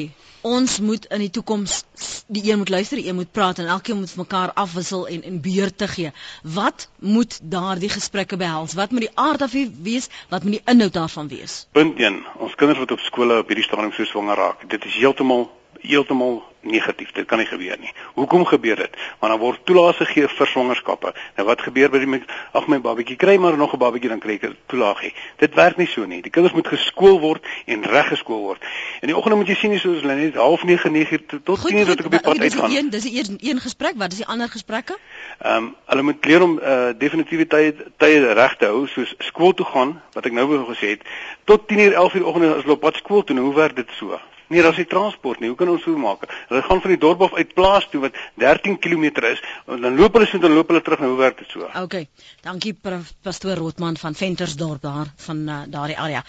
ons 0.44 0.80
moet 0.80 1.06
in 1.16 1.24
die 1.24 1.32
toekoms 1.32 1.84
die 2.28 2.44
een 2.50 2.60
moet 2.60 2.70
luister, 2.70 3.00
die 3.00 3.08
een 3.08 3.16
moet 3.16 3.32
praat 3.32 3.60
en 3.60 3.68
elkeen 3.68 4.00
moet 4.00 4.16
mekaar 4.16 4.52
afwissel 4.54 5.08
en 5.08 5.24
en 5.24 5.42
beurte 5.42 5.88
gee. 5.88 6.12
Wat 6.44 6.90
moet 7.00 7.40
daardie 7.42 7.90
gesprekke 7.90 8.38
behels? 8.38 8.74
Wat 8.74 8.92
moet 8.92 9.08
die 9.08 9.16
aard 9.16 9.42
af 9.42 9.56
wees? 9.82 10.10
Wat 10.30 10.44
moet 10.44 10.60
die 10.60 10.74
inhoud 10.74 10.94
daarvan 10.94 11.28
wees? 11.28 11.68
Punt 11.72 12.00
1. 12.00 12.24
Ons 12.38 12.56
kinders 12.56 12.80
wat 12.80 12.92
op 12.92 13.00
skole 13.00 13.40
op 13.40 13.48
hierdie 13.48 13.64
stadium 13.64 13.92
so 13.92 14.04
swanger 14.04 14.36
raak, 14.36 14.70
dit 14.70 14.86
is 14.86 15.00
heeltemal 15.00 15.50
heeltemal 15.84 16.42
negatief. 16.64 17.12
Dit 17.12 17.26
kan 17.26 17.38
nie 17.38 17.48
gebeur 17.48 17.78
nie. 17.80 17.92
Hoekom 18.14 18.46
gebeur 18.46 18.76
dit? 18.76 18.96
Want 19.20 19.34
dan 19.34 19.42
word 19.42 19.66
toelaas 19.68 19.98
gegee 20.00 20.28
vir 20.28 20.48
swangerskappe. 20.48 21.14
Nou 21.36 21.48
wat 21.48 21.62
gebeur 21.62 21.92
by 21.92 22.00
die 22.04 22.22
ag 22.56 22.68
my 22.72 22.80
babatjie 22.82 23.18
kry 23.20 23.36
maar 23.38 23.58
nog 23.58 23.74
'n 23.74 23.80
babatjie 23.80 24.10
dan 24.10 24.20
kry 24.20 24.40
ek 24.42 24.56
toelaagie. 24.68 25.14
Dit 25.38 25.56
werk 25.56 25.78
nie 25.78 25.88
so 25.88 26.06
nie. 26.06 26.22
Die 26.22 26.32
kinders 26.32 26.54
moet 26.54 26.68
geskool 26.68 27.20
word 27.20 27.46
en 27.66 27.84
reg 27.84 28.08
geskool 28.08 28.42
word. 28.42 28.62
In 29.02 29.08
die 29.08 29.18
oggend 29.18 29.36
moet 29.36 29.48
jy 29.48 29.56
sien 29.56 29.70
nie 29.72 29.80
soos 29.80 30.02
hulle 30.02 30.16
net 30.16 30.36
half 30.36 30.64
9 30.64 30.92
9 30.92 31.26
tot 31.44 31.62
10 31.68 31.78
uur 31.78 31.86
dat 31.86 32.00
ek 32.00 32.06
op 32.06 32.12
die 32.12 32.20
pad 32.20 32.40
uitgaan. 32.40 32.70
Dis 32.70 32.80
een 32.80 32.90
dis 32.90 33.06
eers 33.06 33.30
een 33.38 33.60
gesprek. 33.60 33.94
Wat 33.98 34.12
is 34.12 34.18
die 34.18 34.28
ander 34.28 34.50
gesprekke? 34.50 34.98
Ehm 35.42 35.56
um, 35.56 35.76
hulle 35.86 36.02
moet 36.02 36.26
leer 36.26 36.42
om 36.42 36.60
uh, 36.60 36.90
definitiewe 36.98 37.48
tye 37.48 37.76
tye 37.98 38.34
reg 38.34 38.56
te 38.56 38.66
hou 38.66 38.88
soos 38.88 39.16
skool 39.20 39.54
toe 39.54 39.66
gaan 39.66 40.02
wat 40.14 40.26
ek 40.26 40.32
nou 40.32 40.48
wou 40.48 40.66
gesê 40.74 40.96
het 40.96 41.02
tot 41.44 41.68
10 41.68 41.80
uur 41.80 41.94
11 41.94 42.14
uur 42.14 42.26
oggend 42.26 42.56
as 42.56 42.62
hulle 42.62 42.74
op 42.74 42.80
pad 42.80 42.96
skool 42.96 43.24
toe. 43.24 43.36
Nou 43.36 43.46
hoe 43.46 43.56
werk 43.56 43.76
dit 43.76 43.90
so? 43.98 44.20
Nee, 44.48 44.62
daar's 44.62 44.78
nie 44.78 44.88
transport 44.90 45.40
nie. 45.40 45.50
Hoe 45.52 45.58
kan 45.58 45.70
ons 45.70 45.84
so 45.86 45.98
maak? 45.98 46.26
Hulle 46.50 46.62
gaan 46.66 46.82
van 46.82 46.94
die 46.94 47.00
dorp 47.00 47.22
af 47.22 47.34
uit 47.34 47.54
plaas 47.54 47.88
toe 47.92 48.02
wat 48.06 48.18
13 48.42 48.80
km 48.80 49.06
is, 49.30 49.42
dan 49.66 49.96
loop 49.98 50.14
hulle 50.18 50.28
so 50.30 50.42
dan 50.44 50.54
loop 50.58 50.74
hulle 50.74 50.82
terug 50.82 51.00
na 51.00 51.08
hoe 51.08 51.22
werk 51.22 51.40
dit 51.42 51.50
so? 51.50 51.70
OK. 51.82 52.04
Dankie 52.42 52.76
pastoor 53.22 53.62
Rotman 53.62 53.98
van 53.98 54.16
Ventersdorp 54.16 54.82
daar 54.82 55.14
van 55.26 55.48
uh, 55.48 55.64
daardie 55.68 55.98
area. 55.98 56.24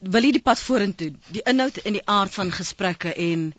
Wil 0.00 0.28
jy 0.28 0.32
die 0.38 0.44
pad 0.44 0.60
vorentoe, 0.60 1.12
die 1.28 1.44
inhoud 1.44 1.82
en 1.84 1.98
die 1.98 2.06
aard 2.08 2.34
van 2.34 2.52
gesprekke 2.54 3.12
en 3.14 3.50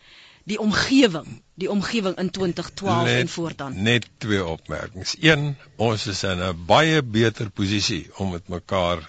die 0.50 0.58
omgewing, 0.60 1.28
die 1.62 1.70
omgewing 1.70 2.18
in 2.18 2.32
2012 2.34 3.04
net, 3.06 3.20
en 3.20 3.30
voortaan. 3.30 3.76
Net 3.84 4.08
twee 4.18 4.42
opmerkings. 4.46 5.16
Een, 5.20 5.56
ons 5.78 6.08
is 6.08 6.24
in 6.24 6.42
'n 6.42 6.66
baie 6.66 7.04
beter 7.04 7.50
posisie 7.50 8.10
om 8.18 8.32
met 8.32 8.48
mekaar 8.48 9.06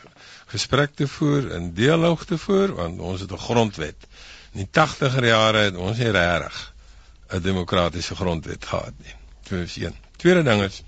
gesprek 0.53 0.95
te 0.95 1.09
voer 1.09 1.51
en 1.57 1.73
dialoog 1.75 2.25
te 2.25 2.39
voer 2.39 2.75
want 2.77 3.01
ons 3.01 3.21
het 3.21 3.33
'n 3.33 3.45
grondwet 3.49 4.07
In 4.53 4.67
die 4.67 4.69
80er 4.69 5.25
jare 5.25 5.67
het 5.69 5.77
ons 5.77 5.99
nie 5.99 6.11
regtig 6.13 6.75
'n 7.33 7.41
demokratiese 7.41 8.15
grondwet 8.15 8.65
gehad 8.65 8.93
nie. 8.99 9.15
Dis 9.49 9.77
een. 9.77 9.97
Tweede 10.17 10.43
ding 10.43 10.63
is 10.63 10.83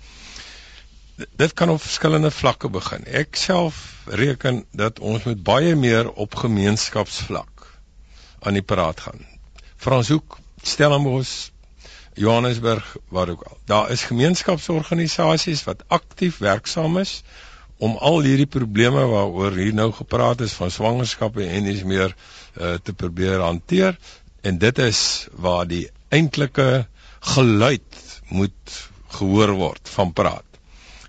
dit 1.36 1.52
kan 1.52 1.70
op 1.70 1.80
verskillende 1.80 2.30
vlakke 2.30 2.68
begin. 2.68 3.04
Ek 3.06 3.36
self 3.36 4.04
reken 4.06 4.64
dat 4.70 4.98
ons 4.98 5.24
met 5.24 5.42
baie 5.42 5.74
meer 5.76 6.10
op 6.10 6.34
gemeenskapsvlak 6.34 7.66
aan 8.40 8.58
die 8.58 8.62
praat 8.62 9.00
gaan. 9.00 9.26
Franshoek, 9.76 10.38
Stellenbosch, 10.62 11.50
Johannesburg, 12.14 12.96
waar 13.08 13.28
ook 13.28 13.42
al. 13.42 13.58
Daar 13.64 13.90
is 13.90 14.02
gemeenskapsorganisasies 14.02 15.64
wat 15.64 15.84
aktief 15.86 16.38
werksaam 16.38 16.98
is 16.98 17.22
om 17.84 17.96
al 18.00 18.22
hierdie 18.24 18.48
probleme 18.48 19.04
waaroor 19.10 19.56
hier 19.60 19.74
nou 19.76 19.90
gepraat 19.92 20.40
is 20.46 20.54
van 20.56 20.72
swangerskappe 20.72 21.44
en 21.44 21.68
dis 21.68 21.82
meer 21.84 22.14
uh, 22.14 22.74
te 22.82 22.94
probeer 22.96 23.44
hanteer 23.44 23.98
en 24.44 24.58
dit 24.62 24.80
is 24.84 25.00
waar 25.46 25.68
die 25.68 25.84
eintlike 26.14 26.86
geluid 27.34 28.02
moet 28.28 28.74
gehoor 29.18 29.54
word 29.58 29.92
van 29.96 30.12
praat. 30.12 30.46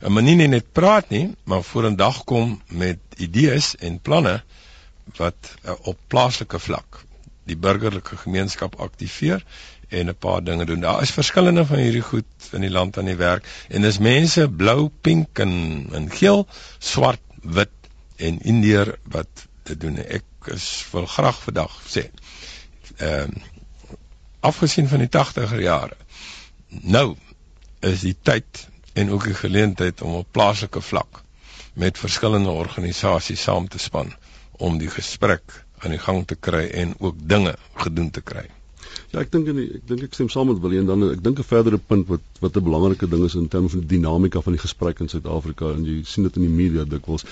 'n 0.01 0.13
Manier 0.13 0.37
nie 0.37 0.51
net 0.51 0.67
praat 0.75 1.09
nie, 1.09 1.27
maar 1.49 1.63
vorendag 1.63 2.23
kom 2.29 2.59
met 2.67 2.99
idees 3.17 3.73
en 3.79 3.99
planne 3.99 4.35
wat 5.17 5.51
uh, 5.63 5.73
op 5.91 5.97
plaaslike 6.11 6.59
vlak 6.59 7.01
die 7.49 7.57
burgerlike 7.57 8.17
gemeenskap 8.17 8.75
aktiveer 8.81 9.43
en 9.99 10.11
'n 10.11 10.17
paar 10.25 10.43
dinge 10.43 10.65
doen. 10.65 10.79
Daar 10.83 11.01
is 11.01 11.11
verskillende 11.11 11.65
van 11.65 11.77
hierdie 11.77 12.01
goed 12.01 12.49
in 12.51 12.61
die 12.61 12.69
land 12.69 12.97
aan 12.97 13.11
die 13.11 13.15
werk 13.19 13.47
en 13.69 13.81
dis 13.81 13.97
mense 13.97 14.49
blou, 14.49 14.89
pink 15.01 15.39
en 15.39 15.87
en 15.91 16.09
geel, 16.11 16.47
swart, 16.79 17.21
wit 17.41 17.89
en 18.15 18.39
indier 18.41 18.95
wat 19.03 19.47
dit 19.63 19.79
doen. 19.79 19.97
Ek 19.97 20.51
is 20.53 20.87
wil 20.91 21.05
graag 21.05 21.41
vandag 21.41 21.81
sê. 21.89 22.09
Ehm 22.97 23.35
uh, 23.35 23.43
afgesien 24.45 24.87
van 24.87 25.01
die 25.01 25.09
80er 25.09 25.61
jare. 25.61 25.95
Nou 26.67 27.15
is 27.79 28.03
die 28.05 28.17
tyd 28.21 28.67
en 28.93 29.09
ook 29.11 29.23
die 29.23 29.37
geleentheid 29.37 30.01
om 30.01 30.19
op 30.19 30.27
plaaslike 30.31 30.81
vlak 30.81 31.23
met 31.73 31.97
verskillende 31.99 32.49
organisasies 32.49 33.41
saam 33.41 33.67
te 33.67 33.79
span 33.79 34.13
om 34.51 34.77
die 34.77 34.89
gesprek 34.89 35.65
aan 35.83 35.95
die 35.95 35.99
gang 35.99 36.21
te 36.27 36.35
kry 36.35 36.67
en 36.83 36.93
ook 36.99 37.17
dinge 37.29 37.55
gedoen 37.73 38.11
te 38.11 38.21
kry. 38.21 38.45
Ja, 39.11 39.21
ek 39.21 39.31
dink 39.31 39.47
ek 39.47 39.87
dink 39.87 40.03
ek 40.07 40.13
stem 40.17 40.29
saam 40.29 40.49
met 40.51 40.61
Willie 40.63 40.79
en 40.81 40.89
dan 40.89 41.03
ek 41.09 41.23
dink 41.23 41.39
'n 41.39 41.47
verdere 41.51 41.77
punt 41.77 42.07
wat 42.07 42.21
wat 42.41 42.57
'n 42.57 42.63
belangrike 42.63 43.09
ding 43.09 43.23
is 43.25 43.35
in 43.35 43.47
terme 43.47 43.69
van 43.69 43.79
die 43.79 43.97
dinamika 43.97 44.41
van 44.41 44.53
die 44.53 44.61
gesprek 44.61 44.99
in 44.99 45.09
Suid-Afrika 45.09 45.71
en 45.71 45.85
jy 45.85 46.01
sien 46.03 46.23
dit 46.23 46.35
in 46.35 46.47
die 46.47 46.55
media 46.61 46.83
dikwels 46.83 47.25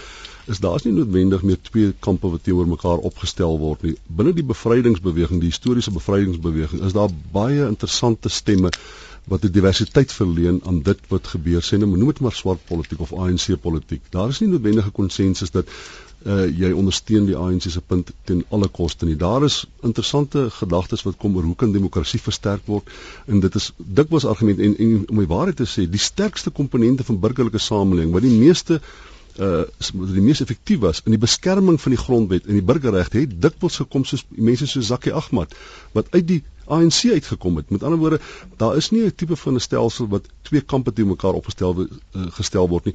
is 0.47 0.59
daar's 0.59 0.83
nie 0.83 0.93
noodwendig 0.93 1.43
meer 1.43 1.59
twee 1.61 1.93
kampe 1.99 2.29
wat 2.29 2.43
teenoor 2.43 2.67
mekaar 2.67 2.97
opgestel 3.09 3.57
word 3.59 3.83
nie. 3.83 3.95
Binne 4.07 4.33
die 4.33 4.43
bevrydingsbeweging, 4.43 5.39
die 5.39 5.51
historiese 5.53 5.91
bevrydingsbeweging, 5.91 6.83
is 6.83 6.93
daar 6.93 7.11
baie 7.31 7.67
interessante 7.67 8.29
stemme 8.29 8.71
wat 9.31 9.45
'n 9.45 9.51
diversiteit 9.51 10.11
verleen 10.11 10.59
aan 10.67 10.81
dit 10.81 10.99
wat 11.07 11.27
gebeur 11.27 11.61
sê 11.63 11.77
nou 11.77 11.89
noem 11.89 12.11
dit 12.11 12.19
maar 12.19 12.35
swart 12.35 12.65
politiek 12.67 12.99
of 12.99 13.13
ANC 13.13 13.55
politiek. 13.61 14.01
Daar 14.09 14.29
is 14.29 14.39
nie 14.39 14.49
noodwendige 14.49 14.91
konsensus 14.91 15.51
dat 15.51 15.67
uh, 16.25 16.45
jy 16.47 16.71
ondersteun 16.71 17.27
die 17.27 17.37
ANC 17.37 17.69
se 17.71 17.81
punt 17.81 18.11
ten 18.27 18.43
alle 18.49 18.67
koste 18.67 19.05
nie. 19.05 19.15
Daar 19.19 19.43
is 19.43 19.63
interessante 19.81 20.49
gedagtes 20.57 21.03
wat 21.07 21.17
kom 21.21 21.35
oor 21.37 21.47
hoe 21.49 21.55
kan 21.55 21.73
demokrasie 21.75 22.21
versterk 22.21 22.65
word 22.65 22.89
en 23.27 23.43
dit 23.43 23.55
is 23.59 23.71
dikwels 23.77 24.25
argument 24.25 24.59
en, 24.59 24.77
en 24.77 24.93
om 25.09 25.23
die 25.23 25.31
waarheid 25.31 25.59
te 25.61 25.69
sê, 25.69 25.87
die 25.89 26.01
sterkste 26.01 26.51
komponente 26.51 27.03
van 27.07 27.19
burgerlike 27.19 27.61
samelewing 27.61 28.13
wat 28.15 28.27
die 28.27 28.37
meeste 28.37 28.79
uh 29.41 29.63
die 30.13 30.21
mees 30.21 30.43
effektief 30.43 30.83
was 30.83 30.99
in 31.07 31.15
die 31.15 31.21
beskerming 31.21 31.79
van 31.81 31.95
die 31.95 31.97
grondwet 31.97 32.45
en 32.45 32.59
die 32.59 32.65
burgerregte 32.65 33.23
het 33.23 33.31
dikwels 33.41 33.79
gekom 33.81 34.03
soos 34.05 34.21
mense 34.29 34.67
soos 34.69 34.91
Zakie 34.91 35.13
Ahmad 35.17 35.55
wat 35.97 36.11
uit 36.13 36.27
die 36.27 36.43
ANC 36.65 37.09
uitgekom 37.11 37.57
het. 37.59 37.69
Met 37.69 37.83
ander 37.83 37.99
woorde, 37.99 38.19
daar 38.57 38.77
is 38.77 38.89
nie 38.89 39.03
'n 39.03 39.15
tipe 39.15 39.35
van 39.35 39.53
'n 39.53 39.59
stelsel 39.59 40.07
wat 40.07 40.29
twee 40.41 40.61
kampe 40.61 40.93
te 40.93 41.05
mekaar 41.05 41.33
opgestel 41.33 41.81
uh, 41.81 41.87
gestel 42.29 42.69
word 42.69 42.85
nie. 42.85 42.93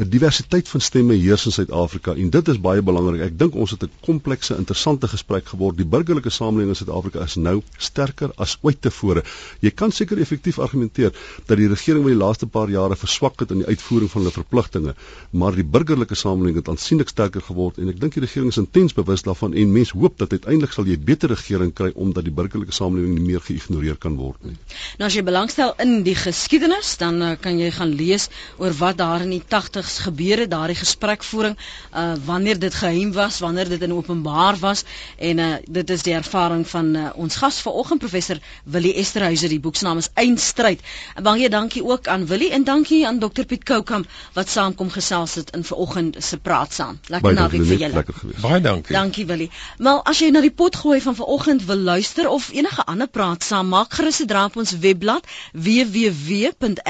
'n 0.00 0.08
diversiteit 0.08 0.68
van 0.68 0.80
stemme 0.80 1.14
heers 1.14 1.44
in 1.44 1.52
Suid-Afrika 1.52 2.14
en 2.14 2.30
dit 2.30 2.48
is 2.48 2.60
baie 2.60 2.82
belangrik. 2.82 3.20
Ek 3.20 3.38
dink 3.38 3.54
ons 3.54 3.70
het 3.70 3.82
'n 3.84 3.90
komplekse, 4.00 4.56
interessante 4.56 5.08
gesprek 5.08 5.46
geword. 5.52 5.76
Die 5.76 5.84
burgerlike 5.84 6.30
samelewing 6.30 6.70
in 6.72 6.76
Suid-Afrika 6.76 7.20
is 7.20 7.34
nou 7.36 7.62
sterker 7.76 8.30
as 8.36 8.56
ooit 8.62 8.80
tevore. 8.80 9.22
Jy 9.60 9.70
kan 9.70 9.92
seker 9.92 10.18
effektief 10.18 10.58
argumenteer 10.58 11.12
dat 11.46 11.56
die 11.56 11.68
regering 11.68 12.04
oor 12.04 12.14
die 12.14 12.24
laaste 12.24 12.46
paar 12.46 12.70
jare 12.70 12.96
verswak 12.96 13.40
het 13.40 13.50
in 13.50 13.58
die 13.58 13.66
uitvoering 13.66 14.10
van 14.10 14.22
hulle 14.22 14.32
verpligtinge, 14.32 14.94
maar 15.30 15.54
die 15.54 15.64
burgerlike 15.64 16.14
samelewing 16.14 16.56
het 16.56 16.68
aansienlik 16.68 17.08
sterker 17.08 17.42
geword 17.42 17.78
en 17.78 17.88
ek 17.88 18.00
dink 18.00 18.14
die 18.14 18.24
regering 18.24 18.48
is 18.48 18.58
intens 18.58 18.94
bewus 18.94 19.22
daarvan 19.22 19.54
en 19.54 19.72
mense 19.72 19.98
hoop 19.98 20.18
dat 20.18 20.32
uiteindelik 20.32 20.72
sal 20.72 20.84
jy 20.86 20.96
'n 20.96 21.04
beter 21.04 21.28
regering 21.28 21.74
kry 21.74 21.92
omdat 21.94 22.24
die 22.24 22.32
burgerlike 22.32 22.72
samelewing 22.72 23.18
nie 23.18 23.26
meer 23.26 23.40
geïgnoreer 23.40 23.96
kan 23.96 24.16
word 24.16 24.44
nie. 24.44 24.56
Nou 24.98 25.06
as 25.06 25.14
jy 25.14 25.22
belangstel 25.22 25.74
in 25.78 26.02
die 26.02 26.14
geskiedenis, 26.14 26.96
dan 26.96 27.22
uh, 27.22 27.36
kan 27.40 27.58
jy 27.58 27.70
gaan 27.70 27.92
lees 27.94 28.30
oor 28.56 28.72
wat 28.72 28.96
daar 28.96 29.20
in 29.20 29.30
die 29.30 29.42
80s 29.44 29.89
gebeur 29.98 30.38
het, 30.38 30.50
daardie 30.50 30.76
gesprekvoering, 30.76 31.58
uh 31.94 32.12
wanneer 32.24 32.58
dit 32.58 32.74
geheim 32.74 33.12
was, 33.12 33.38
wanneer 33.38 33.68
dit 33.68 33.82
in 33.82 33.92
openbaar 33.92 34.56
was 34.58 34.84
en 35.18 35.38
uh 35.38 35.54
dit 35.68 35.90
is 35.90 36.02
die 36.02 36.14
ervaring 36.14 36.68
van 36.68 36.94
uh, 36.96 37.08
ons 37.14 37.36
gas 37.36 37.60
vanoggend 37.60 37.98
professor 37.98 38.38
Willie 38.64 38.94
Esterhuizer. 38.94 39.48
Die 39.48 39.60
boek 39.60 39.76
se 39.76 39.84
naam 39.84 39.98
is 39.98 40.10
Eindstryd. 40.14 40.80
En 41.14 41.22
baie 41.22 41.48
dankie 41.48 41.84
ook 41.84 42.06
aan 42.06 42.26
Willie 42.26 42.50
en 42.50 42.64
dankie 42.64 43.06
aan 43.06 43.18
Dr 43.18 43.44
Piet 43.44 43.64
Koukamp 43.64 44.06
wat 44.32 44.48
saamkom 44.48 44.90
gesels 44.90 45.34
het 45.34 45.50
in 45.56 45.64
vanoggend 45.64 46.16
se 46.24 46.38
praat 46.38 46.72
saam. 46.72 47.00
Lekker 47.06 47.34
naweek 47.34 47.64
vir 47.66 47.76
julle. 47.76 48.04
Baie 48.40 48.60
dankie. 48.60 48.94
Dankie 48.94 49.26
Willie. 49.26 49.50
Maar 49.78 50.02
as 50.02 50.18
jy 50.18 50.30
na 50.30 50.40
die 50.40 50.50
pot 50.50 50.76
gooi 50.76 51.00
van 51.00 51.14
vanoggend 51.14 51.64
wil 51.64 51.76
luister 51.76 52.28
of 52.28 52.50
enige 52.52 52.84
ander 52.84 53.08
praat 53.08 53.44
saam, 53.44 53.68
maak 53.68 53.94
gerus 53.94 54.20
'n 54.22 54.26
draai 54.26 54.44
op 54.44 54.56
ons 54.56 54.72
webblad 54.78 55.24
www.rsg.co.za 55.52 56.80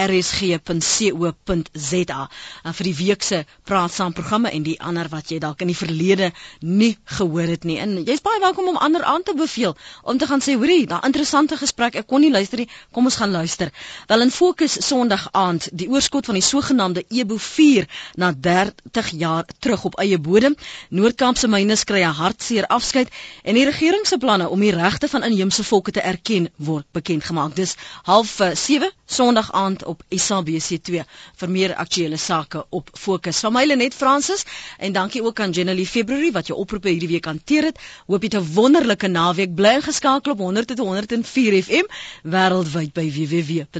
vir 2.72 2.84
die 2.90 2.96
week 2.98 3.22
se 3.22 3.44
praat 3.68 3.94
saam 3.94 4.12
programme 4.16 4.50
en 4.50 4.64
die 4.66 4.76
ander 4.82 5.08
wat 5.12 5.30
jy 5.30 5.38
dalk 5.42 5.62
in 5.62 5.70
die 5.70 5.78
verlede 5.78 6.30
nie 6.60 6.92
gehoor 7.18 7.50
het 7.50 7.64
nie. 7.68 7.78
En 7.82 7.96
jy's 8.02 8.22
baie 8.24 8.40
welkom 8.42 8.68
om 8.72 8.80
ander 8.80 9.04
aan 9.06 9.22
te 9.22 9.34
beveel 9.36 9.76
om 10.02 10.18
te 10.18 10.26
gaan 10.26 10.42
sê, 10.42 10.56
hoorie, 10.58 10.86
daai 10.90 11.06
interessante 11.06 11.58
gesprek, 11.60 11.98
ek 12.00 12.08
kon 12.10 12.24
nie 12.24 12.32
luister 12.32 12.62
nie. 12.62 12.68
Kom 12.94 13.06
ons 13.06 13.18
gaan 13.20 13.30
luister. 13.30 13.70
Wel 14.10 14.26
in 14.26 14.34
fokus 14.34 14.78
Sondag 14.86 15.28
aand, 15.36 15.68
die 15.72 15.88
oorskot 15.90 16.26
van 16.26 16.38
die 16.38 16.44
sogenaamde 16.44 17.04
Ebo 17.08 17.36
4 17.38 17.86
na 18.20 18.32
30 18.32 19.12
jaar 19.20 19.46
terug 19.58 19.84
op 19.90 19.98
eie 20.02 20.18
bodem. 20.18 20.56
Noord-Kaapse 20.90 21.48
myne 21.48 21.76
kry 21.86 22.02
'n 22.04 22.18
hartseer 22.22 22.66
afskeid 22.66 23.08
en 23.44 23.54
die 23.54 23.64
regering 23.64 24.06
se 24.06 24.18
planne 24.18 24.48
om 24.48 24.60
die 24.60 24.74
regte 24.74 25.08
van 25.08 25.22
inheemse 25.22 25.64
volke 25.64 25.92
te 25.92 26.00
erken 26.00 26.48
word 26.56 26.86
bekend 26.92 27.24
gemaak. 27.24 27.54
Dis 27.56 27.76
half 28.02 28.40
7 28.54 28.86
eh, 28.86 28.92
Sondag 29.06 29.52
aand 29.52 29.84
op 29.84 30.02
SABC2 30.08 31.02
vir 31.36 31.50
meer 31.50 31.74
aktuelle 31.74 32.16
sake 32.16 32.64
op 32.70 32.90
fokus. 32.92 33.38
Van 33.44 33.52
my 33.52 33.64
Lenet 33.66 33.94
Fransis 33.94 34.44
en 34.78 34.92
dankie 34.92 35.22
ook 35.22 35.40
aan 35.40 35.50
Jenny 35.50 35.84
February 35.84 36.30
wat 36.32 36.46
jou 36.46 36.58
oproepe 36.58 36.88
hierdie 36.88 37.08
week 37.08 37.24
hanteer 37.24 37.64
het. 37.70 37.78
Hoop 38.06 38.22
jy 38.22 38.30
'n 38.38 38.52
wonderlike 38.54 39.08
naweek. 39.08 39.54
Bly 39.54 39.80
geskakel 39.80 40.32
op 40.32 40.38
100.104 40.38 41.62
FM 41.62 41.86
wêreldwyd 42.22 42.92
by 42.92 43.06
www.rsg.co.za. 43.16 43.70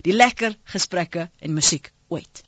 Die 0.00 0.12
lekker 0.12 0.56
gesprekke 0.64 1.30
en 1.38 1.52
musiek 1.52 1.92
ooit. 2.08 2.40